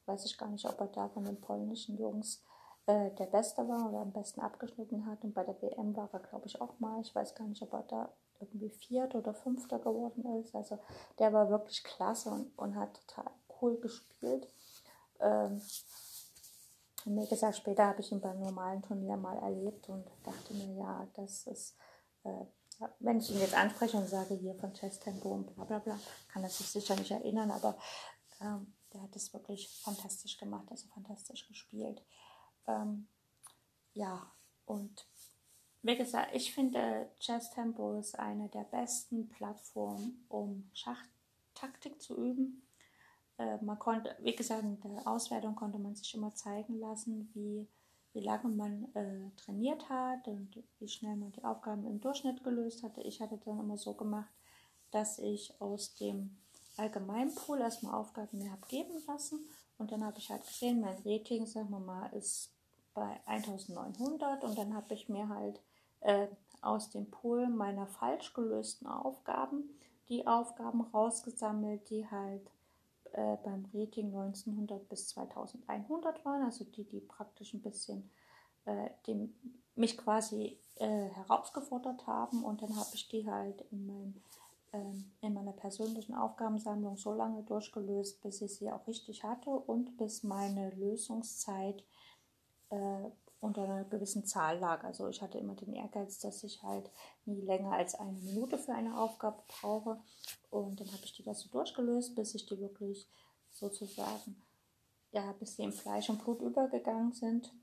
Weiß 0.06 0.26
ich 0.26 0.38
gar 0.38 0.50
nicht, 0.50 0.66
ob 0.66 0.80
er 0.80 0.88
da 0.88 1.10
von 1.10 1.26
den 1.26 1.40
polnischen 1.40 1.98
Jungs 1.98 2.44
äh, 2.88 3.12
der 3.12 3.26
Beste 3.26 3.68
war 3.68 3.90
oder 3.90 4.00
am 4.00 4.12
besten 4.12 4.42
abgeschnitten 4.42 5.06
hat. 5.06 5.24
Und 5.24 5.34
bei 5.34 5.44
der 5.44 5.62
WM 5.62 5.96
war 5.96 6.10
er, 6.14 6.20
glaube 6.20 6.48
ich, 6.48 6.60
auch 6.62 6.80
mal. 6.80 7.02
Ich 7.02 7.14
weiß 7.14 7.36
gar 7.36 7.48
nicht, 7.48 7.62
ob 7.62 7.74
er 7.74 7.84
da 7.84 8.10
irgendwie 8.40 8.70
Vierter 8.70 9.20
oder 9.20 9.34
Fünfter 9.34 9.80
geworden 9.80 10.26
ist. 10.40 10.56
Also 10.56 10.80
der 11.20 11.34
war 11.34 11.50
wirklich 11.50 11.84
klasse 11.84 12.30
und, 12.30 12.58
und 12.58 12.76
hat 12.76 13.00
total 13.08 13.32
cool 13.62 13.78
gespielt. 13.80 14.48
Ähm, 15.20 15.62
wie 17.06 17.28
gesagt, 17.28 17.56
später 17.56 17.88
habe 17.88 18.02
ich 18.02 18.12
ihn 18.12 18.22
beim 18.22 18.40
normalen 18.40 18.82
Turnier 18.82 19.18
mal 19.18 19.38
erlebt 19.38 19.88
und 19.90 20.06
dachte 20.24 20.54
mir, 20.54 20.74
ja, 20.76 21.08
das 21.14 21.48
ist, 21.48 21.76
äh, 22.24 22.46
wenn 23.00 23.20
ich 23.20 23.32
ihn 23.32 23.40
jetzt 23.40 23.56
anspreche 23.56 23.98
und 23.98 24.08
sage 24.08 24.36
hier 24.36 24.56
von 24.56 24.74
Chess 24.74 25.00
Tempo 25.00 25.30
und 25.30 25.56
bla 25.56 25.66
bla 25.66 25.80
bla, 25.80 26.00
kann 26.28 26.44
er 26.44 26.50
sich 26.50 26.68
sicher 26.68 26.96
nicht 26.96 27.12
erinnern, 27.12 27.52
aber 27.52 27.78
ähm, 28.42 28.74
der 28.94 29.02
hat 29.02 29.16
es 29.16 29.34
wirklich 29.34 29.70
fantastisch 29.84 30.38
gemacht, 30.38 30.68
also 30.70 30.88
fantastisch 30.90 31.48
gespielt. 31.48 32.04
Ähm, 32.68 33.08
ja, 33.94 34.32
und 34.66 35.08
wie 35.82 35.96
gesagt, 35.96 36.36
ich 36.36 36.54
finde 36.54 37.10
Chess 37.20 37.52
Tempo 37.52 37.98
ist 37.98 38.18
eine 38.20 38.50
der 38.50 38.64
besten 38.64 39.30
Plattformen, 39.30 40.26
um 40.28 40.70
Schachtaktik 40.74 42.02
zu 42.02 42.18
üben. 42.18 42.68
Äh, 43.38 43.58
man 43.64 43.80
konnte, 43.80 44.16
wie 44.20 44.36
gesagt, 44.36 44.64
in 44.64 44.80
der 44.82 45.08
Auswertung 45.08 45.56
konnte 45.56 45.80
man 45.80 45.96
sich 45.96 46.14
immer 46.14 46.34
zeigen 46.34 46.80
lassen, 46.80 47.32
wie, 47.34 47.68
wie 48.18 48.24
lange 48.24 48.50
man 48.50 48.88
äh, 48.96 49.30
trainiert 49.38 49.88
hat 49.90 50.28
und 50.28 50.64
wie 50.80 50.88
schnell 50.88 51.16
man 51.16 51.32
die 51.34 51.44
Aufgaben 51.44 51.86
im 51.86 52.00
Durchschnitt 52.00 52.44
gelöst 52.44 52.82
hatte. 52.82 53.02
Ich 53.02 53.22
hatte 53.22 53.38
dann 53.46 53.60
immer 53.60 53.78
so 53.78 53.94
gemacht, 53.94 54.34
dass 54.90 55.20
ich 55.20 55.54
aus 55.62 55.94
dem 55.94 56.36
Allgemeinpool 56.78 57.62
erstmal 57.62 57.94
Aufgaben 57.94 58.40
mir 58.40 58.52
habe 58.52 58.66
geben 58.68 59.04
lassen 59.06 59.48
und 59.78 59.92
dann 59.92 60.04
habe 60.04 60.18
ich 60.18 60.32
halt 60.32 60.44
gesehen, 60.48 60.82
mein 60.82 60.98
Rating, 61.06 61.46
sagen 61.46 61.70
wir 61.70 61.80
mal, 61.80 62.08
ist 62.08 62.52
bei 62.96 63.22
1900 63.28 64.44
und 64.44 64.58
dann 64.58 64.74
habe 64.74 64.96
ich 64.96 65.10
mir 65.10 65.30
halt 65.30 65.62
äh, 66.00 66.28
aus 66.62 66.90
dem 66.90 67.12
Pool 67.12 67.48
meiner 67.50 67.86
falsch 67.86 68.34
gelösten 68.34 68.88
Aufgaben 68.88 69.70
die 70.10 70.26
Aufgaben 70.26 70.82
rausgesammelt, 70.82 71.88
die 71.92 72.10
halt 72.10 72.50
äh, 73.14 73.38
beim 73.44 73.66
Rating 73.74 74.08
1900 74.08 74.88
bis 74.90 75.10
2100 75.10 76.24
waren, 76.26 76.44
also 76.44 76.66
die, 76.66 76.84
die 76.84 77.00
praktisch 77.00 77.54
ein 77.54 77.62
bisschen 77.62 78.10
äh, 78.68 78.90
die 79.06 79.34
mich 79.76 79.98
quasi 79.98 80.60
äh, 80.76 81.08
herausgefordert 81.10 82.06
haben. 82.06 82.44
Und 82.44 82.62
dann 82.62 82.76
habe 82.76 82.90
ich 82.94 83.08
die 83.08 83.26
halt 83.30 83.62
in, 83.72 83.88
mein, 83.88 84.22
ähm, 84.74 85.12
in 85.22 85.34
meiner 85.34 85.54
persönlichen 85.54 86.14
Aufgabensammlung 86.14 86.98
so 86.98 87.14
lange 87.14 87.44
durchgelöst, 87.44 88.22
bis 88.22 88.42
ich 88.42 88.56
sie 88.56 88.72
auch 88.72 88.86
richtig 88.86 89.24
hatte 89.24 89.52
und 89.52 89.98
bis 89.98 90.24
meine 90.24 90.72
Lösungszeit 90.72 91.82
äh, 92.70 93.10
unter 93.40 93.64
einer 93.64 93.84
gewissen 93.86 94.26
Zahl 94.26 94.60
lag. 94.60 94.84
Also 94.84 95.08
ich 95.08 95.22
hatte 95.22 95.38
immer 95.38 95.56
den 95.56 95.74
Ehrgeiz, 95.74 96.20
dass 96.20 96.44
ich 96.44 96.64
halt 96.64 96.90
nie 97.26 97.42
länger 97.42 97.74
als 97.74 97.96
eine 97.96 98.14
Minute 98.14 98.58
für 98.58 98.74
eine 98.74 98.98
Aufgabe 99.00 99.44
brauche. 99.48 100.00
Und 100.50 100.80
dann 100.80 100.88
habe 100.88 101.04
ich 101.04 101.14
die 101.14 101.24
das 101.24 101.42
so 101.42 101.50
durchgelöst, 101.50 102.16
bis 102.16 102.34
ich 102.36 102.46
die 102.46 102.60
wirklich 102.60 103.08
sozusagen, 103.52 104.42
ja, 105.12 105.34
bis 105.34 105.56
sie 105.56 105.64
im 105.64 105.74
Fleisch 105.74 106.10
und 106.10 106.24
Blut 106.24 106.42
übergegangen 106.42 107.14
sind. 107.14 107.54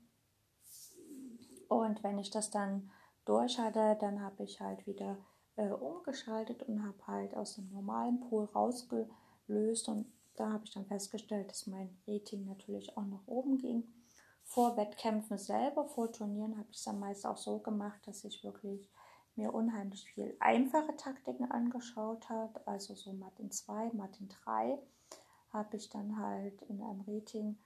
Und 1.67 2.03
wenn 2.03 2.19
ich 2.19 2.29
das 2.29 2.51
dann 2.51 2.91
durch 3.25 3.59
hatte, 3.59 3.97
dann 3.99 4.21
habe 4.21 4.43
ich 4.43 4.61
halt 4.61 4.85
wieder 4.87 5.17
äh, 5.55 5.69
umgeschaltet 5.69 6.63
und 6.63 6.83
habe 6.83 7.07
halt 7.07 7.35
aus 7.35 7.55
dem 7.55 7.69
normalen 7.71 8.21
Pool 8.21 8.45
rausgelöst. 8.45 9.89
Und 9.89 10.05
da 10.35 10.51
habe 10.51 10.63
ich 10.63 10.71
dann 10.71 10.85
festgestellt, 10.85 11.49
dass 11.49 11.67
mein 11.67 11.97
Rating 12.07 12.45
natürlich 12.45 12.95
auch 12.95 13.05
nach 13.05 13.25
oben 13.25 13.57
ging 13.57 13.83
vor 14.45 14.77
Wettkämpfen 14.77 15.37
selber, 15.37 15.85
vor 15.85 16.11
Turnieren, 16.11 16.57
habe 16.57 16.69
ich 16.71 16.77
es 16.77 16.83
dann 16.83 16.99
meist 16.99 17.25
auch 17.25 17.37
so 17.37 17.59
gemacht, 17.59 17.99
dass 18.07 18.23
ich 18.23 18.43
wirklich 18.43 18.89
mir 19.35 19.53
unheimlich 19.53 20.05
viel 20.05 20.35
einfache 20.39 20.95
Taktiken 20.95 21.51
angeschaut 21.51 22.29
habe, 22.29 22.65
also 22.65 22.95
so 22.95 23.11
Martin 23.11 23.51
2, 23.51 23.91
Martin 23.93 24.29
3, 24.29 24.79
habe 25.51 25.75
ich 25.75 25.89
dann 25.89 26.17
halt 26.17 26.61
in 26.63 26.81
einem 26.81 27.03
Rating 27.07 27.57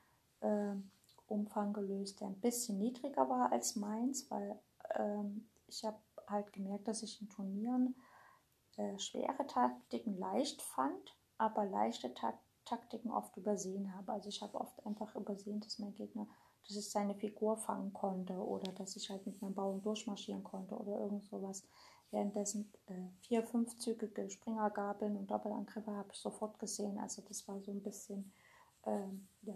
äh, 0.42 0.76
Umfang 1.28 1.74
gelöst, 1.74 2.22
der 2.22 2.30
ein 2.30 2.40
bisschen 2.40 2.80
niedriger 2.80 3.30
war 3.30 3.52
als 3.52 3.76
meins, 3.76 4.30
weil 4.32 4.60
ähm, 4.96 5.48
ich 5.68 5.84
habe 5.84 6.00
halt 6.28 6.52
gemerkt, 6.54 6.88
dass 6.88 7.04
ich 7.04 7.22
in 7.22 7.30
Turnieren 7.30 7.96
äh, 8.78 8.98
schwere 8.98 9.46
Taktiken 9.46 10.18
leicht 10.18 10.62
fand, 10.62 11.18
aber 11.38 11.66
leichte 11.66 12.14
Ta 12.14 12.34
Taktiken 12.66 13.10
oft 13.10 13.36
übersehen 13.36 13.96
habe. 13.96 14.14
Also 14.14 14.30
ich 14.30 14.44
habe 14.44 14.60
oft 14.62 14.86
einfach 14.86 15.16
übersehen, 15.16 15.60
dass 15.60 15.80
mein 15.80 15.96
Gegner 15.96 16.28
dass 16.70 16.78
ich 16.78 16.90
seine 16.92 17.16
Figur 17.16 17.58
fangen 17.58 17.92
konnte 17.94 18.34
oder 18.34 18.72
dass 18.74 18.96
ich 18.96 19.10
halt 19.10 19.26
mit 19.26 19.42
meinem 19.42 19.56
Bauern 19.56 19.82
durchmarschieren 19.82 20.44
konnte 20.44 20.76
oder 20.76 21.00
irgend 21.00 21.26
sowas. 21.26 21.64
Währenddessen 22.12 22.72
äh, 22.88 22.94
vier, 23.22 23.44
fünfzügige 23.44 24.30
Springergabeln 24.30 25.18
und 25.18 25.32
Doppelangriffe 25.32 25.92
habe 25.92 26.10
ich 26.12 26.20
sofort 26.20 26.60
gesehen. 26.60 27.00
Also 27.00 27.24
das 27.28 27.48
war 27.48 27.60
so 27.60 27.72
ein 27.72 27.82
bisschen, 27.82 28.32
ähm, 28.86 29.28
ja, 29.42 29.56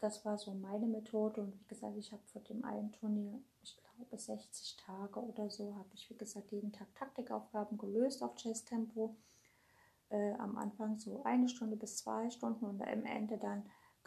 das 0.00 0.24
war 0.24 0.38
so 0.38 0.54
meine 0.54 0.86
Methode. 0.86 1.42
Und 1.42 1.60
wie 1.60 1.68
gesagt, 1.68 1.96
ich 1.98 2.12
habe 2.12 2.22
vor 2.32 2.40
dem 2.42 2.64
einen 2.64 2.92
Turnier, 2.92 3.38
ich 3.62 3.76
glaube 3.76 4.18
60 4.18 4.76
Tage 4.78 5.20
oder 5.20 5.50
so, 5.50 5.74
habe 5.74 5.88
ich 5.92 6.08
wie 6.08 6.16
gesagt 6.16 6.50
jeden 6.50 6.72
Tag 6.72 6.94
Taktikaufgaben 6.94 7.76
gelöst 7.76 8.22
auf 8.22 8.36
Chess 8.36 8.64
Tempo. 8.64 9.14
Äh, 10.08 10.32
am 10.34 10.56
Anfang 10.56 10.98
so 10.98 11.24
eine 11.24 11.48
Stunde 11.48 11.76
bis 11.76 11.98
zwei 11.98 12.30
Stunden 12.30 12.64
und 12.64 12.80
am 12.80 13.04
Ende 13.04 13.36
dann 13.38 13.64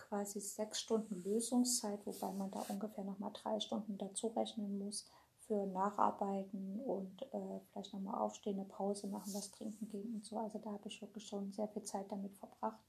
quasi 0.07 0.39
sechs 0.39 0.79
Stunden 0.79 1.23
Lösungszeit, 1.23 2.05
wobei 2.05 2.31
man 2.31 2.51
da 2.51 2.63
ungefähr 2.69 3.03
nochmal 3.03 3.31
drei 3.33 3.59
Stunden 3.59 3.97
dazu 3.97 4.27
rechnen 4.27 4.79
muss 4.79 5.05
für 5.47 5.65
Nacharbeiten 5.65 6.79
und 6.81 7.23
äh, 7.33 7.59
vielleicht 7.71 7.93
nochmal 7.93 8.19
aufstehen, 8.21 8.59
eine 8.59 8.69
Pause 8.69 9.07
machen, 9.07 9.33
was 9.33 9.51
trinken 9.51 9.89
gehen 9.89 10.13
und 10.13 10.25
so. 10.25 10.37
Also 10.37 10.59
da 10.59 10.71
habe 10.71 10.87
ich 10.87 11.01
wirklich 11.01 11.27
schon 11.27 11.51
sehr 11.51 11.67
viel 11.67 11.83
Zeit 11.83 12.11
damit 12.11 12.37
verbracht. 12.37 12.79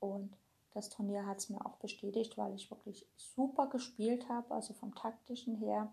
Und 0.00 0.36
das 0.72 0.88
Turnier 0.88 1.26
hat 1.26 1.38
es 1.38 1.50
mir 1.50 1.64
auch 1.64 1.76
bestätigt, 1.76 2.38
weil 2.38 2.54
ich 2.54 2.70
wirklich 2.70 3.06
super 3.16 3.68
gespielt 3.68 4.28
habe, 4.28 4.54
also 4.54 4.72
vom 4.72 4.94
taktischen 4.94 5.56
her. 5.56 5.92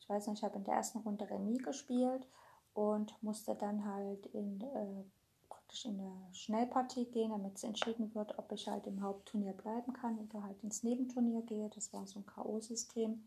Ich 0.00 0.08
weiß 0.08 0.28
nicht, 0.28 0.38
ich 0.38 0.44
habe 0.44 0.56
in 0.56 0.64
der 0.64 0.74
ersten 0.74 0.98
Runde 0.98 1.28
Remis 1.28 1.62
gespielt 1.62 2.26
und 2.74 3.20
musste 3.22 3.54
dann 3.54 3.84
halt 3.84 4.26
in 4.26 4.60
äh, 4.60 5.04
praktisch 5.74 5.84
in 5.86 6.00
eine 6.00 6.34
Schnellpartie 6.34 7.06
gehen, 7.06 7.30
damit 7.30 7.56
es 7.56 7.64
entschieden 7.64 8.14
wird, 8.14 8.38
ob 8.38 8.52
ich 8.52 8.68
halt 8.68 8.86
im 8.86 9.02
Hauptturnier 9.02 9.52
bleiben 9.52 9.92
kann 9.92 10.18
oder 10.18 10.44
halt 10.44 10.62
ins 10.62 10.84
Nebenturnier 10.84 11.42
gehe. 11.42 11.68
Das 11.74 11.92
war 11.92 12.06
so 12.06 12.20
ein 12.20 12.26
K.O.-System. 12.26 13.18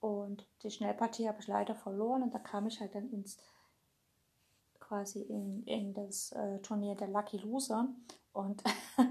Und 0.00 0.46
die 0.62 0.70
Schnellpartie 0.70 1.28
habe 1.28 1.40
ich 1.40 1.46
leider 1.46 1.74
verloren 1.74 2.22
und 2.22 2.34
da 2.34 2.38
kam 2.38 2.66
ich 2.66 2.80
halt 2.80 2.94
dann 2.94 3.10
ins 3.10 3.38
quasi 4.80 5.20
in, 5.22 5.62
in 5.64 5.94
das 5.94 6.32
äh, 6.32 6.58
Turnier 6.60 6.96
der 6.96 7.08
Lucky 7.08 7.36
Loser. 7.36 7.88
Und 8.32 8.64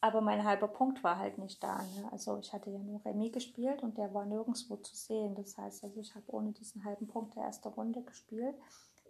aber 0.00 0.20
mein 0.22 0.44
halber 0.44 0.68
Punkt 0.68 1.04
war 1.04 1.18
halt 1.18 1.36
nicht 1.36 1.62
da. 1.62 1.82
Ne? 1.82 2.10
Also 2.10 2.38
ich 2.38 2.52
hatte 2.54 2.70
ja 2.70 2.78
nur 2.78 3.04
Remis 3.04 3.32
gespielt 3.32 3.82
und 3.82 3.98
der 3.98 4.14
war 4.14 4.24
nirgendwo 4.24 4.76
zu 4.76 4.96
sehen. 4.96 5.34
Das 5.34 5.58
heißt, 5.58 5.84
also 5.84 6.00
ich 6.00 6.14
habe 6.14 6.32
ohne 6.32 6.52
diesen 6.52 6.84
halben 6.84 7.06
Punkt 7.06 7.36
der 7.36 7.42
erste 7.42 7.68
Runde 7.68 8.02
gespielt 8.02 8.56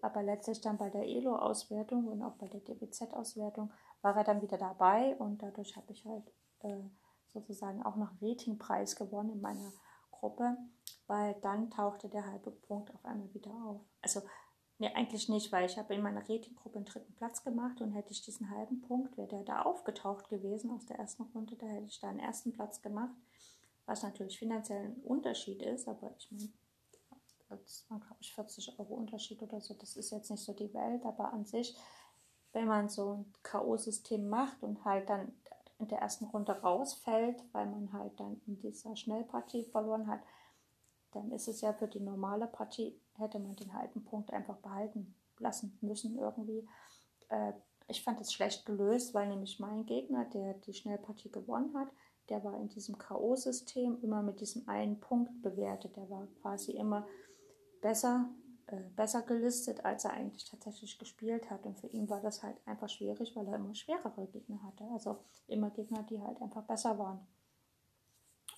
aber 0.02 0.22
letztlich 0.22 0.60
dann 0.60 0.78
bei 0.78 0.90
der 0.90 1.06
ELO-Auswertung 1.06 2.06
und 2.06 2.22
auch 2.22 2.34
bei 2.34 2.48
der 2.48 2.60
DBZ-Auswertung 2.60 3.72
war 4.02 4.16
er 4.16 4.24
dann 4.24 4.42
wieder 4.42 4.58
dabei 4.58 5.16
und 5.16 5.42
dadurch 5.42 5.76
habe 5.76 5.92
ich 5.92 6.04
halt 6.04 6.32
äh, 6.60 6.82
sozusagen 7.28 7.82
auch 7.82 7.96
noch 7.96 8.10
einen 8.10 8.30
Ratingpreis 8.30 8.96
gewonnen 8.96 9.30
in 9.30 9.40
meiner 9.40 9.72
Gruppe, 10.10 10.56
weil 11.06 11.34
dann 11.42 11.70
tauchte 11.70 12.08
der 12.08 12.26
halbe 12.26 12.50
Punkt 12.50 12.92
auf 12.94 13.04
einmal 13.04 13.32
wieder 13.34 13.52
auf. 13.66 13.80
Also 14.02 14.22
nee, 14.78 14.92
eigentlich 14.94 15.28
nicht, 15.28 15.52
weil 15.52 15.66
ich 15.66 15.78
habe 15.78 15.94
in 15.94 16.02
meiner 16.02 16.22
Ratinggruppe 16.28 16.76
einen 16.76 16.86
dritten 16.86 17.14
Platz 17.14 17.44
gemacht 17.44 17.80
und 17.80 17.92
hätte 17.92 18.12
ich 18.12 18.22
diesen 18.22 18.50
halben 18.50 18.80
Punkt, 18.82 19.16
wäre 19.16 19.28
der 19.28 19.44
da 19.44 19.62
aufgetaucht 19.62 20.28
gewesen 20.28 20.70
aus 20.70 20.86
der 20.86 20.98
ersten 20.98 21.24
Runde, 21.24 21.56
da 21.56 21.66
hätte 21.66 21.86
ich 21.86 22.00
da 22.00 22.08
einen 22.08 22.20
ersten 22.20 22.52
Platz 22.52 22.82
gemacht, 22.82 23.14
was 23.86 24.02
natürlich 24.02 24.38
finanziell 24.38 24.84
ein 24.84 25.02
Unterschied 25.02 25.62
ist, 25.62 25.88
aber 25.88 26.14
ich 26.18 26.30
meine, 26.32 26.52
das 27.48 27.84
glaube 27.88 28.04
ich, 28.20 28.34
40 28.34 28.78
Euro 28.78 28.94
Unterschied 28.94 29.42
oder 29.42 29.60
so. 29.60 29.74
Das 29.74 29.96
ist 29.96 30.10
jetzt 30.10 30.30
nicht 30.30 30.42
so 30.42 30.52
die 30.52 30.72
Welt, 30.74 31.04
aber 31.04 31.32
an 31.32 31.44
sich, 31.44 31.76
wenn 32.52 32.66
man 32.66 32.88
so 32.88 33.14
ein 33.14 33.32
K.O.-System 33.42 34.28
macht 34.28 34.62
und 34.62 34.84
halt 34.84 35.08
dann 35.08 35.32
in 35.78 35.88
der 35.88 35.98
ersten 35.98 36.24
Runde 36.24 36.52
rausfällt, 36.52 37.42
weil 37.52 37.66
man 37.66 37.92
halt 37.92 38.18
dann 38.18 38.40
in 38.46 38.58
dieser 38.58 38.96
Schnellpartie 38.96 39.64
verloren 39.64 40.06
hat, 40.06 40.20
dann 41.12 41.30
ist 41.32 41.48
es 41.48 41.60
ja 41.60 41.72
für 41.72 41.88
die 41.88 42.00
normale 42.00 42.46
Partie, 42.46 42.98
hätte 43.18 43.38
man 43.38 43.56
den 43.56 43.72
halben 43.72 44.04
Punkt 44.04 44.32
einfach 44.32 44.56
behalten 44.56 45.14
lassen 45.38 45.78
müssen 45.80 46.18
irgendwie. 46.18 46.66
Äh, 47.28 47.52
ich 47.88 48.02
fand 48.02 48.20
es 48.20 48.32
schlecht 48.32 48.66
gelöst, 48.66 49.14
weil 49.14 49.28
nämlich 49.28 49.60
mein 49.60 49.86
Gegner, 49.86 50.24
der 50.24 50.54
die 50.54 50.74
Schnellpartie 50.74 51.30
gewonnen 51.30 51.76
hat, 51.76 51.88
der 52.28 52.42
war 52.42 52.58
in 52.58 52.68
diesem 52.68 52.98
K.O.-System 52.98 54.02
immer 54.02 54.22
mit 54.22 54.40
diesem 54.40 54.68
einen 54.68 54.98
Punkt 54.98 55.42
bewertet. 55.42 55.96
Der 55.96 56.10
war 56.10 56.26
quasi 56.42 56.72
immer 56.72 57.06
besser, 57.80 58.28
äh, 58.66 58.80
besser 58.96 59.22
gelistet, 59.22 59.84
als 59.84 60.04
er 60.04 60.12
eigentlich 60.12 60.44
tatsächlich 60.44 60.98
gespielt 60.98 61.50
hat. 61.50 61.64
Und 61.66 61.78
für 61.78 61.88
ihn 61.88 62.08
war 62.08 62.20
das 62.20 62.42
halt 62.42 62.56
einfach 62.66 62.88
schwierig, 62.88 63.34
weil 63.36 63.46
er 63.48 63.56
immer 63.56 63.74
schwerere 63.74 64.26
Gegner 64.26 64.62
hatte. 64.62 64.84
Also 64.92 65.18
immer 65.46 65.70
Gegner, 65.70 66.02
die 66.04 66.20
halt 66.20 66.40
einfach 66.40 66.62
besser 66.64 66.98
waren. 66.98 67.26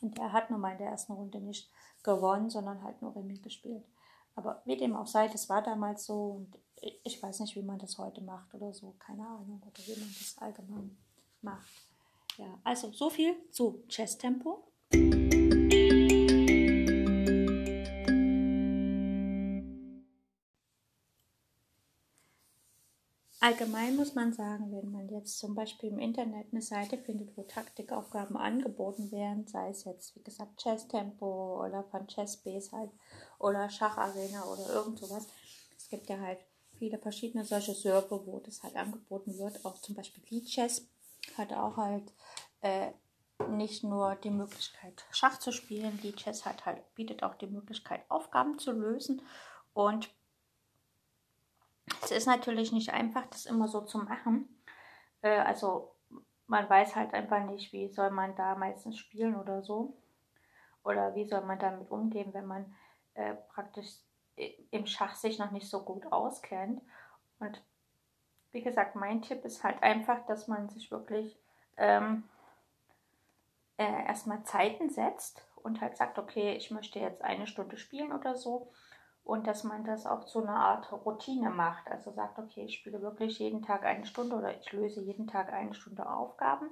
Und 0.00 0.18
er 0.18 0.33
hat 0.33 0.50
nun 0.50 0.61
mal 0.61 0.72
in 0.72 0.78
der 0.78 0.90
ersten 0.90 1.12
Runde 1.12 1.40
nicht 1.40 1.70
gewonnen, 2.02 2.50
sondern 2.50 2.83
halt 2.83 3.02
nur 3.02 3.14
Remis 3.16 3.42
gespielt. 3.42 3.85
Aber 4.35 4.62
wie 4.64 4.76
dem 4.76 4.94
auch 4.94 5.09
sei, 5.09 5.26
das 5.26 5.48
war 5.48 5.62
damals 5.62 6.04
so 6.04 6.31
und 6.31 6.59
ich 7.02 7.20
weiß 7.20 7.40
nicht, 7.40 7.57
wie 7.57 7.62
man 7.62 7.78
das 7.78 7.98
heute 7.98 8.20
macht 8.20 8.54
oder 8.54 8.72
so, 8.72 8.94
keine 9.00 9.26
Ahnung, 9.26 9.61
oder 9.66 9.87
wie 9.87 9.98
man 9.98 10.14
das 10.16 10.37
allgemein 10.38 10.96
macht. 11.42 11.68
Ja, 12.37 12.59
also 12.62 12.92
so 12.92 13.11
viel 13.11 13.35
zu 13.50 13.83
Chess 13.88 14.16
Allgemein 23.48 23.96
muss 23.96 24.14
man 24.14 24.34
sagen, 24.34 24.70
wenn 24.72 24.92
man 24.92 25.08
jetzt 25.08 25.38
zum 25.38 25.54
Beispiel 25.54 25.88
im 25.88 25.98
Internet 25.98 26.48
eine 26.52 26.61
Seite 26.61 26.98
findet, 26.98 27.34
wo 27.34 27.44
Taktikaufgaben 27.44 28.37
angeboten 28.37 29.11
werden, 29.11 29.46
sei 29.46 29.70
es 29.70 29.84
jetzt, 29.84 30.14
wie 30.14 30.22
gesagt, 30.22 30.61
Chess 30.61 30.87
Tempo 30.87 31.64
oder 31.64 31.82
von 31.84 32.06
Chessbase 32.06 32.72
halt 32.72 32.90
oder 33.38 33.70
Schacharena 33.70 34.44
oder 34.44 34.68
irgend 34.74 34.98
sowas. 34.98 35.28
Es 35.78 35.88
gibt 35.88 36.11
ja 36.11 36.20
halt 36.20 36.40
viele 36.78 36.98
verschiedene 36.98 37.42
solche 37.42 37.72
Server, 37.72 38.26
wo 38.26 38.38
das 38.40 38.62
halt 38.62 38.76
angeboten 38.76 39.38
wird. 39.38 39.64
Auch 39.64 39.80
zum 39.80 39.94
Beispiel 39.94 40.22
Lichess 40.28 40.87
hat 41.38 41.50
auch 41.54 41.78
halt 41.78 42.12
äh, 42.61 42.90
nicht 43.48 43.82
nur 43.82 44.14
die 44.16 44.28
Möglichkeit, 44.28 45.06
Schach 45.11 45.38
zu 45.38 45.52
spielen. 45.52 45.98
Lichess 46.02 46.44
hat 46.44 46.66
halt, 46.66 46.82
bietet 46.94 47.22
auch 47.22 47.37
die 47.37 47.46
Möglichkeit, 47.46 48.02
Aufgaben 48.11 48.58
zu 48.58 48.72
lösen. 48.72 49.22
Und 49.72 50.11
es 52.02 52.11
ist 52.11 52.26
natürlich 52.26 52.72
nicht 52.72 52.92
einfach, 52.92 53.26
das 53.26 53.46
immer 53.46 53.68
so 53.68 53.82
zu 53.82 53.98
machen. 53.98 54.48
Äh, 55.22 55.38
also 55.38 55.94
man 56.46 56.68
weiß 56.68 56.96
halt 56.96 57.14
einfach 57.14 57.44
nicht, 57.44 57.72
wie 57.72 57.88
soll 57.88 58.11
man 58.11 58.34
da 58.37 58.54
meistens 58.54 58.98
spielen 58.98 59.37
oder 59.37 59.62
so. 59.62 59.96
Oder 60.84 61.14
wie 61.14 61.26
soll 61.26 61.42
man 61.42 61.58
damit 61.58 61.90
umgehen, 61.90 62.32
wenn 62.32 62.46
man 62.46 62.74
äh, 63.14 63.34
praktisch 63.34 63.88
im 64.70 64.87
Schach 64.87 65.14
sich 65.16 65.38
noch 65.38 65.50
nicht 65.50 65.68
so 65.68 65.84
gut 65.84 66.11
auskennt. 66.12 66.80
Und 67.38 67.62
wie 68.52 68.62
gesagt, 68.62 68.94
mein 68.94 69.22
Tipp 69.22 69.44
ist 69.44 69.64
halt 69.64 69.82
einfach, 69.82 70.24
dass 70.26 70.48
man 70.48 70.68
sich 70.68 70.90
wirklich 70.90 71.38
ähm, 71.76 72.24
äh, 73.76 74.06
erstmal 74.06 74.42
Zeiten 74.44 74.90
setzt 74.90 75.44
und 75.56 75.80
halt 75.80 75.96
sagt, 75.96 76.18
okay, 76.18 76.54
ich 76.54 76.70
möchte 76.70 76.98
jetzt 76.98 77.22
eine 77.22 77.46
Stunde 77.46 77.76
spielen 77.76 78.12
oder 78.12 78.37
so. 78.37 78.72
Und 79.28 79.46
dass 79.46 79.62
man 79.62 79.84
das 79.84 80.06
auch 80.06 80.24
zu 80.24 80.42
einer 80.42 80.56
Art 80.56 80.90
Routine 80.90 81.50
macht. 81.50 81.90
Also 81.90 82.10
sagt, 82.12 82.38
okay, 82.38 82.64
ich 82.64 82.76
spiele 82.76 83.02
wirklich 83.02 83.38
jeden 83.38 83.60
Tag 83.60 83.84
eine 83.84 84.06
Stunde 84.06 84.34
oder 84.34 84.56
ich 84.56 84.72
löse 84.72 85.02
jeden 85.02 85.26
Tag 85.26 85.52
eine 85.52 85.74
Stunde 85.74 86.10
Aufgaben. 86.10 86.70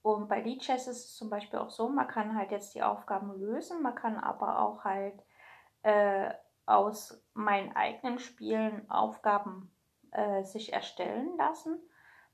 Und 0.00 0.28
bei 0.28 0.40
Lead 0.40 0.62
Chess 0.62 0.86
ist 0.86 1.04
es 1.06 1.16
zum 1.16 1.28
Beispiel 1.28 1.58
auch 1.58 1.70
so, 1.70 1.88
man 1.88 2.06
kann 2.06 2.36
halt 2.36 2.52
jetzt 2.52 2.76
die 2.76 2.84
Aufgaben 2.84 3.36
lösen, 3.36 3.82
man 3.82 3.96
kann 3.96 4.16
aber 4.16 4.60
auch 4.60 4.84
halt 4.84 5.24
äh, 5.82 6.30
aus 6.66 7.20
meinen 7.34 7.74
eigenen 7.74 8.20
Spielen 8.20 8.88
Aufgaben 8.88 9.74
äh, 10.12 10.44
sich 10.44 10.72
erstellen 10.72 11.36
lassen. 11.36 11.80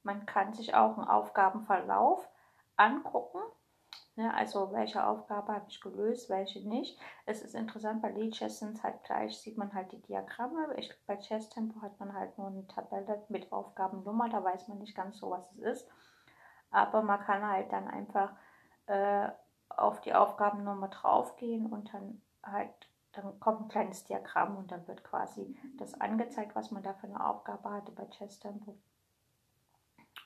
Man 0.03 0.27
kann 0.27 0.53
sich 0.53 0.75
auch 0.75 0.99
einen 0.99 1.09
Aufgabenverlauf 1.09 2.29
angucken. 2.77 3.41
Ne, 4.17 4.35
also 4.35 4.73
welche 4.73 5.07
Aufgabe 5.07 5.53
habe 5.55 5.67
ich 5.69 5.81
gelöst, 5.81 6.29
welche 6.29 6.67
nicht. 6.69 6.99
Es 7.25 7.43
ist 7.43 7.55
interessant, 7.55 8.03
bei 8.03 8.11
Lead 8.11 8.35
Chess 8.35 8.59
sind 8.59 8.77
es 8.77 8.83
halt 8.83 9.03
gleich, 9.05 9.39
sieht 9.39 9.57
man 9.57 9.73
halt 9.73 9.93
die 9.93 10.03
Diagramme. 10.03 10.75
Ich, 10.77 10.93
bei 11.07 11.17
Chess 11.17 11.49
Tempo 11.51 11.81
hat 11.83 11.99
man 12.01 12.13
halt 12.13 12.37
nur 12.37 12.49
eine 12.49 12.67
Tabelle 12.67 13.25
mit 13.29 13.53
Aufgabennummer, 13.53 14.29
da 14.29 14.43
weiß 14.43 14.69
man 14.69 14.79
nicht 14.79 14.97
ganz 14.97 15.19
so, 15.19 15.31
was 15.31 15.51
es 15.53 15.59
ist. 15.59 15.89
Aber 16.71 17.03
man 17.03 17.21
kann 17.21 17.47
halt 17.47 17.73
dann 17.73 17.89
einfach 17.89 18.33
äh, 18.87 19.29
auf 19.69 20.01
die 20.01 20.15
Aufgabennummer 20.15 20.89
draufgehen 20.89 21.67
und 21.67 21.93
dann 21.95 22.21
halt 22.43 22.89
dann 23.13 23.41
kommt 23.41 23.63
ein 23.63 23.69
kleines 23.69 24.05
Diagramm 24.05 24.57
und 24.57 24.71
dann 24.71 24.87
wird 24.87 25.03
quasi 25.05 25.57
das 25.79 26.01
angezeigt, 26.01 26.55
was 26.55 26.71
man 26.71 26.83
da 26.83 26.95
für 26.95 27.07
eine 27.07 27.25
Aufgabe 27.25 27.71
hatte 27.71 27.93
bei 27.93 28.05
Chess 28.07 28.39
Tempo. 28.39 28.79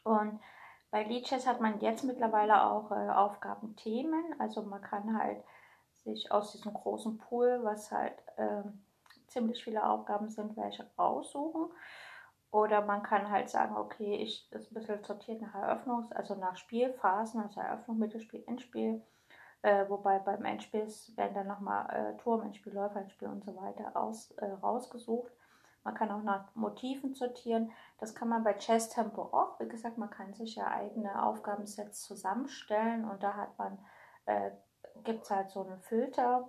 Und 0.05 0.41
bei 0.93 1.03
Lead 1.03 1.25
Chess 1.25 1.49
hat 1.49 1.61
man 1.61 1.81
jetzt 1.81 2.05
mittlerweile 2.05 2.63
auch 2.63 2.93
äh, 2.93 3.11
Aufgabenthemen, 3.11 4.39
also 4.39 4.63
man 4.63 4.81
kann 4.81 5.19
halt 5.19 5.43
sich 6.05 6.31
aus 6.31 6.53
diesem 6.53 6.73
großen 6.73 7.19
Pool, 7.19 7.61
was 7.65 7.91
halt 7.91 8.15
äh, 8.37 8.63
ziemlich 9.27 9.65
viele 9.65 9.85
Aufgaben 9.85 10.29
sind, 10.29 10.57
welche 10.57 10.89
raussuchen. 10.97 11.67
Oder 12.53 12.83
man 12.85 13.03
kann 13.03 13.31
halt 13.31 13.49
sagen, 13.49 13.77
okay, 13.77 14.17
ich 14.17 14.53
ist 14.53 14.71
ein 14.71 14.75
bisschen 14.75 15.03
sortiert 15.03 15.41
nach 15.41 15.55
Eröffnungs-, 15.55 16.13
also 16.13 16.37
nach 16.37 16.57
Spielphasen, 16.57 17.41
also 17.41 17.61
Eröffnung, 17.61 17.99
Mittelspiel, 17.99 18.45
Endspiel 18.47 19.03
äh, 19.63 19.89
wobei 19.89 20.19
beim 20.19 20.45
Endspiel 20.45 20.87
werden 21.17 21.35
dann 21.35 21.47
nochmal 21.47 21.89
äh, 21.95 22.17
Turm, 22.21 22.43
Endspiel, 22.43 22.73
Läufer, 22.73 23.01
Endspiel 23.01 23.29
und 23.29 23.45
so 23.45 23.57
weiter 23.57 23.97
aus, 23.97 24.33
äh, 24.33 24.47
rausgesucht. 24.47 25.33
Man 25.85 25.95
kann 25.95 26.11
auch 26.11 26.23
nach 26.23 26.55
Motiven 26.55 27.15
sortieren. 27.15 27.73
Das 27.99 28.15
kann 28.15 28.29
man 28.29 28.45
bei 28.45 28.55
Chess 28.55 28.89
Tempo 28.89 29.23
auch. 29.23 29.59
Wie 29.59 29.69
gesagt, 29.69 29.99
man 29.99 30.11
kann 30.11 30.33
sich 30.33 30.55
ja 30.55 30.69
eigene 30.69 31.25
Aufgabensets 31.25 32.03
zusammenstellen 32.03 33.05
und 33.05 33.23
da 33.23 33.35
hat 33.35 33.59
man, 33.59 33.79
äh, 34.27 34.53
gibt 35.05 35.25
es 35.25 35.31
halt 35.31 35.51
so 35.51 35.65
einen 35.65 35.81
Filter, 35.81 36.49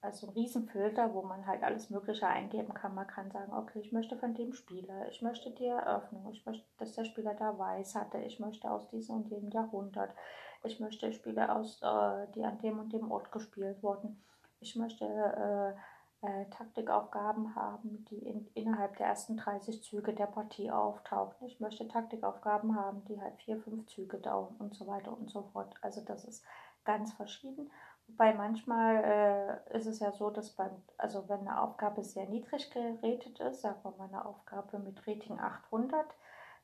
also 0.00 0.26
einen 0.26 0.36
Riesenfilter, 0.36 1.12
wo 1.12 1.22
man 1.22 1.46
halt 1.46 1.62
alles 1.62 1.90
Mögliche 1.90 2.26
eingeben 2.26 2.72
kann. 2.72 2.94
Man 2.94 3.06
kann 3.06 3.30
sagen, 3.30 3.52
okay, 3.52 3.80
ich 3.80 3.92
möchte 3.92 4.16
von 4.16 4.34
dem 4.34 4.54
Spieler, 4.54 5.08
ich 5.08 5.20
möchte 5.20 5.50
die 5.50 5.66
Eröffnung, 5.66 6.30
ich 6.32 6.44
möchte, 6.46 6.64
dass 6.78 6.94
der 6.94 7.04
Spieler 7.04 7.34
da 7.34 7.58
weiß 7.58 7.94
hatte, 7.94 8.18
ich 8.18 8.40
möchte 8.40 8.70
aus 8.70 8.88
diesem 8.88 9.16
und 9.16 9.28
jedem 9.28 9.50
Jahrhundert, 9.50 10.14
ich 10.62 10.80
möchte 10.80 11.12
Spiele 11.12 11.54
aus, 11.54 11.82
äh, 11.82 12.26
die 12.34 12.44
an 12.44 12.58
dem 12.60 12.78
und 12.78 12.92
dem 12.92 13.10
Ort 13.10 13.30
gespielt 13.32 13.82
wurden. 13.82 14.22
Ich 14.60 14.76
möchte 14.76 15.04
äh, 15.04 15.74
äh, 16.22 16.46
Taktikaufgaben 16.50 17.54
haben, 17.54 18.04
die 18.10 18.18
in, 18.18 18.46
innerhalb 18.54 18.96
der 18.96 19.06
ersten 19.06 19.36
30 19.36 19.82
Züge 19.82 20.12
der 20.12 20.26
Partie 20.26 20.70
auftauchen. 20.70 21.46
Ich 21.46 21.60
möchte 21.60 21.88
Taktikaufgaben 21.88 22.76
haben, 22.76 23.04
die 23.06 23.20
halt 23.20 23.36
vier, 23.36 23.58
fünf 23.58 23.86
Züge 23.86 24.18
dauern 24.18 24.54
und 24.58 24.74
so 24.74 24.86
weiter 24.86 25.16
und 25.16 25.30
so 25.30 25.42
fort. 25.52 25.74
Also 25.80 26.02
das 26.04 26.24
ist 26.24 26.44
ganz 26.84 27.12
verschieden. 27.12 27.70
Wobei 28.06 28.34
manchmal 28.34 29.62
äh, 29.72 29.76
ist 29.76 29.86
es 29.86 30.00
ja 30.00 30.12
so, 30.12 30.30
dass 30.30 30.50
beim, 30.50 30.82
also 30.98 31.28
wenn 31.28 31.40
eine 31.40 31.60
Aufgabe 31.60 32.02
sehr 32.02 32.26
niedrig 32.26 32.70
geratet 32.70 33.40
ist, 33.40 33.62
sagen 33.62 33.80
wir 33.82 33.92
mal 33.92 34.08
eine 34.08 34.24
Aufgabe 34.24 34.78
mit 34.78 35.06
Rating 35.06 35.38
800, 35.38 36.06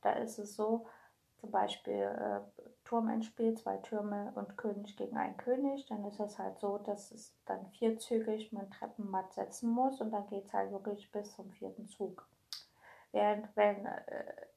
da 0.03 0.13
ist 0.13 0.39
es 0.39 0.55
so, 0.55 0.87
zum 1.47 1.53
Beispiel 1.53 1.95
äh, 1.95 2.41
Turmendspiel, 2.85 3.55
zwei 3.55 3.77
Türme 3.79 4.33
und 4.35 4.57
König 4.57 4.97
gegen 4.97 5.17
einen 5.17 5.37
König, 5.37 5.87
dann 5.87 6.05
ist 6.05 6.19
es 6.19 6.39
halt 6.41 6.59
so, 6.59 6.79
dass 6.79 7.13
es 7.13 7.37
dann 7.47 7.67
vierzügig 7.69 8.53
man 8.53 8.69
Treppenmatt 8.71 9.33
setzen 9.33 9.71
muss 9.71 10.01
und 10.01 10.11
dann 10.11 10.27
geht 10.27 10.47
es 10.47 10.53
halt 10.53 10.73
wirklich 10.73 11.11
bis 11.13 11.35
zum 11.37 11.51
vierten 11.53 11.87
Zug. 11.87 12.27
Während 13.13 13.49
wenn 13.57 13.87
äh, 13.87 14.03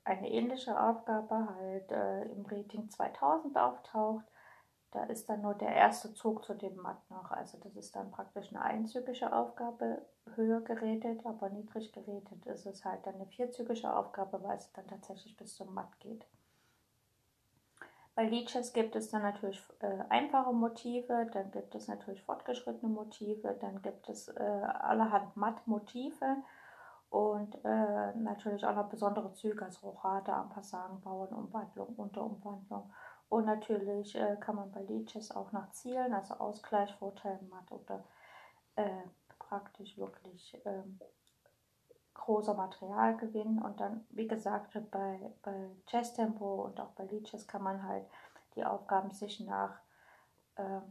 eine 0.03 0.31
ähnliche 0.31 0.79
Aufgabe 0.81 1.47
halt 1.55 1.91
äh, 1.91 2.23
im 2.23 2.43
Rating 2.47 2.89
2000 2.89 3.55
auftaucht, 3.55 4.25
da 4.91 5.03
ist 5.03 5.29
dann 5.29 5.41
nur 5.41 5.53
der 5.53 5.75
erste 5.75 6.15
Zug 6.15 6.43
zu 6.43 6.55
dem 6.55 6.75
Matt 6.77 7.07
noch. 7.11 7.29
Also 7.29 7.59
das 7.59 7.75
ist 7.75 7.95
dann 7.95 8.09
praktisch 8.09 8.49
eine 8.49 8.63
einzügige 8.63 9.31
Aufgabe, 9.31 10.03
höher 10.33 10.61
gerätet, 10.61 11.23
aber 11.23 11.49
niedrig 11.49 11.93
gerätet 11.93 12.47
ist 12.47 12.65
es 12.65 12.83
halt 12.83 13.05
dann 13.05 13.15
eine 13.15 13.27
vierzügige 13.27 13.93
Aufgabe, 13.95 14.41
weil 14.41 14.57
es 14.57 14.71
dann 14.73 14.87
tatsächlich 14.87 15.37
bis 15.37 15.53
zum 15.53 15.71
Matt 15.75 15.99
geht. 15.99 16.25
Bei 18.19 18.25
Liedchess 18.25 18.73
gibt 18.73 18.97
es 18.97 19.09
dann 19.11 19.21
natürlich 19.21 19.61
äh, 19.79 20.03
einfache 20.09 20.51
Motive, 20.51 21.29
dann 21.31 21.51
gibt 21.51 21.73
es 21.73 21.87
natürlich 21.87 22.21
fortgeschrittene 22.23 22.91
Motive, 22.91 23.57
dann 23.61 23.81
gibt 23.81 24.09
es 24.09 24.27
äh, 24.27 24.41
allerhand 24.41 25.37
Mattmotive 25.37 26.35
und 27.09 27.55
äh, 27.63 28.13
natürlich 28.15 28.65
auch 28.65 28.75
noch 28.75 28.89
besondere 28.89 29.31
Züge, 29.31 29.63
also 29.63 29.87
Rochade, 29.87 30.33
Ampassagen, 30.33 30.99
Bauernumwandlung, 30.99 31.95
Unterumwandlung. 31.95 32.91
Und 33.29 33.45
natürlich 33.45 34.13
äh, 34.15 34.35
kann 34.41 34.57
man 34.57 34.69
bei 34.73 34.81
Liedchess 34.81 35.31
auch 35.31 35.53
nach 35.53 35.71
Zielen, 35.71 36.13
also 36.13 36.33
Ausgleich, 36.33 36.93
Vorteil, 36.95 37.39
Matt 37.49 37.71
oder 37.71 38.03
äh, 38.75 39.03
praktisch 39.37 39.97
wirklich 39.97 40.61
ähm, 40.65 40.99
großer 42.19 42.53
Materialgewinn. 42.53 43.61
Und 43.61 43.79
dann, 43.79 44.05
wie 44.11 44.27
gesagt, 44.27 44.77
bei, 44.91 45.33
bei 45.41 45.69
Chess 45.87 46.13
Tempo 46.13 46.63
und 46.65 46.79
auch 46.79 46.91
bei 46.91 47.05
Leeches 47.05 47.47
kann 47.47 47.63
man 47.63 47.83
halt 47.83 48.05
die 48.55 48.65
Aufgaben 48.65 49.11
sich 49.11 49.39
nach 49.39 49.79
äh, 50.55 50.81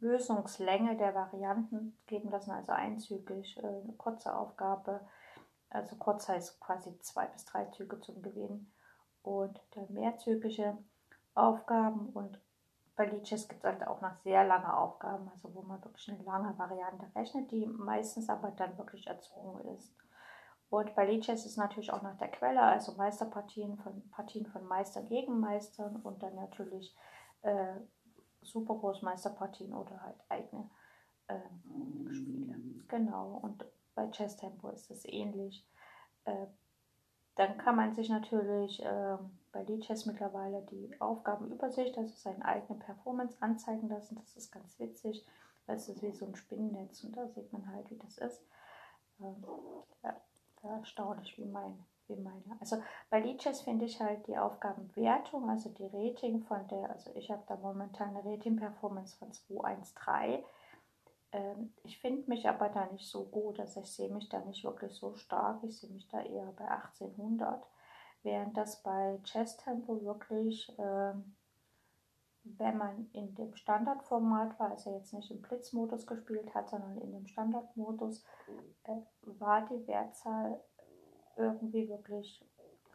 Lösungslänge 0.00 0.96
der 0.96 1.14
Varianten 1.14 1.96
geben 2.06 2.30
lassen, 2.30 2.50
also 2.50 2.72
einzügig, 2.72 3.56
äh, 3.58 3.66
eine 3.66 3.92
kurze 3.96 4.34
Aufgabe, 4.34 5.00
also 5.68 5.96
kurz 5.96 6.28
heißt 6.28 6.60
quasi 6.60 6.98
zwei 7.00 7.26
bis 7.26 7.44
drei 7.44 7.66
Züge 7.66 8.00
zum 8.00 8.22
Gewinnen 8.22 8.72
und 9.22 9.60
mehrzügige 9.88 10.76
Aufgaben 11.34 12.08
und 12.10 12.40
bei 13.00 13.06
Liedjes 13.06 13.48
gibt 13.48 13.64
es 13.64 13.64
halt 13.64 13.86
auch 13.86 14.02
noch 14.02 14.14
sehr 14.24 14.44
lange 14.44 14.76
Aufgaben, 14.76 15.26
also 15.30 15.54
wo 15.54 15.62
man 15.62 15.82
wirklich 15.82 16.10
eine 16.10 16.22
lange 16.22 16.58
Variante 16.58 17.06
rechnet, 17.16 17.50
die 17.50 17.66
meistens 17.66 18.28
aber 18.28 18.50
dann 18.50 18.76
wirklich 18.76 19.06
erzwungen 19.06 19.74
ist. 19.74 19.96
Und 20.68 20.94
bei 20.94 21.10
Liedjes 21.10 21.46
ist 21.46 21.56
natürlich 21.56 21.94
auch 21.94 22.02
nach 22.02 22.18
der 22.18 22.28
Quelle, 22.28 22.60
also 22.60 22.92
Meisterpartien 22.96 23.78
von 23.78 24.06
Partien 24.10 24.44
von 24.44 24.66
Meister 24.66 25.02
gegen 25.02 25.40
Meistern 25.40 25.96
und 25.96 26.22
dann 26.22 26.34
natürlich 26.34 26.94
äh, 27.40 27.76
Super 28.42 28.74
Großmeisterpartien 28.74 29.72
oder 29.72 30.02
halt 30.02 30.20
eigene 30.28 30.68
äh, 31.28 32.12
Spiele. 32.12 32.54
Genau, 32.88 33.38
und 33.42 33.64
bei 33.94 34.10
Chess 34.10 34.36
Tempo 34.36 34.68
ist 34.68 34.90
es 34.90 35.06
ähnlich. 35.06 35.66
Äh, 36.26 36.48
dann 37.36 37.58
kann 37.58 37.76
man 37.76 37.94
sich 37.94 38.08
natürlich 38.08 38.82
äh, 38.82 39.16
bei 39.52 39.62
Lichess 39.62 40.06
mittlerweile 40.06 40.62
die 40.70 41.00
Aufgabenübersicht, 41.00 41.96
also 41.96 42.14
seine 42.14 42.44
eigene 42.44 42.78
Performance 42.78 43.36
anzeigen 43.40 43.88
lassen. 43.88 44.16
Das 44.16 44.36
ist 44.36 44.50
ganz 44.52 44.78
witzig, 44.78 45.24
es 45.66 45.88
ist 45.88 46.02
wie 46.02 46.12
so 46.12 46.26
ein 46.26 46.34
Spinnennetz 46.34 47.04
und 47.04 47.16
da 47.16 47.28
sieht 47.28 47.52
man 47.52 47.66
halt, 47.72 47.90
wie 47.90 47.98
das 47.98 48.18
ist. 48.18 48.42
Ähm, 49.20 49.44
ja, 50.02 50.16
erstaunlich, 50.62 51.36
wie 51.38 51.46
mein 51.46 51.84
meine. 52.16 52.42
Also 52.60 52.82
bei 53.08 53.20
Lichess 53.20 53.62
finde 53.62 53.84
ich 53.84 54.00
halt 54.00 54.26
die 54.26 54.38
Aufgabenwertung, 54.38 55.48
also 55.48 55.68
die 55.70 55.86
Rating 55.86 56.42
von 56.42 56.66
der, 56.68 56.90
also 56.90 57.10
ich 57.14 57.30
habe 57.30 57.42
da 57.46 57.56
momentan 57.56 58.16
eine 58.16 58.24
Rating-Performance 58.24 59.16
von 59.16 59.32
213. 59.32 60.44
Ähm, 61.32 61.72
ich 61.84 61.98
finde 62.00 62.28
mich 62.28 62.48
aber 62.48 62.68
da 62.68 62.86
nicht 62.86 63.08
so 63.08 63.24
gut, 63.24 63.60
also 63.60 63.80
ich 63.80 63.92
sehe 63.92 64.12
mich 64.12 64.28
da 64.28 64.40
nicht 64.40 64.64
wirklich 64.64 64.92
so 64.94 65.14
stark, 65.14 65.62
ich 65.64 65.78
sehe 65.78 65.90
mich 65.90 66.08
da 66.08 66.20
eher 66.22 66.52
bei 66.56 66.66
1800, 66.68 67.64
während 68.22 68.56
das 68.56 68.82
bei 68.82 69.18
Chess 69.24 69.56
Tempo 69.56 70.02
wirklich, 70.02 70.72
ähm, 70.78 71.36
wenn 72.42 72.78
man 72.78 73.10
in 73.12 73.34
dem 73.34 73.54
Standardformat 73.54 74.58
war, 74.58 74.70
also 74.70 74.96
jetzt 74.96 75.12
nicht 75.12 75.30
im 75.30 75.42
Blitzmodus 75.42 76.06
gespielt 76.06 76.54
hat, 76.54 76.70
sondern 76.70 76.98
in 76.98 77.12
dem 77.12 77.26
Standardmodus, 77.26 78.24
äh, 78.84 78.96
war 79.22 79.66
die 79.66 79.86
Wertzahl 79.86 80.60
irgendwie 81.36 81.88
wirklich 81.88 82.44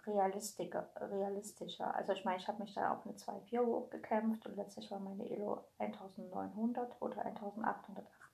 realistischer. 0.07 1.95
Also 1.95 2.13
ich 2.13 2.25
meine, 2.25 2.37
ich 2.37 2.47
habe 2.47 2.61
mich 2.61 2.73
da 2.73 2.93
auf 2.93 3.05
eine 3.05 3.15
2,4 3.15 3.65
hochgekämpft 3.65 4.45
und 4.45 4.55
letztlich 4.55 4.89
war 4.91 4.99
meine 4.99 5.29
Elo 5.29 5.63
1900 5.79 7.01
oder 7.01 7.25
1880. 7.25 8.24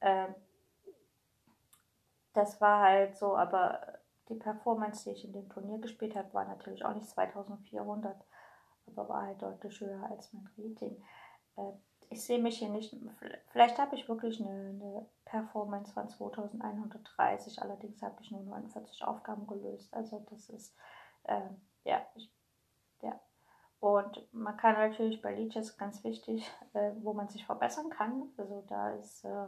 Ähm, 0.00 0.34
das 2.32 2.60
war 2.60 2.82
halt 2.82 3.16
so, 3.16 3.36
aber 3.36 4.00
die 4.28 4.36
Performance, 4.36 5.04
die 5.04 5.16
ich 5.16 5.24
in 5.24 5.32
dem 5.32 5.48
Turnier 5.48 5.78
gespielt 5.78 6.14
habe, 6.14 6.32
war 6.32 6.44
natürlich 6.44 6.84
auch 6.84 6.94
nicht 6.94 7.08
2400, 7.08 8.16
aber 8.86 9.08
war 9.08 9.26
halt 9.26 9.42
deutlich 9.42 9.80
höher 9.80 10.08
als 10.10 10.32
mein 10.32 10.48
Rating. 10.56 11.02
Äh, 11.56 11.72
ich 12.12 12.24
sehe 12.24 12.40
mich 12.40 12.58
hier 12.58 12.70
nicht, 12.70 12.96
vielleicht 13.52 13.78
habe 13.78 13.94
ich 13.94 14.08
wirklich 14.08 14.40
eine, 14.40 14.50
eine, 14.50 15.06
Performance 15.24 15.92
von 15.92 16.08
2130, 16.08 17.62
allerdings 17.62 18.02
habe 18.02 18.20
ich 18.20 18.32
nur 18.32 18.42
49 18.42 19.04
Aufgaben 19.04 19.46
gelöst. 19.46 19.94
Also 19.94 20.26
das 20.28 20.48
ist, 20.50 20.74
äh, 21.22 21.42
ja, 21.84 22.04
ich. 22.16 22.32
Und 23.80 24.28
man 24.34 24.58
kann 24.58 24.74
natürlich 24.74 25.22
bei 25.22 25.34
Leeches 25.34 25.78
ganz 25.78 26.04
wichtig, 26.04 26.50
äh, 26.74 26.92
wo 27.00 27.14
man 27.14 27.28
sich 27.28 27.46
verbessern 27.46 27.88
kann. 27.88 28.28
Also 28.36 28.62
da 28.68 28.90
ist 28.90 29.24
äh, 29.24 29.46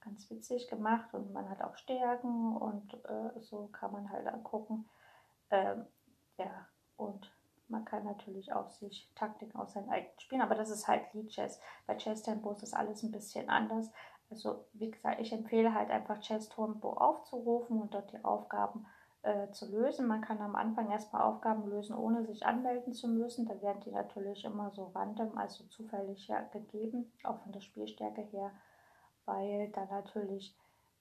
ganz 0.00 0.30
witzig 0.30 0.68
gemacht 0.68 1.12
und 1.12 1.32
man 1.32 1.50
hat 1.50 1.60
auch 1.60 1.76
Stärken 1.76 2.56
und 2.56 2.94
äh, 3.04 3.40
so 3.40 3.68
kann 3.72 3.92
man 3.92 4.10
halt 4.10 4.26
angucken. 4.28 4.88
Ähm, 5.50 5.84
ja, 6.38 6.66
und 6.96 7.30
man 7.68 7.84
kann 7.84 8.04
natürlich 8.04 8.52
auch 8.52 8.70
sich 8.70 9.10
Taktiken 9.14 9.58
aus 9.58 9.72
seinen 9.72 9.90
eigenen 9.90 10.18
spielen, 10.20 10.42
aber 10.42 10.54
das 10.54 10.70
ist 10.70 10.86
halt 10.86 11.12
Lead 11.12 11.30
Chess. 11.30 11.60
Bei 11.86 11.96
Chess 11.96 12.22
Tempo 12.22 12.52
ist 12.52 12.62
das 12.62 12.72
alles 12.72 13.02
ein 13.02 13.12
bisschen 13.12 13.48
anders. 13.48 13.90
Also 14.30 14.64
wie 14.74 14.92
gesagt, 14.92 15.20
ich 15.20 15.32
empfehle 15.32 15.74
halt 15.74 15.90
einfach 15.90 16.20
Chess 16.20 16.48
Tempo 16.48 16.92
aufzurufen 16.92 17.80
und 17.80 17.94
dort 17.94 18.12
die 18.12 18.24
Aufgaben 18.24 18.86
äh, 19.22 19.50
zu 19.52 19.70
lösen. 19.70 20.06
Man 20.06 20.22
kann 20.22 20.38
am 20.38 20.56
Anfang 20.56 20.90
erstmal 20.90 21.22
Aufgaben 21.22 21.68
lösen, 21.68 21.94
ohne 21.94 22.24
sich 22.24 22.46
anmelden 22.46 22.92
zu 22.92 23.08
müssen. 23.08 23.46
Da 23.46 23.60
werden 23.60 23.80
die 23.84 23.90
natürlich 23.90 24.44
immer 24.44 24.70
so 24.70 24.86
random, 24.94 25.36
also 25.36 25.64
zufällig 25.64 26.28
ja, 26.28 26.40
gegeben, 26.52 27.12
auch 27.24 27.38
von 27.42 27.52
der 27.52 27.60
Spielstärke 27.60 28.22
her, 28.22 28.52
weil 29.26 29.68
da 29.72 29.84
natürlich 29.86 30.56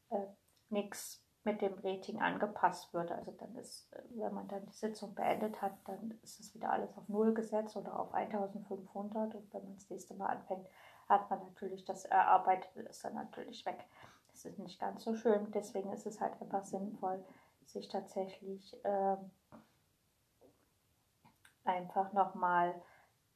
äh, 0.10 0.26
nichts 0.70 1.24
mit 1.44 1.62
dem 1.62 1.74
Rating 1.84 2.22
angepasst 2.22 2.94
wird. 2.94 3.12
Also 3.12 3.32
dann 3.32 3.56
ist, 3.56 3.90
wenn 4.10 4.34
man 4.34 4.48
dann 4.48 4.66
die 4.66 4.74
Sitzung 4.74 5.16
beendet 5.16 5.62
hat, 5.62 5.74
dann 5.86 6.20
ist 6.22 6.40
es 6.40 6.54
wieder 6.54 6.72
alles 6.72 6.96
auf 6.98 7.08
Null 7.08 7.34
gesetzt 7.34 7.76
oder 7.78 7.98
auf 7.98 8.14
1500 8.14 9.36
und 9.36 9.54
wenn 9.54 9.64
man 9.64 9.76
das 9.76 9.90
nächste 9.90 10.14
Mal 10.16 10.28
anfängt, 10.28 10.68
hat 11.08 11.30
man 11.30 11.40
natürlich 11.40 11.86
das 11.86 12.06
Erarbeitete 12.06 12.82
ist 12.82 13.04
dann 13.04 13.16
natürlich 13.16 13.66
weg. 13.66 13.86
Das 14.32 14.46
ist 14.46 14.60
nicht 14.60 14.80
ganz 14.80 15.04
so 15.04 15.16
schön, 15.16 15.52
deswegen 15.52 15.92
ist 15.92 16.06
es 16.06 16.22
halt 16.22 16.40
einfach 16.42 16.64
sinnvoll, 16.64 17.24
sich 17.72 17.88
tatsächlich 17.88 18.74
äh, 18.84 19.18
einfach 21.64 22.14
nochmal 22.14 22.82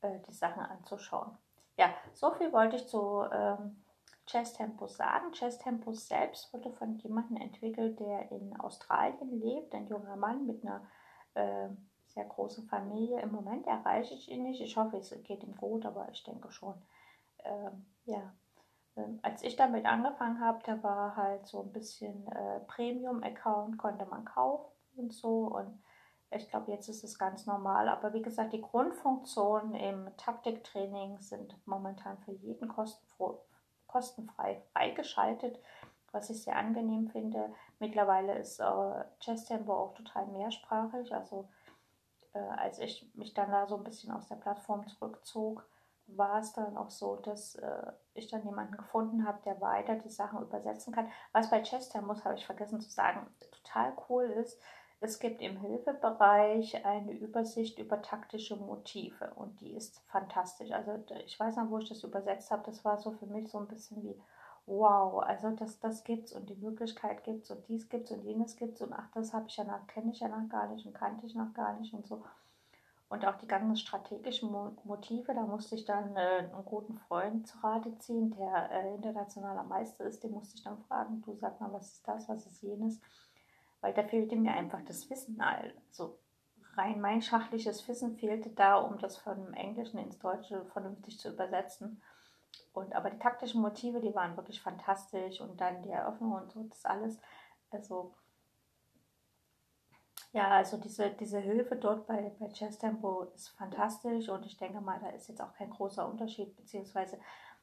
äh, 0.02 0.20
die 0.28 0.34
Sachen 0.34 0.64
anzuschauen. 0.64 1.38
Ja, 1.78 1.94
so 2.14 2.32
viel 2.32 2.52
wollte 2.52 2.76
ich 2.76 2.88
zu 2.88 3.24
ähm, 3.32 3.84
Chess 4.26 4.54
Tempos 4.54 4.98
sagen. 4.98 5.32
Chess 5.32 5.58
Tempos 5.58 6.08
selbst 6.08 6.54
wurde 6.54 6.72
von 6.72 6.98
jemandem 6.98 7.38
entwickelt, 7.38 8.00
der 8.00 8.32
in 8.32 8.60
Australien 8.60 9.40
lebt, 9.40 9.74
ein 9.74 9.88
junger 9.88 10.16
Mann 10.16 10.46
mit 10.46 10.64
einer 10.64 10.86
äh, 11.34 11.70
sehr 12.08 12.26
großen 12.26 12.68
Familie. 12.68 13.20
Im 13.22 13.32
Moment 13.32 13.68
erreiche 13.68 14.14
ich 14.14 14.30
ihn 14.30 14.44
nicht. 14.44 14.62
Ich 14.62 14.78
hoffe, 14.78 14.98
es 14.98 15.10
geht 15.24 15.44
ihm 15.44 15.56
gut, 15.58 15.86
aber 15.86 16.10
ich 16.10 16.24
denke 16.24 16.52
schon. 16.52 16.80
Ähm, 17.44 17.86
ja, 18.06 18.34
ähm, 18.96 19.20
als 19.22 19.44
ich 19.44 19.56
damit 19.56 19.86
angefangen 19.86 20.39
habe, 20.39 20.60
da 20.66 20.82
war 20.84 21.16
halt 21.16 21.48
so 21.48 21.62
ein 21.62 21.72
bisschen 21.72 22.28
äh, 22.28 22.60
Premium-Account, 22.68 23.78
konnte 23.78 24.06
man 24.06 24.26
kaufen 24.26 24.72
und 24.96 25.14
so. 25.14 25.48
Und 25.48 25.82
ich 26.32 26.50
glaube, 26.50 26.72
jetzt 26.72 26.89
ist 26.89 27.04
es 27.04 27.18
ganz 27.18 27.46
normal. 27.46 27.89
Aber 27.89 28.14
wie 28.14 28.22
gesagt, 28.22 28.54
die 28.54 28.62
Grundfunktionen 28.62 29.76
im 29.76 30.10
Taktiktraining 30.18 31.20
sind 31.20 31.56
momentan 31.66 32.18
für 32.20 32.34
jeden 32.34 32.72
kostenfrei 33.88 34.62
freigeschaltet, 34.74 35.60
was 36.12 36.30
ich 36.30 36.44
sehr 36.44 36.56
angenehm 36.56 37.08
finde. 37.08 37.54
Mittlerweile 37.80 38.38
ist 38.38 38.60
äh, 38.60 39.04
Chess 39.20 39.46
Tempo 39.46 39.74
auch 39.74 39.96
total 39.96 40.28
mehrsprachig. 40.28 41.14
Also 41.14 41.50
äh, 42.34 42.39
als 42.39 42.80
ich 42.80 43.10
mich 43.16 43.34
dann 43.34 43.52
da 43.52 43.68
so 43.68 43.78
ein 43.78 43.84
bisschen 43.84 44.12
aus 44.12 44.28
der 44.28 44.36
Plattform 44.36 44.88
zurückzog, 44.88 45.68
war 46.08 46.39
es 46.39 46.54
dann 46.54 46.78
auch 46.78 46.91
so, 46.91 47.16
dass 47.18 47.56
äh, 47.56 47.91
ich 48.14 48.28
dann 48.28 48.43
jemanden 48.45 48.78
gefunden 48.78 49.26
habe, 49.26 49.41
der 49.45 49.60
weiter 49.62 49.95
die 49.95 50.10
Sachen 50.10 50.41
übersetzen 50.41 50.93
kann. 50.93 51.10
Was 51.32 51.49
bei 51.49 51.62
Chess 51.62 51.89
Tempo, 51.89 52.16
habe 52.24 52.36
ich 52.36 52.45
vergessen 52.45 52.82
zu 52.82 52.89
sagen, 52.89 53.28
total 53.51 53.93
cool 54.10 54.26
ist, 54.26 54.60
es 54.99 55.20
gibt 55.20 55.41
im 55.41 55.58
Hilfebereich 55.58 56.86
eine 56.86 57.12
Übersicht 57.12 57.78
über 57.78 58.01
taktische 58.01 58.56
Motive 58.56 59.34
und 59.36 59.60
die 59.60 59.74
ist 59.74 59.99
fantastisch. 60.08 60.72
Also 60.72 61.04
ich 61.26 61.38
weiß 61.38 61.58
noch, 61.58 61.70
wo 61.70 61.80
ich 61.80 61.89
das 61.89 62.04
übersetzt 62.04 62.51
habe, 62.51 62.64
das 62.66 62.86
war 62.86 62.97
so 62.97 63.12
für 63.12 63.26
mich 63.26 63.49
so 63.49 63.58
ein 63.58 63.68
bisschen 63.68 64.01
wie, 64.01 64.18
wow, 64.66 65.22
also 65.22 65.49
das, 65.51 65.80
das 65.80 66.06
gibt's 66.06 66.32
und 66.32 66.49
die 66.49 66.56
Möglichkeit 66.56 67.26
gibt's 67.26 67.51
und 67.51 67.68
dies 67.68 67.89
gibt's 67.89 68.12
und 68.12 68.24
jenes 68.24 68.56
gibt's 68.56 68.82
und 68.82 68.93
ach, 68.93 69.10
das 69.14 69.34
habe 69.34 69.47
ich 69.47 69.58
ja 69.58 69.66
noch, 69.66 69.86
kenne 69.88 70.12
ich 70.12 70.22
ja 70.22 70.30
noch 70.30 70.47
gar 70.47 70.68
nicht 70.68 70.86
und 70.86 70.93
kannte 70.93 71.26
ich 71.26 71.36
noch 71.36 71.54
gar 71.54 71.78
nicht 71.78 71.93
und 71.93 72.08
so. 72.08 72.24
Und 73.10 73.26
auch 73.26 73.36
die 73.36 73.47
ganzen 73.47 73.78
strategischen 73.78 74.51
Motive, 74.86 75.36
da 75.36 75.41
musste 75.41 75.76
ich 75.76 75.86
dann 75.86 76.16
äh, 76.16 76.49
einen 76.51 76.66
guten 76.66 76.97
Freund 76.97 77.45
zu 77.47 77.58
Rate 77.60 77.95
ziehen, 77.99 78.32
der 78.32 78.72
äh, 78.72 78.95
internationaler 78.95 79.64
Meister 79.64 80.06
ist, 80.06 80.24
den 80.24 80.32
musste 80.32 80.56
ich 80.56 80.64
dann 80.64 80.80
fragen, 80.88 81.22
du 81.22 81.36
sag 81.36 81.62
mal, 81.62 81.72
was 81.72 81.93
ist 81.93 82.08
das, 82.08 82.28
was 82.28 82.47
ist 82.47 82.64
jenes? 82.64 82.99
weil 83.84 83.93
da 83.93 84.04
fehlte 84.04 84.38
mir 84.38 84.54
einfach 84.54 84.82
das 84.86 85.10
Wissen. 85.10 85.41
Also 85.41 86.18
rein 86.76 87.01
mein 87.01 87.22
schachliches 87.22 87.86
Wissen 87.88 88.16
fehlte 88.16 88.49
da, 88.49 88.78
um 88.78 88.97
das 88.97 89.18
von 89.18 89.54
Englischen 89.54 89.99
ins 89.99 90.18
Deutsche 90.20 90.64
vernünftig 90.72 91.20
zu 91.20 91.30
übersetzen. 91.30 92.01
Und 92.72 92.95
aber 92.95 93.10
die 93.10 93.20
taktischen 93.20 93.62
Motive, 93.62 93.99
die 93.99 94.16
waren 94.16 94.38
wirklich 94.38 94.62
fantastisch 94.62 95.41
und 95.41 95.60
dann 95.60 95.84
die 95.84 95.89
Eröffnung 95.89 96.32
und 96.32 96.51
so, 96.54 96.64
das 96.64 96.86
alles. 96.86 97.20
Also 97.72 98.14
ja, 100.34 100.50
also 100.50 100.78
diese, 100.78 101.12
diese 101.12 101.40
Hilfe 101.40 101.76
dort 101.76 102.08
bei, 102.08 102.32
bei 102.40 102.50
Chess 102.50 102.80
Tempo 102.80 103.24
ist 103.36 103.50
fantastisch 103.50 104.30
und 104.30 104.46
ich 104.48 104.58
denke 104.58 104.82
mal, 104.82 105.00
da 105.00 105.10
ist 105.10 105.28
jetzt 105.30 105.42
auch 105.42 105.54
kein 105.54 105.70
großer 105.70 106.08
Unterschied, 106.10 106.56
beziehungsweise 106.56 107.20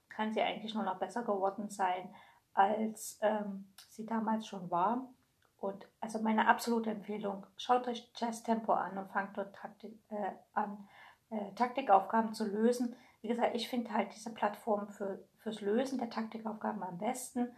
kann 0.09 0.33
sie 0.33 0.41
eigentlich 0.41 0.75
nur 0.75 0.85
noch 0.85 0.99
besser 0.99 1.23
geworden 1.25 1.69
sein, 1.69 2.15
als 2.55 3.19
ähm, 3.23 3.73
sie 3.89 4.07
damals 4.07 4.47
schon 4.47 4.71
war. 4.71 5.13
Und 5.59 5.89
also 6.01 6.21
meine 6.21 6.47
absolute 6.47 6.91
Empfehlung, 6.91 7.45
schaut 7.57 7.89
euch 7.89 8.11
Jazz 8.15 8.45
Tempo 8.45 8.73
an 8.73 8.97
und 8.97 9.11
fangt 9.11 9.37
dort 9.37 9.55
Taktik, 9.55 9.99
äh, 10.11 10.33
an. 10.55 10.89
äh, 11.31 11.53
Taktikaufgaben 11.55 12.35
zu 12.35 12.47
lösen. 12.47 12.95
Wie 13.21 13.29
gesagt, 13.29 13.55
ich 13.57 13.69
finde 13.69 13.93
halt 13.93 14.15
diese 14.15 14.33
Plattform 14.33 14.89
für, 14.89 15.25
fürs 15.39 15.61
Lösen 15.61 15.99
der 15.99 16.09
Taktikaufgaben 16.09 16.83
am 16.85 16.99
besten. 16.99 17.49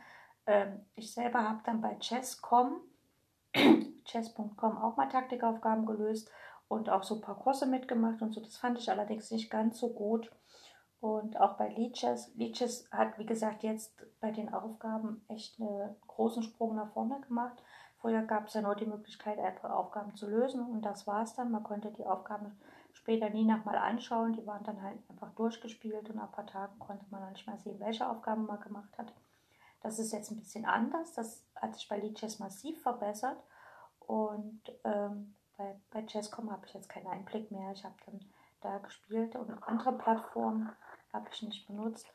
Ähm, 0.47 0.87
ich 0.95 1.13
selber 1.13 1.47
habe 1.47 1.61
dann 1.65 1.83
bei 1.83 1.97
Chess.com 1.97 2.81
chess.com 4.05 4.79
auch 4.79 4.97
mal 4.97 5.09
Taktikaufgaben 5.09 5.87
gelöst 5.87 6.31
und 6.69 6.89
auch 6.89 7.03
so 7.03 7.17
ein 7.17 7.21
paar 7.21 7.39
Kurse 7.39 7.67
mitgemacht 7.67 8.23
und 8.23 8.33
so. 8.33 8.41
Das 8.41 8.57
fand 8.57 8.79
ich 8.79 8.91
allerdings 8.91 9.31
nicht 9.31 9.51
ganz 9.51 9.79
so 9.79 9.93
gut. 9.93 10.31
Und 11.01 11.41
auch 11.41 11.57
bei 11.57 11.69
Leeches. 11.69 12.33
Leeches 12.37 12.89
hat, 12.93 13.19
wie 13.19 13.27
gesagt, 13.27 13.65
jetzt 13.65 13.93
bei 14.21 14.31
den 14.31 14.55
Aufgaben 14.55 15.25
echt 15.29 15.61
einen 15.61 15.97
großen 16.07 16.45
Sprung 16.45 16.77
nach 16.77 16.93
vorne 16.93 17.21
gemacht. 17.23 17.61
Vorher 17.99 18.23
gab 18.23 18.47
es 18.47 18.55
ja 18.55 18.63
nur 18.63 18.77
die 18.77 18.87
Möglichkeit, 18.87 19.39
einfach 19.39 19.71
Aufgaben 19.71 20.15
zu 20.17 20.29
lösen 20.29 20.61
und 20.61 20.83
das 20.83 21.07
war 21.07 21.23
es 21.23 21.35
dann. 21.35 21.51
Man 21.51 21.63
konnte 21.63 21.93
die 21.93 22.07
Aufgaben 22.07 22.59
später 22.93 23.31
nie 23.31 23.45
nochmal 23.45 23.77
anschauen. 23.77 24.33
Die 24.33 24.47
waren 24.47 24.65
dann 24.65 24.83
halt 24.83 24.99
einfach 25.09 25.33
durchgespielt 25.35 26.09
und 26.09 26.17
nach 26.17 26.27
ein 26.27 26.33
paar 26.33 26.47
Tagen 26.47 26.79
konnte 26.79 27.05
man 27.11 27.21
dann 27.21 27.33
nicht 27.33 27.47
mehr 27.47 27.59
sehen, 27.59 27.81
welche 27.81 28.09
Aufgaben 28.09 28.47
man 28.47 28.61
gemacht 28.61 28.97
hat. 28.97 29.13
Das 29.83 29.99
ist 29.99 30.13
jetzt 30.13 30.31
ein 30.31 30.39
bisschen 30.39 30.65
anders. 30.65 31.13
Das 31.15 31.45
hat 31.57 31.75
sich 31.75 31.89
bei 31.89 31.99
Leeches 31.99 32.39
massiv 32.39 32.81
verbessert. 32.83 33.43
Und 34.01 34.61
ähm, 34.85 35.35
bei, 35.57 35.77
bei 35.91 36.03
Chesscom 36.03 36.51
habe 36.51 36.67
ich 36.67 36.75
jetzt 36.75 36.89
keinen 36.89 37.07
Einblick 37.07 37.51
mehr. 37.51 37.73
Ich 37.73 37.85
habe 37.85 37.95
dann 38.07 38.21
da 38.61 38.79
gespielt 38.79 39.35
und 39.37 39.51
andere 39.65 39.93
Plattformen 39.93 40.71
habe 41.13 41.29
ich 41.33 41.43
nicht 41.43 41.67
benutzt. 41.67 42.07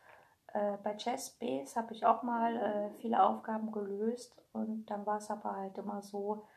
Äh, 0.54 0.78
bei 0.84 0.96
Chessbase 0.96 1.76
habe 1.76 1.94
ich 1.94 2.06
auch 2.06 2.24
mal 2.24 2.56
äh, 2.56 2.90
viele 3.02 3.22
Aufgaben 3.22 3.72
gelöst 3.72 4.34
und 4.54 4.86
dann 4.86 5.06
war 5.06 5.18
es 5.18 5.30
aber 5.30 5.56
halt 5.56 5.78
immer 5.78 6.02
so, 6.02 6.48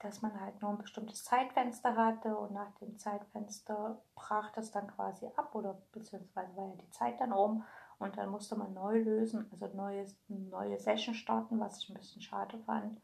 dass 0.00 0.22
man 0.22 0.38
halt 0.40 0.60
nur 0.62 0.70
ein 0.70 0.78
bestimmtes 0.78 1.24
Zeitfenster 1.24 1.96
hatte 1.96 2.36
und 2.36 2.52
nach 2.52 2.70
dem 2.76 2.98
Zeitfenster 2.98 4.02
brach 4.14 4.50
das 4.52 4.70
dann 4.70 4.86
quasi 4.88 5.26
ab 5.36 5.54
oder 5.54 5.82
beziehungsweise 5.92 6.56
war 6.56 6.66
ja 6.68 6.76
die 6.76 6.90
Zeit 6.90 7.20
dann 7.20 7.32
um 7.32 7.64
und 8.00 8.16
dann 8.16 8.30
musste 8.30 8.56
man 8.56 8.72
neu 8.72 8.98
lösen, 8.98 9.46
also 9.52 9.68
neue, 9.76 10.06
neue 10.28 10.78
Session 10.80 11.14
starten, 11.14 11.60
was 11.60 11.82
ich 11.82 11.90
ein 11.90 11.94
bisschen 11.94 12.22
schade 12.22 12.58
fand. 12.60 12.98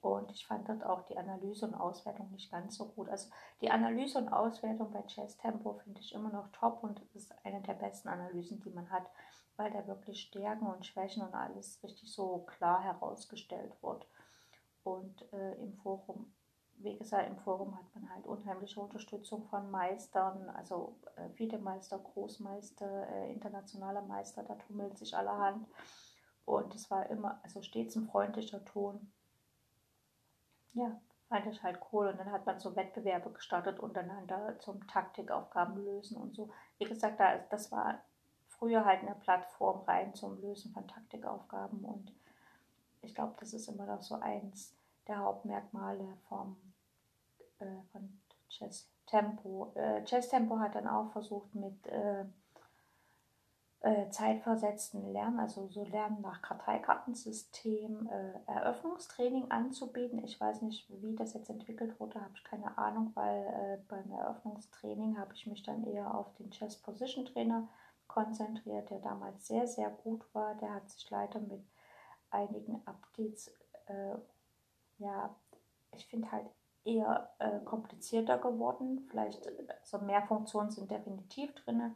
Und 0.00 0.30
ich 0.32 0.46
fand 0.46 0.68
dort 0.68 0.84
auch 0.84 1.02
die 1.02 1.16
Analyse 1.16 1.66
und 1.66 1.74
Auswertung 1.74 2.30
nicht 2.32 2.50
ganz 2.50 2.76
so 2.76 2.86
gut. 2.88 3.08
Also 3.08 3.30
die 3.60 3.70
Analyse 3.70 4.18
und 4.18 4.28
Auswertung 4.28 4.90
bei 4.90 5.02
Chess 5.02 5.36
Tempo 5.36 5.74
finde 5.74 6.00
ich 6.00 6.12
immer 6.12 6.30
noch 6.30 6.48
top 6.52 6.82
und 6.82 7.00
ist 7.14 7.32
eine 7.44 7.62
der 7.62 7.74
besten 7.74 8.08
Analysen, 8.08 8.60
die 8.60 8.70
man 8.70 8.90
hat, 8.90 9.06
weil 9.56 9.70
da 9.70 9.86
wirklich 9.86 10.20
Stärken 10.22 10.66
und 10.66 10.84
Schwächen 10.84 11.22
und 11.22 11.34
alles 11.34 11.82
richtig 11.84 12.12
so 12.12 12.38
klar 12.46 12.82
herausgestellt 12.82 13.80
wird. 13.80 14.06
Und 14.82 15.32
äh, 15.32 15.54
im 15.62 15.72
Forum, 15.74 16.32
wie 16.78 16.96
gesagt, 16.96 17.28
im 17.28 17.38
Forum 17.38 17.76
hat 17.76 17.84
man 17.94 18.10
halt 18.10 18.26
unheimliche 18.26 18.80
Unterstützung 18.80 19.44
von 19.48 19.70
Meistern, 19.70 20.48
also 20.50 20.96
äh, 21.16 21.28
viele 21.30 21.58
Meister, 21.58 21.98
Großmeister, 21.98 23.08
äh, 23.08 23.32
internationale 23.32 24.02
Meister, 24.02 24.42
da 24.42 24.54
tummelt 24.54 24.98
sich 24.98 25.16
allerhand. 25.16 25.66
Und 26.44 26.74
es 26.74 26.90
war 26.90 27.08
immer, 27.10 27.40
also 27.42 27.62
stets 27.62 27.96
ein 27.96 28.06
freundlicher 28.06 28.64
Ton 28.64 29.12
ja, 30.76 31.00
fand 31.28 31.46
ich 31.46 31.62
halt 31.62 31.80
cool. 31.92 32.06
Und 32.08 32.20
dann 32.20 32.30
hat 32.30 32.46
man 32.46 32.60
so 32.60 32.76
Wettbewerbe 32.76 33.30
gestartet 33.30 33.80
untereinander 33.80 34.58
zum 34.60 34.86
Taktikaufgaben 34.86 35.84
lösen 35.84 36.16
und 36.16 36.34
so. 36.36 36.50
Wie 36.78 36.84
gesagt, 36.84 37.20
das 37.50 37.72
war 37.72 38.02
früher 38.46 38.84
halt 38.84 39.00
eine 39.00 39.14
Plattform 39.14 39.80
rein 39.86 40.14
zum 40.14 40.40
Lösen 40.40 40.72
von 40.72 40.86
Taktikaufgaben. 40.86 41.84
Und 41.84 42.12
ich 43.00 43.14
glaube, 43.14 43.34
das 43.40 43.54
ist 43.54 43.68
immer 43.68 43.86
noch 43.86 44.02
so 44.02 44.16
eins 44.16 44.75
der 45.08 45.18
Hauptmerkmale 45.18 46.16
vom, 46.28 46.56
äh, 47.58 47.82
von 47.92 48.20
Chess 48.48 48.90
Tempo. 49.06 49.72
Äh, 49.74 50.04
Chess 50.04 50.28
Tempo 50.28 50.58
hat 50.58 50.74
dann 50.74 50.88
auch 50.88 51.10
versucht 51.12 51.54
mit 51.54 51.86
äh, 51.86 52.24
äh, 53.80 54.10
zeitversetzten 54.10 55.12
Lernen, 55.12 55.38
also 55.38 55.68
so 55.68 55.84
Lernen 55.84 56.20
nach 56.20 56.42
Karteikartensystem, 56.42 58.08
äh, 58.08 58.50
Eröffnungstraining 58.50 59.50
anzubieten. 59.50 60.24
Ich 60.24 60.40
weiß 60.40 60.62
nicht, 60.62 60.90
wie 61.02 61.14
das 61.14 61.34
jetzt 61.34 61.50
entwickelt 61.50 62.00
wurde, 62.00 62.20
habe 62.20 62.32
ich 62.34 62.42
keine 62.42 62.76
Ahnung, 62.78 63.12
weil 63.14 63.46
äh, 63.46 63.78
beim 63.86 64.10
Eröffnungstraining 64.10 65.18
habe 65.18 65.34
ich 65.34 65.46
mich 65.46 65.62
dann 65.62 65.84
eher 65.84 66.14
auf 66.14 66.34
den 66.34 66.50
Chess 66.50 66.76
Position 66.76 67.26
Trainer 67.26 67.68
konzentriert, 68.08 68.90
der 68.90 68.98
damals 68.98 69.46
sehr, 69.46 69.68
sehr 69.68 69.90
gut 69.90 70.24
war. 70.34 70.54
Der 70.56 70.74
hat 70.74 70.90
sich 70.90 71.08
leider 71.10 71.38
mit 71.40 71.62
einigen 72.30 72.82
Updates, 72.86 73.54
äh, 73.86 74.16
ja, 74.98 75.34
ich 75.92 76.06
finde 76.06 76.30
halt 76.30 76.46
eher 76.84 77.30
äh, 77.38 77.60
komplizierter 77.60 78.38
geworden. 78.38 79.06
Vielleicht, 79.10 79.48
also 79.80 80.04
mehr 80.04 80.22
Funktionen 80.22 80.70
sind 80.70 80.90
definitiv 80.90 81.54
drin 81.54 81.94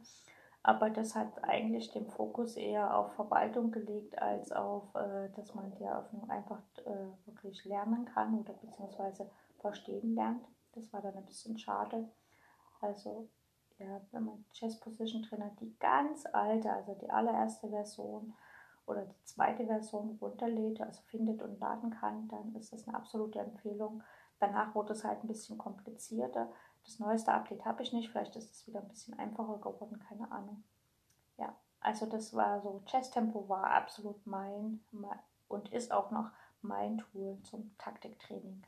aber 0.63 0.91
das 0.91 1.15
hat 1.15 1.43
eigentlich 1.43 1.91
den 1.91 2.07
Fokus 2.07 2.55
eher 2.55 2.95
auf 2.95 3.13
Verwaltung 3.13 3.71
gelegt, 3.71 4.21
als 4.21 4.51
auf, 4.51 4.93
äh, 4.93 5.29
dass 5.35 5.55
man 5.55 5.71
die 5.71 5.83
Eröffnung 5.83 6.29
einfach 6.29 6.61
äh, 6.85 7.27
wirklich 7.27 7.65
lernen 7.65 8.05
kann 8.05 8.39
oder 8.39 8.53
beziehungsweise 8.53 9.29
verstehen 9.59 10.13
lernt. 10.13 10.45
Das 10.73 10.91
war 10.93 11.01
dann 11.01 11.15
ein 11.15 11.25
bisschen 11.25 11.57
schade. 11.57 12.07
Also, 12.79 13.27
ja, 13.79 14.01
wenn 14.11 14.25
man 14.25 14.45
Chess 14.51 14.79
Position 14.79 15.23
Trainer 15.23 15.51
die 15.59 15.75
ganz 15.79 16.27
alte, 16.27 16.71
also 16.71 16.93
die 16.93 17.09
allererste 17.09 17.67
Version 17.69 18.33
oder 18.85 19.05
die 19.05 19.23
zweite 19.23 19.65
Version 19.65 20.17
runterlädt, 20.21 20.81
also 20.81 21.01
findet 21.03 21.41
und 21.41 21.59
laden 21.59 21.91
kann, 21.91 22.27
dann 22.27 22.55
ist 22.55 22.73
das 22.73 22.87
eine 22.87 22.97
absolute 22.97 23.39
Empfehlung. 23.39 24.03
Danach 24.39 24.73
wurde 24.73 24.93
es 24.93 25.03
halt 25.03 25.23
ein 25.23 25.27
bisschen 25.27 25.57
komplizierter. 25.57 26.51
Das 26.83 26.99
neueste 26.99 27.31
Update 27.31 27.63
habe 27.65 27.83
ich 27.83 27.93
nicht, 27.93 28.09
vielleicht 28.09 28.35
ist 28.35 28.51
es 28.51 28.67
wieder 28.67 28.81
ein 28.81 28.87
bisschen 28.87 29.17
einfacher 29.19 29.57
geworden, 29.57 29.99
keine 29.99 30.31
Ahnung. 30.31 30.63
Ja, 31.37 31.55
also 31.79 32.05
das 32.05 32.33
war 32.33 32.61
so, 32.61 32.81
Chess 32.85 33.11
Tempo 33.11 33.47
war 33.47 33.65
absolut 33.65 34.25
mein, 34.25 34.83
und 35.47 35.71
ist 35.71 35.91
auch 35.91 36.11
noch 36.11 36.31
mein 36.61 36.97
Tool 36.97 37.37
zum 37.43 37.75
Taktiktraining. 37.77 38.63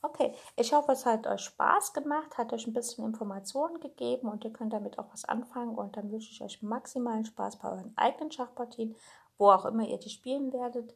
Okay, 0.00 0.32
ich 0.54 0.72
hoffe, 0.72 0.92
es 0.92 1.04
hat 1.06 1.26
euch 1.26 1.40
Spaß 1.40 1.92
gemacht, 1.92 2.38
hat 2.38 2.52
euch 2.52 2.68
ein 2.68 2.72
bisschen 2.72 3.04
Informationen 3.04 3.80
gegeben 3.80 4.28
und 4.28 4.44
ihr 4.44 4.52
könnt 4.52 4.72
damit 4.72 4.96
auch 4.96 5.10
was 5.10 5.24
anfangen. 5.24 5.76
Und 5.76 5.96
dann 5.96 6.12
wünsche 6.12 6.30
ich 6.30 6.40
euch 6.40 6.62
maximalen 6.62 7.24
Spaß 7.24 7.56
bei 7.56 7.68
euren 7.68 7.96
eigenen 7.96 8.30
Schachpartien, 8.30 8.94
wo 9.38 9.50
auch 9.50 9.64
immer 9.64 9.86
ihr 9.86 9.98
die 9.98 10.10
spielen 10.10 10.52
werdet. 10.52 10.94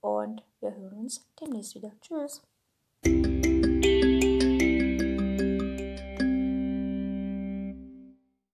Und 0.00 0.42
wir 0.60 0.74
hören 0.74 0.98
uns 0.98 1.26
demnächst 1.40 1.74
wieder. 1.74 1.92
Tschüss. 2.00 2.42